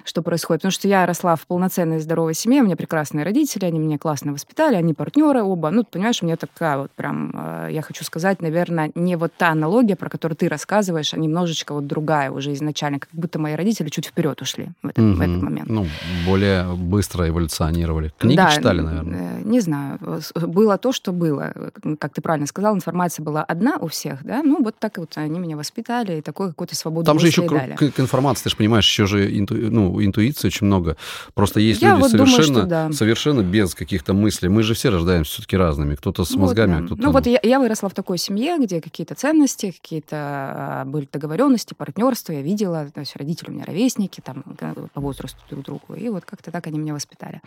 что 0.05 0.21
происходит, 0.21 0.61
потому 0.61 0.73
что 0.73 0.87
я 0.87 1.07
росла 1.07 1.35
в 1.35 1.47
полноценной 1.47 1.99
здоровой 1.99 2.35
семье, 2.35 2.61
у 2.61 2.67
меня 2.67 2.77
прекрасные 2.77 3.25
родители, 3.25 3.38
они 3.67 3.79
меня 3.79 3.99
классно 3.99 4.33
воспитали, 4.33 4.77
они 4.77 4.95
партнеры 4.95 5.43
оба. 5.43 5.71
Ну, 5.71 5.85
понимаешь, 5.85 6.23
у 6.23 6.27
меня 6.27 6.37
такая 6.37 6.79
вот 6.79 6.91
прям, 6.93 7.33
э, 7.35 7.69
я 7.73 7.83
хочу 7.83 8.05
сказать, 8.05 8.43
наверное, 8.43 8.91
не 8.95 9.17
вот 9.17 9.33
та 9.37 9.51
аналогия, 9.51 9.97
про 9.97 10.09
которую 10.09 10.37
ты 10.37 10.49
рассказываешь, 10.49 11.15
а 11.15 11.19
немножечко 11.19 11.75
вот 11.75 11.87
другая 11.87 12.31
уже 12.31 12.53
изначально, 12.53 12.99
как 12.99 13.11
будто 13.13 13.39
мои 13.39 13.55
родители 13.55 13.89
чуть 13.89 14.07
вперед 14.07 14.41
ушли 14.43 14.69
в 14.83 14.89
этот, 14.89 15.05
mm-hmm. 15.05 15.15
в 15.15 15.21
этот 15.21 15.43
момент. 15.43 15.69
Ну, 15.69 15.87
более 16.27 16.75
быстро 16.75 17.29
эволюционировали. 17.29 18.13
Книги 18.19 18.37
да, 18.37 18.51
читали, 18.51 18.81
наверное? 18.81 19.41
Э, 19.41 19.43
не 19.45 19.61
знаю. 19.61 19.99
Было 20.35 20.79
то, 20.79 20.93
что 20.93 21.13
было. 21.13 21.53
Как 21.99 22.13
ты 22.13 22.21
правильно 22.21 22.47
сказал, 22.47 22.75
информация 22.75 23.25
была 23.25 23.45
одна 23.45 23.77
у 23.81 23.89
всех, 23.89 24.25
да? 24.25 24.43
Ну, 24.43 24.63
вот 24.63 24.77
так 24.79 24.99
вот 24.99 25.13
они 25.17 25.39
меня 25.39 25.57
воспитали, 25.57 26.19
и 26.19 26.21
такой 26.21 26.49
какой-то 26.49 26.75
свободу 26.75 27.07
Там 27.07 27.19
же 27.19 27.29
еще 27.29 27.49
дали. 27.49 27.75
к, 27.75 27.91
к 27.93 28.01
информации, 28.01 28.45
ты 28.45 28.51
же 28.51 28.57
понимаешь, 28.57 28.89
еще 28.89 29.07
же 29.07 29.39
инту, 29.39 29.55
ну, 29.55 30.03
интуиции 30.03 30.49
очень 30.49 30.67
много. 30.67 30.97
Просто 31.35 31.61
есть 31.61 31.83
я 31.83 31.91
люди 31.91 32.03
вот 32.03 32.11
совершенно, 32.11 32.63
думаю, 32.63 32.69
да. 32.69 32.93
совершенно 32.93 33.28
без 33.43 33.75
каких-то 33.75 34.15
мысли. 34.15 34.49
Мы 34.49 34.63
же 34.63 34.75
все 34.75 34.91
рождаемся 34.91 35.33
все-таки 35.33 35.57
разными. 35.57 35.95
Кто-то 35.95 36.25
с 36.25 36.35
мозгами, 36.35 36.75
вот, 36.75 36.81
да. 36.81 36.87
кто-то... 36.87 37.03
Ну 37.03 37.11
вот 37.13 37.27
я, 37.27 37.41
я 37.43 37.59
выросла 37.59 37.89
в 37.89 37.95
такой 37.95 38.19
семье, 38.19 38.59
где 38.59 38.81
какие-то 38.81 39.15
ценности, 39.15 39.71
какие-то 39.71 40.17
а, 40.17 40.85
были 40.85 41.09
договоренности, 41.13 41.75
партнерство. 41.75 42.33
Я 42.33 42.43
видела, 42.43 42.87
то 42.93 43.01
есть 43.01 43.17
родители 43.17 43.51
у 43.51 43.53
меня 43.53 43.65
ровесники, 43.65 44.21
там, 44.21 44.45
по 44.93 45.01
возрасту 45.01 45.39
друг 45.51 45.65
другу. 45.65 45.95
И 45.95 46.09
вот 46.09 46.25
как-то 46.25 46.51
так 46.51 46.67
они 46.67 46.79
меня 46.79 46.95
воспитали. 46.95 47.41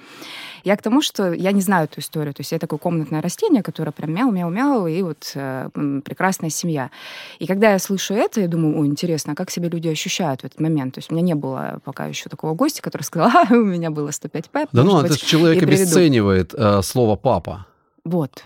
Я 0.64 0.78
к 0.78 0.82
тому, 0.82 1.02
что 1.02 1.34
я 1.34 1.52
не 1.52 1.62
знаю 1.62 1.86
эту 1.86 2.00
историю. 2.02 2.34
То 2.34 2.42
есть 2.42 2.52
я 2.52 2.60
такое 2.60 2.80
комнатное 2.80 3.22
растение, 3.22 3.64
которое 3.64 3.92
прям 3.92 4.14
мяу-мяу-мяу, 4.14 4.88
и 4.88 5.02
вот 5.02 5.32
э, 5.36 5.70
прекрасная 6.04 6.50
семья. 6.50 6.92
И 7.40 7.48
когда 7.48 7.72
я 7.72 7.80
слышу 7.80 8.14
это, 8.14 8.42
я 8.42 8.48
думаю, 8.48 8.80
о, 8.80 8.86
интересно, 8.86 9.34
а 9.34 9.36
как 9.36 9.50
себя 9.50 9.70
люди 9.70 9.88
ощущают 9.88 10.42
в 10.42 10.46
этот 10.46 10.60
момент? 10.60 10.96
То 10.96 11.00
есть 11.00 11.12
у 11.12 11.16
меня 11.16 11.26
не 11.26 11.36
было 11.36 11.80
пока 11.84 12.06
еще 12.06 12.30
такого 12.30 12.54
гостя, 12.54 12.82
который 12.82 13.04
сказал, 13.04 13.30
а, 13.34 13.54
у 13.54 13.66
меня 13.66 13.92
было 13.92 14.12
105 14.12 14.50
пэп. 14.50 14.70
Да 14.72 14.84
ну, 14.84 15.02
это 15.02 15.14
же 15.14 15.20
человек 15.20 15.64
обесценивает 15.76 16.54
э, 16.54 16.82
слово 16.82 17.16
«папа». 17.16 17.66
Вот. 18.04 18.44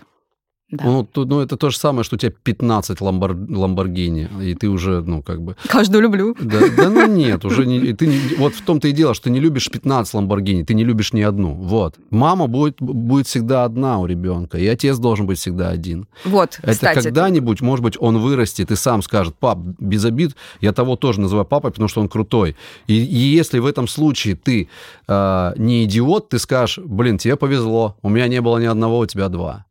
Да. 0.68 0.84
Ну, 0.84 1.04
то- 1.04 1.24
ну, 1.24 1.40
это 1.40 1.56
то 1.56 1.70
же 1.70 1.78
самое, 1.78 2.02
что 2.02 2.16
у 2.16 2.18
тебя 2.18 2.32
15 2.42 3.00
ламбор... 3.00 3.36
Ламборгини, 3.48 4.28
и 4.42 4.54
ты 4.54 4.68
уже, 4.68 5.00
ну, 5.00 5.22
как 5.22 5.40
бы... 5.40 5.54
Каждую 5.68 6.02
люблю. 6.02 6.34
Да, 6.40 6.58
да 6.76 6.90
ну 6.90 7.06
нет, 7.06 7.44
уже 7.44 7.66
не, 7.66 7.92
ты 7.92 8.20
вот 8.36 8.52
в 8.52 8.62
том-то 8.62 8.88
и 8.88 8.92
дело, 8.92 9.14
что 9.14 9.24
ты 9.24 9.30
не 9.30 9.38
любишь 9.38 9.70
15 9.70 10.14
Ламборгини, 10.14 10.64
ты 10.64 10.74
не 10.74 10.82
любишь 10.82 11.12
ни 11.12 11.20
одну. 11.22 11.54
Вот. 11.54 11.94
Мама 12.10 12.48
будет, 12.48 12.82
будет 12.82 13.28
всегда 13.28 13.64
одна 13.64 14.00
у 14.00 14.06
ребенка, 14.06 14.58
и 14.58 14.66
отец 14.66 14.98
должен 14.98 15.26
быть 15.26 15.38
всегда 15.38 15.68
один. 15.68 16.08
Вот, 16.24 16.58
Это 16.62 16.72
кстати. 16.72 17.00
когда-нибудь, 17.00 17.60
может 17.60 17.84
быть, 17.84 17.96
он 18.00 18.18
вырастет 18.18 18.72
и 18.72 18.76
сам 18.76 19.02
скажет, 19.02 19.36
пап, 19.36 19.58
без 19.78 20.04
обид, 20.04 20.34
я 20.60 20.72
того 20.72 20.96
тоже 20.96 21.20
называю 21.20 21.46
папой, 21.46 21.70
потому 21.70 21.86
что 21.86 22.00
он 22.00 22.08
крутой. 22.08 22.56
И, 22.88 22.94
и 22.94 23.18
если 23.18 23.60
в 23.60 23.66
этом 23.66 23.86
случае 23.86 24.34
ты 24.34 24.68
э, 25.06 25.52
не 25.58 25.84
идиот, 25.84 26.30
ты 26.30 26.40
скажешь, 26.40 26.78
блин, 26.84 27.18
тебе 27.18 27.36
повезло, 27.36 27.96
у 28.02 28.08
меня 28.08 28.26
не 28.26 28.40
было 28.40 28.58
ни 28.58 28.66
одного, 28.66 28.98
у 28.98 29.06
тебя 29.06 29.28
два. 29.28 29.64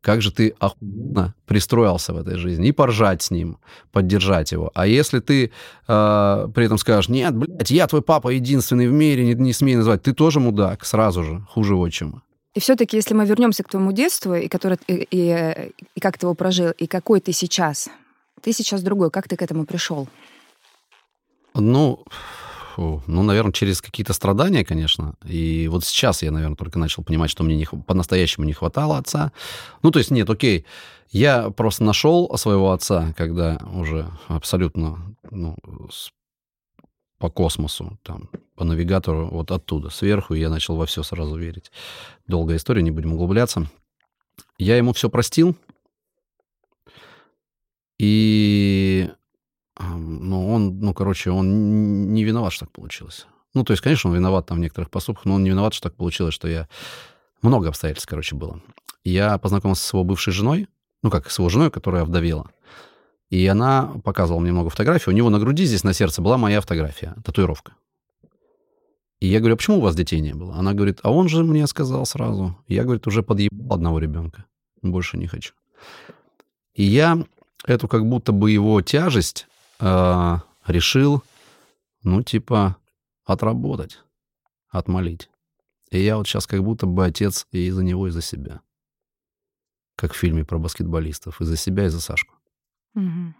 Как 0.00 0.22
же 0.22 0.30
ты 0.30 0.54
охуенно 0.60 1.34
пристроился 1.46 2.12
в 2.12 2.18
этой 2.18 2.36
жизни. 2.36 2.68
И 2.68 2.72
поржать 2.72 3.22
с 3.22 3.30
ним, 3.32 3.58
поддержать 3.90 4.52
его. 4.52 4.70
А 4.74 4.86
если 4.86 5.18
ты 5.18 5.50
э, 5.88 6.48
при 6.54 6.64
этом 6.64 6.78
скажешь, 6.78 7.08
нет, 7.08 7.34
блядь, 7.34 7.70
я 7.70 7.86
твой 7.86 8.02
папа 8.02 8.28
единственный 8.28 8.86
в 8.88 8.92
мире, 8.92 9.24
не, 9.24 9.34
не 9.34 9.52
смей 9.52 9.74
называть, 9.76 10.02
ты 10.02 10.12
тоже 10.14 10.38
мудак, 10.40 10.84
сразу 10.84 11.24
же, 11.24 11.40
хуже 11.50 11.74
отчима. 11.74 12.22
И 12.54 12.60
все-таки, 12.60 12.96
если 12.96 13.14
мы 13.14 13.26
вернемся 13.26 13.62
к 13.64 13.68
твоему 13.68 13.92
детству, 13.92 14.34
и, 14.34 14.48
который, 14.48 14.78
и, 14.86 15.06
и- 15.10 15.72
и 15.96 16.00
как 16.00 16.16
ты 16.16 16.26
его 16.26 16.34
прожил, 16.34 16.70
и 16.70 16.86
какой 16.86 17.20
ты 17.20 17.32
сейчас, 17.32 17.88
ты 18.40 18.52
сейчас 18.52 18.82
другой, 18.82 19.10
как 19.10 19.28
ты 19.28 19.36
к 19.36 19.42
этому 19.42 19.64
пришел? 19.66 20.08
Ну, 21.54 22.04
фу, 22.78 23.02
ну, 23.08 23.22
наверное, 23.22 23.52
через 23.52 23.82
какие-то 23.82 24.12
страдания, 24.12 24.64
конечно. 24.64 25.14
И 25.24 25.68
вот 25.68 25.84
сейчас 25.84 26.22
я, 26.22 26.30
наверное, 26.30 26.56
только 26.56 26.78
начал 26.78 27.02
понимать, 27.02 27.30
что 27.30 27.42
мне 27.42 27.56
не 27.56 27.66
по-настоящему 27.66 28.46
не 28.46 28.52
хватало 28.52 28.98
отца. 28.98 29.32
Ну, 29.82 29.90
то 29.90 29.98
есть, 29.98 30.12
нет, 30.12 30.30
окей, 30.30 30.64
я 31.10 31.50
просто 31.50 31.82
нашел 31.82 32.32
своего 32.36 32.70
отца, 32.70 33.12
когда 33.16 33.58
уже 33.72 34.06
абсолютно 34.28 35.16
ну, 35.30 35.56
с- 35.90 36.12
по 37.18 37.28
космосу, 37.30 37.98
там, 38.04 38.28
по 38.54 38.64
навигатору, 38.64 39.28
вот 39.28 39.50
оттуда, 39.50 39.90
сверху, 39.90 40.34
и 40.34 40.40
я 40.40 40.48
начал 40.48 40.76
во 40.76 40.86
все 40.86 41.02
сразу 41.02 41.36
верить. 41.36 41.72
Долгая 42.28 42.58
история, 42.58 42.82
не 42.82 42.92
будем 42.92 43.12
углубляться. 43.12 43.66
Я 44.56 44.76
ему 44.76 44.92
все 44.92 45.08
простил, 45.08 45.56
и 47.98 49.10
Ну, 49.78 50.52
он, 50.52 50.80
ну, 50.80 50.92
короче, 50.94 51.30
он 51.30 52.12
не 52.12 52.24
виноват, 52.24 52.52
что 52.52 52.66
так 52.66 52.72
получилось. 52.72 53.26
Ну, 53.54 53.64
то 53.64 53.72
есть, 53.72 53.82
конечно, 53.82 54.10
он 54.10 54.16
виноват 54.16 54.46
там 54.46 54.58
в 54.58 54.60
некоторых 54.60 54.90
поступках, 54.90 55.24
но 55.24 55.34
он 55.34 55.44
не 55.44 55.50
виноват, 55.50 55.74
что 55.74 55.88
так 55.88 55.96
получилось, 55.96 56.34
что 56.34 56.48
я... 56.48 56.68
Много 57.40 57.68
обстоятельств, 57.68 58.08
короче, 58.08 58.34
было. 58.34 58.60
Я 59.04 59.38
познакомился 59.38 59.84
с 59.84 59.92
его 59.92 60.02
бывшей 60.02 60.32
женой, 60.32 60.68
ну, 61.02 61.10
как 61.10 61.30
с 61.30 61.38
его 61.38 61.48
женой, 61.48 61.70
которая 61.70 62.02
овдовела. 62.02 62.50
И 63.30 63.46
она 63.46 63.92
показывала 64.04 64.40
мне 64.40 64.52
много 64.52 64.70
фотографий. 64.70 65.10
У 65.10 65.14
него 65.14 65.30
на 65.30 65.38
груди 65.38 65.64
здесь 65.64 65.84
на 65.84 65.92
сердце 65.92 66.22
была 66.22 66.36
моя 66.38 66.60
фотография, 66.60 67.14
татуировка. 67.24 67.74
И 69.20 69.26
я 69.26 69.40
говорю, 69.40 69.54
а 69.54 69.56
почему 69.56 69.78
у 69.78 69.80
вас 69.80 69.96
детей 69.96 70.20
не 70.20 70.32
было? 70.32 70.54
Она 70.54 70.74
говорит, 70.74 71.00
а 71.02 71.10
он 71.10 71.28
же 71.28 71.44
мне 71.44 71.66
сказал 71.66 72.06
сразу. 72.06 72.56
Я, 72.68 72.84
говорит, 72.84 73.06
уже 73.06 73.22
подъебал 73.22 73.76
одного 73.76 73.98
ребенка. 73.98 74.44
Больше 74.80 75.18
не 75.18 75.26
хочу. 75.26 75.54
И 76.74 76.84
я 76.84 77.24
эту 77.66 77.88
как 77.88 78.06
будто 78.06 78.32
бы 78.32 78.50
его 78.50 78.80
тяжесть 78.80 79.47
э, 79.80 80.36
решил, 80.66 81.22
ну, 82.02 82.22
типа, 82.22 82.76
отработать, 83.24 84.00
отмолить. 84.70 85.28
И 85.90 86.00
я 86.00 86.16
вот 86.16 86.26
сейчас 86.26 86.46
как 86.46 86.62
будто 86.62 86.86
бы 86.86 87.04
отец 87.04 87.46
и 87.50 87.70
за 87.70 87.82
него, 87.82 88.06
и 88.08 88.10
за 88.10 88.22
себя. 88.22 88.60
Как 89.96 90.12
в 90.12 90.16
фильме 90.16 90.44
про 90.44 90.58
баскетболистов. 90.58 91.40
И 91.40 91.44
за 91.44 91.56
себя, 91.56 91.86
и 91.86 91.88
за 91.88 92.00
Сашку. 92.00 92.34
Мгм. 92.94 93.34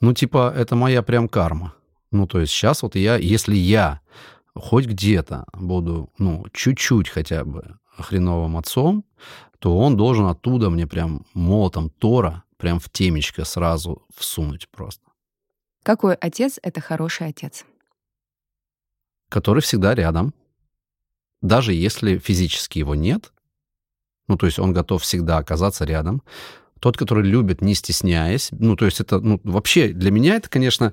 Ну, 0.00 0.12
типа, 0.12 0.52
это 0.54 0.76
моя 0.76 1.02
прям 1.02 1.28
карма. 1.28 1.74
Ну, 2.10 2.26
то 2.26 2.40
есть 2.40 2.52
сейчас 2.52 2.82
вот 2.82 2.94
я, 2.94 3.16
если 3.16 3.56
я 3.56 4.00
хоть 4.54 4.86
где-то 4.86 5.46
буду, 5.54 6.10
ну, 6.18 6.46
чуть-чуть 6.52 7.08
хотя 7.08 7.44
бы 7.44 7.78
хреновым 7.98 8.56
отцом, 8.56 9.04
то 9.58 9.76
он 9.78 9.96
должен 9.96 10.26
оттуда 10.26 10.70
мне 10.70 10.86
прям 10.86 11.26
молотом 11.34 11.90
Тора 11.90 12.44
прям 12.56 12.78
в 12.80 12.90
темечко 12.90 13.44
сразу 13.44 14.02
всунуть 14.14 14.68
просто. 14.70 15.02
Какой 15.82 16.14
отец— 16.14 16.58
это 16.62 16.80
хороший 16.80 17.28
отец? 17.28 17.64
который 19.28 19.62
всегда 19.62 19.94
рядом. 19.94 20.34
Даже 21.42 21.72
если 21.72 22.18
физически 22.18 22.78
его 22.78 22.94
нет, 22.94 23.32
ну, 24.28 24.36
то 24.36 24.46
есть 24.46 24.58
он 24.58 24.72
готов 24.72 25.02
всегда 25.02 25.38
оказаться 25.38 25.84
рядом. 25.84 26.22
Тот, 26.80 26.96
который 26.96 27.24
любит, 27.24 27.62
не 27.62 27.74
стесняясь. 27.74 28.50
Ну, 28.52 28.76
то 28.76 28.84
есть 28.84 29.00
это, 29.00 29.18
ну, 29.20 29.40
вообще 29.44 29.88
для 29.88 30.10
меня 30.10 30.36
это, 30.36 30.48
конечно, 30.48 30.92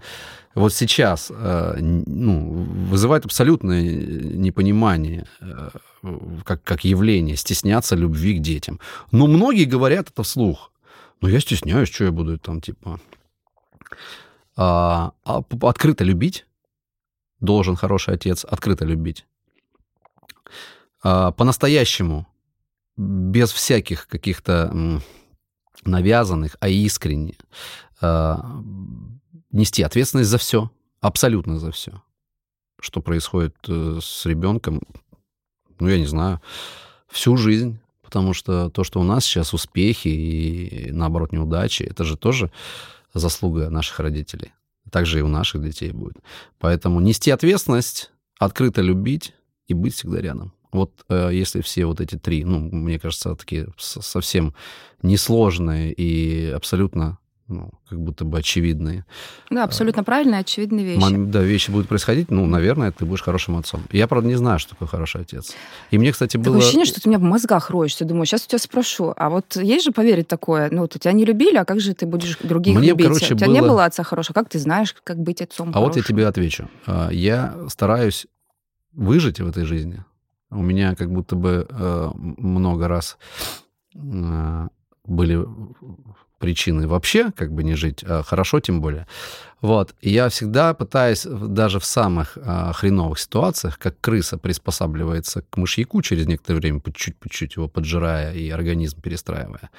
вот 0.56 0.74
сейчас, 0.74 1.30
э, 1.30 1.78
ну, 1.80 2.52
вызывает 2.90 3.26
абсолютное 3.26 3.82
непонимание 3.82 5.28
э, 5.42 5.70
как, 6.46 6.64
как 6.64 6.86
явление, 6.86 7.36
стесняться 7.36 7.96
любви 7.96 8.38
к 8.38 8.42
детям. 8.42 8.80
Но 9.12 9.28
многие 9.28 9.66
говорят 9.66 10.10
это 10.10 10.24
вслух. 10.24 10.72
Ну, 11.24 11.30
я 11.30 11.40
стесняюсь, 11.40 11.88
что 11.88 12.04
я 12.04 12.12
буду 12.12 12.38
там, 12.38 12.60
типа... 12.60 13.00
А, 14.58 15.14
а 15.24 15.42
открыто 15.62 16.04
любить 16.04 16.46
должен 17.40 17.78
хороший 17.78 18.16
отец 18.16 18.44
открыто 18.44 18.84
любить. 18.84 19.26
А, 21.02 21.32
По-настоящему, 21.32 22.28
без 22.98 23.54
всяких 23.54 24.10
каких-то 24.10 25.02
навязанных, 25.86 26.58
а 26.60 26.68
искренне 26.68 27.38
а, 28.02 28.62
нести 29.50 29.82
ответственность 29.82 30.30
за 30.30 30.38
все, 30.38 30.72
абсолютно 31.00 31.58
за 31.58 31.72
все, 31.72 32.04
что 32.82 33.02
происходит 33.02 33.56
э, 33.70 34.00
с 34.02 34.26
ребенком, 34.26 34.82
ну, 35.80 35.88
я 35.88 36.00
не 36.00 36.06
знаю, 36.06 36.42
всю 37.08 37.38
жизнь. 37.38 37.80
Потому 38.14 38.36
что 38.36 38.70
то, 38.70 38.84
что 38.84 39.00
у 39.00 39.04
нас 39.04 39.26
сейчас 39.26 39.56
успехи 39.56 40.08
и, 40.08 40.92
наоборот, 40.92 41.32
неудачи, 41.32 41.82
это 41.82 42.04
же 42.04 42.16
тоже 42.16 42.52
заслуга 43.12 43.72
наших 43.72 44.00
родителей. 44.00 44.54
Так 44.92 45.08
же 45.08 45.18
и 45.18 45.24
у 45.24 45.28
наших 45.28 45.64
детей 45.64 45.92
будет. 45.92 46.18
Поэтому 46.60 47.00
нести 47.00 47.32
ответственность, 47.32 48.12
открыто 48.38 48.84
любить 48.84 49.34
и 49.68 49.74
быть 49.74 49.96
всегда 49.96 50.22
рядом. 50.22 50.54
Вот 50.72 50.92
э, 51.10 51.32
если 51.34 51.62
все 51.62 51.88
вот 51.88 52.02
эти 52.02 52.16
три, 52.16 52.46
ну, 52.46 52.60
мне 52.60 53.00
кажется, 53.00 53.34
такие 53.34 53.70
совсем 53.80 54.54
несложные 55.02 55.92
и 55.92 56.52
абсолютно, 56.52 57.18
ну, 57.54 57.70
как 57.90 58.00
будто 58.00 58.26
бы 58.26 58.38
очевидные 58.40 59.06
Да, 59.50 59.64
абсолютно 59.64 60.04
правильные, 60.04 60.40
очевидные 60.42 60.86
вещи. 60.86 61.00
мом- 61.02 61.32
да, 61.32 61.42
вещи 61.42 61.72
будут 61.72 61.88
происходить, 61.88 62.32
ну, 62.32 62.46
наверное, 62.46 62.92
ты 62.92 63.06
будешь 63.06 63.22
хорошим 63.22 63.56
отцом. 63.58 63.82
Я, 63.92 64.08
правда, 64.08 64.28
не 64.28 64.36
знаю, 64.36 64.60
что 64.60 64.72
такое 64.72 64.88
хороший 64.88 65.22
отец. 65.22 65.54
И 65.92 65.98
мне, 65.98 66.12
кстати, 66.12 66.38
Такое 66.38 66.46
было... 66.54 66.58
ощущение, 66.58 66.86
что 66.86 67.00
ты 67.02 67.08
у 67.08 67.12
меня 67.12 67.20
в 67.20 67.24
мозгах 67.24 67.70
роешься. 67.70 68.06
Думаю, 68.06 68.26
сейчас 68.26 68.46
у 68.46 68.48
тебя 68.50 68.60
спрошу. 68.60 69.14
А 69.16 69.30
вот 69.30 69.56
есть 69.56 69.86
же 69.86 69.92
поверить 69.92 70.28
такое? 70.28 70.70
Ну, 70.72 70.82
вот 70.82 70.94
тебя 71.00 71.14
не 71.14 71.26
любили, 71.26 71.58
а 71.58 71.66
как 71.66 71.80
же 71.80 71.94
ты 71.94 72.06
будешь 72.06 72.38
других 72.40 72.78
Мне, 72.78 72.90
любить? 72.90 73.08
короче, 73.08 73.34
у 73.34 73.38
тебя 73.38 73.48
не 73.48 73.62
было- 73.62 73.70
было 73.70 73.86
отца 73.86 74.04
хорошего. 74.04 74.34
Как 74.34 74.50
ты 74.50 74.60
знаешь, 74.60 74.96
как 75.04 75.18
быть 75.20 75.42
отцом 75.42 75.70
А 75.74 75.80
вот 75.80 75.96
я 75.96 76.02
хорошим? 76.02 76.16
тебе 76.16 76.28
отвечу. 76.28 76.70
А, 76.88 77.10
Я 77.12 77.56
стараюсь 77.70 78.28
выжить 78.94 79.40
в 79.40 79.48
этой 79.48 79.66
жизни. 79.66 80.04
У 80.50 80.62
меня 80.62 80.96
как 80.96 81.12
будто 81.12 81.36
бы 81.36 81.66
э, 81.70 82.10
много 82.16 82.88
раз 82.88 83.18
э, 83.96 84.68
были 85.06 85.46
причины 86.44 86.90
вообще 86.90 87.32
как 87.32 87.54
бы 87.54 87.64
не 87.64 87.76
жить, 87.76 88.04
а 88.06 88.22
хорошо 88.22 88.60
тем 88.60 88.82
более. 88.82 89.08
Вот. 89.62 89.96
И 90.02 90.10
я 90.10 90.28
всегда 90.28 90.74
пытаюсь 90.74 91.26
даже 91.26 91.80
в 91.80 91.86
самых 91.86 92.38
э, 92.38 92.72
хреновых 92.74 93.18
ситуациях, 93.18 93.80
как 93.80 93.96
крыса 94.02 94.38
приспосабливается 94.38 95.44
к 95.50 95.56
мышьяку 95.56 96.02
через 96.02 96.28
некоторое 96.28 96.58
время, 96.60 96.80
по 96.82 96.92
чуть-чуть, 96.92 97.56
его 97.56 97.70
поджирая 97.70 98.34
и 98.34 98.50
организм 98.50 99.00
перестраивая. 99.00 99.70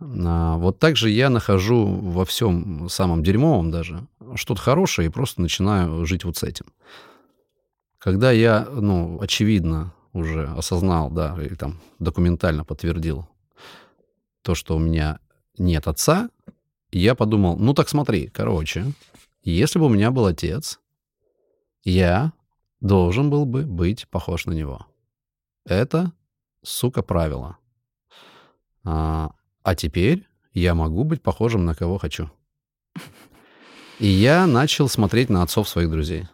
А, 0.00 0.56
Вот 0.56 0.80
так 0.80 0.96
же 0.96 1.08
я 1.08 1.30
нахожу 1.30 1.86
во 1.86 2.24
всем 2.24 2.88
самом 2.88 3.22
дерьмовом 3.22 3.70
даже 3.70 4.04
что-то 4.34 4.60
хорошее 4.60 5.06
и 5.06 5.12
просто 5.12 5.40
начинаю 5.40 6.04
жить 6.04 6.24
вот 6.24 6.36
с 6.36 6.42
этим. 6.42 6.66
Когда 7.98 8.32
я, 8.32 8.66
ну, 8.68 9.20
очевидно 9.20 9.92
уже 10.12 10.48
осознал, 10.56 11.10
да, 11.10 11.38
и 11.40 11.54
там 11.54 11.78
документально 12.00 12.64
подтвердил 12.64 13.28
то, 14.42 14.56
что 14.56 14.74
у 14.74 14.80
меня 14.80 15.20
нет 15.58 15.86
отца, 15.86 16.30
я 16.90 17.14
подумал, 17.14 17.56
ну 17.56 17.74
так 17.74 17.88
смотри, 17.88 18.28
короче, 18.28 18.92
если 19.42 19.78
бы 19.78 19.86
у 19.86 19.88
меня 19.88 20.10
был 20.10 20.26
отец, 20.26 20.78
я 21.84 22.32
должен 22.80 23.30
был 23.30 23.46
бы 23.46 23.64
быть 23.64 24.08
похож 24.08 24.46
на 24.46 24.52
него. 24.52 24.86
Это, 25.64 26.12
сука, 26.62 27.02
правило. 27.02 27.56
А, 28.84 29.32
а 29.62 29.74
теперь 29.74 30.26
я 30.52 30.74
могу 30.74 31.04
быть 31.04 31.22
похожим 31.22 31.64
на 31.64 31.74
кого 31.74 31.98
хочу. 31.98 32.30
И 33.98 34.06
я 34.06 34.46
начал 34.46 34.88
смотреть 34.88 35.28
на 35.28 35.42
отцов 35.42 35.68
своих 35.68 35.90
друзей. 35.90 36.26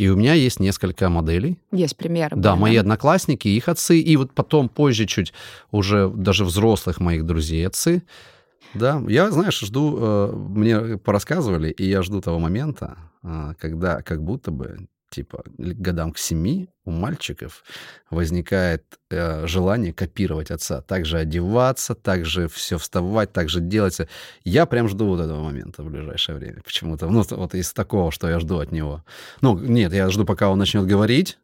И 0.00 0.08
у 0.08 0.16
меня 0.16 0.32
есть 0.32 0.60
несколько 0.60 1.10
моделей. 1.10 1.58
Есть 1.72 1.94
примеры. 1.94 2.34
Да, 2.34 2.56
мои 2.56 2.76
одноклассники, 2.76 3.48
их 3.48 3.68
отцы, 3.68 4.00
и 4.00 4.16
вот 4.16 4.32
потом 4.32 4.70
позже 4.70 5.04
чуть 5.04 5.34
уже 5.72 6.08
даже 6.08 6.46
взрослых 6.46 7.00
моих 7.00 7.26
друзей 7.26 7.66
отцы. 7.66 8.02
Да, 8.72 9.02
я, 9.08 9.30
знаешь, 9.30 9.60
жду, 9.60 9.98
э, 10.00 10.32
мне 10.32 10.96
порассказывали, 10.96 11.68
и 11.68 11.84
я 11.84 12.00
жду 12.00 12.22
того 12.22 12.38
момента, 12.38 12.96
э, 13.22 13.52
когда 13.58 14.00
как 14.00 14.22
будто 14.22 14.50
бы 14.50 14.88
типа 15.10 15.44
годам 15.58 16.12
к 16.12 16.18
семи 16.18 16.68
у 16.84 16.90
мальчиков 16.90 17.64
возникает 18.10 18.84
э, 19.10 19.46
желание 19.46 19.92
копировать 19.92 20.50
отца, 20.50 20.80
также 20.80 21.18
одеваться, 21.18 21.94
также 21.94 22.48
все 22.48 22.78
вставать, 22.78 23.32
также 23.32 23.60
делать. 23.60 24.00
Я 24.44 24.66
прям 24.66 24.88
жду 24.88 25.06
вот 25.06 25.20
этого 25.20 25.42
момента 25.42 25.82
в 25.82 25.90
ближайшее 25.90 26.36
время. 26.36 26.62
Почему-то, 26.62 27.08
ну, 27.08 27.22
вот 27.28 27.54
из 27.54 27.72
такого, 27.72 28.10
что 28.10 28.28
я 28.28 28.38
жду 28.40 28.58
от 28.58 28.72
него. 28.72 29.04
Ну, 29.40 29.58
нет, 29.58 29.92
я 29.92 30.08
жду, 30.10 30.24
пока 30.24 30.48
он 30.48 30.58
начнет 30.58 30.86
говорить, 30.86 31.38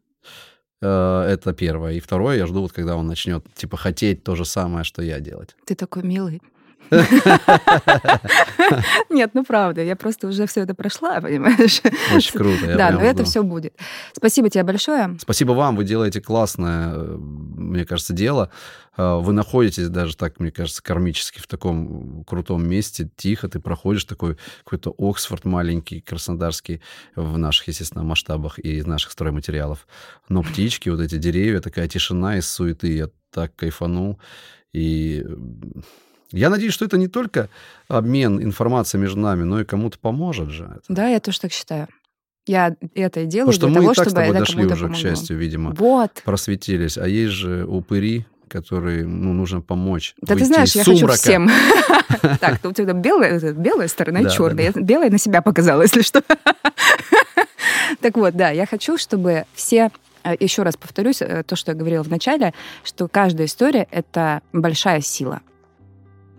э, 0.81 0.87
это 0.87 1.53
первое. 1.53 1.93
И 1.93 1.99
второе, 1.99 2.37
я 2.37 2.47
жду, 2.47 2.61
вот 2.61 2.71
когда 2.71 2.95
он 2.95 3.07
начнет, 3.07 3.45
типа, 3.53 3.77
хотеть 3.77 4.23
то 4.23 4.35
же 4.35 4.45
самое, 4.45 4.83
что 4.83 5.01
я 5.01 5.19
делать. 5.19 5.55
Ты 5.65 5.75
такой 5.75 6.03
милый. 6.03 6.41
Нет, 9.09 9.31
ну 9.33 9.43
правда, 9.43 9.81
я 9.81 9.95
просто 9.95 10.27
уже 10.27 10.47
все 10.47 10.61
это 10.61 10.73
прошла, 10.73 11.19
понимаешь? 11.19 11.81
Очень 12.13 12.37
круто. 12.37 12.75
Да, 12.77 12.91
но 12.91 13.01
это 13.01 13.23
все 13.23 13.43
будет. 13.43 13.75
Спасибо 14.13 14.49
тебе 14.49 14.63
большое. 14.63 15.17
Спасибо 15.19 15.51
вам, 15.51 15.75
вы 15.75 15.83
делаете 15.83 16.21
классное, 16.21 16.93
мне 16.95 17.85
кажется, 17.85 18.13
дело. 18.13 18.51
А, 18.95 19.17
вы 19.17 19.33
находитесь 19.33 19.89
даже 19.89 20.15
так, 20.15 20.39
мне 20.39 20.51
кажется, 20.51 20.81
кармически 20.81 21.39
в 21.39 21.47
таком 21.47 22.23
крутом 22.25 22.67
месте, 22.67 23.09
тихо, 23.15 23.47
ты 23.47 23.59
проходишь 23.59 24.05
такой 24.05 24.37
какой-то 24.63 24.93
Оксфорд 24.97 25.45
маленький, 25.45 26.01
краснодарский, 26.01 26.81
в 27.15 27.37
наших, 27.37 27.67
естественно, 27.67 28.03
масштабах 28.03 28.59
и 28.59 28.77
из 28.77 28.85
наших 28.85 29.11
стройматериалов. 29.11 29.87
Но 30.29 30.41
птички, 30.41 30.89
вот 30.89 31.01
эти 31.01 31.17
деревья, 31.17 31.59
такая 31.59 31.87
тишина 31.87 32.37
из 32.37 32.49
суеты, 32.49 32.95
я 32.95 33.09
так 33.31 33.55
кайфанул. 33.55 34.19
И 34.73 35.25
я 36.31 36.49
надеюсь, 36.49 36.73
что 36.73 36.85
это 36.85 36.97
не 36.97 37.07
только 37.07 37.49
обмен 37.87 38.41
информацией 38.41 39.01
между 39.01 39.19
нами, 39.19 39.43
но 39.43 39.61
и 39.61 39.65
кому-то 39.65 39.97
поможет 39.99 40.49
же. 40.49 40.65
Это. 40.65 40.81
Да, 40.89 41.07
я 41.07 41.19
тоже 41.19 41.39
так 41.39 41.51
считаю. 41.51 41.87
Я 42.45 42.75
это 42.95 43.21
и 43.21 43.25
делаю 43.25 43.51
Потому 43.51 43.53
что 43.53 43.67
для 43.67 43.69
мы 43.69 43.81
того, 43.81 43.91
и 43.91 43.95
так 43.95 44.05
чтобы 44.05 44.09
с 44.09 44.13
тобой 44.13 44.39
дошли 44.39 44.65
уже, 44.65 44.75
помогло. 44.75 44.95
к 44.95 44.97
счастью, 44.97 45.37
видимо. 45.37 45.71
Вот. 45.71 46.11
Просветились. 46.23 46.97
А 46.97 47.07
есть 47.07 47.33
же 47.33 47.65
упыри, 47.65 48.25
которые, 48.47 49.05
ну, 49.05 49.33
нужно 49.33 49.59
помочь. 49.59 50.15
Да 50.21 50.35
ты 50.35 50.45
знаешь, 50.45 50.73
я 50.73 50.83
хочу 50.83 50.97
сумрака. 50.97 51.17
всем. 51.17 51.49
Так, 52.39 52.63
у 52.63 52.71
тебя 52.71 52.93
белая, 52.93 53.39
белая 53.53 53.87
сторона 53.87 54.21
и 54.21 54.29
черная. 54.29 54.71
Белая 54.73 55.09
на 55.09 55.17
себя 55.17 55.41
показала, 55.41 55.83
если 55.83 56.01
что. 56.01 56.23
Так 58.01 58.17
вот, 58.17 58.35
да, 58.35 58.49
я 58.49 58.65
хочу, 58.65 58.97
чтобы 58.97 59.45
все 59.53 59.91
э, 60.23 60.35
еще 60.39 60.63
раз 60.63 60.75
повторюсь 60.75 61.21
э, 61.21 61.43
то, 61.43 61.55
что 61.55 61.71
я 61.71 61.77
говорила 61.77 62.03
в 62.03 62.09
начале, 62.09 62.53
что 62.83 63.07
каждая 63.07 63.47
история— 63.47 63.87
это 63.91 64.41
большая 64.51 64.99
сила. 65.01 65.41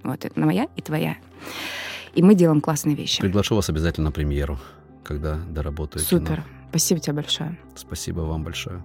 Вот, 0.09 0.25
это 0.25 0.41
моя 0.41 0.69
и 0.75 0.81
твоя. 0.81 1.19
И 2.15 2.23
мы 2.23 2.35
делаем 2.35 2.63
классные 2.63 2.97
вещи. 2.97 3.21
Приглашу 3.21 3.55
вас 3.55 3.69
обязательно 3.69 4.07
на 4.07 4.13
премьеру, 4.13 4.59
когда 5.05 5.35
доработаю 5.35 6.03
кино. 6.03 6.21
Супер. 6.21 6.45
Спасибо 6.71 7.01
тебе 7.01 7.13
большое. 7.13 7.59
Спасибо 7.75 8.21
вам 8.21 8.43
большое. 8.43 8.83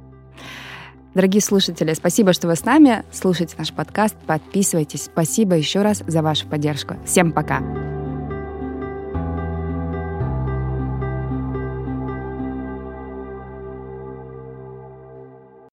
Дорогие 1.14 1.42
слушатели, 1.42 1.94
спасибо, 1.94 2.34
что 2.34 2.48
вы 2.48 2.58
с 2.58 2.66
нами. 2.66 3.06
Слушайте 3.14 3.56
наш 3.58 3.72
подкаст, 3.72 4.18
подписывайтесь. 4.28 5.04
Спасибо 5.04 5.56
еще 5.56 5.82
раз 5.82 6.04
за 6.06 6.22
вашу 6.22 6.46
поддержку. 6.46 6.98
Всем 7.06 7.32
пока. 7.32 8.03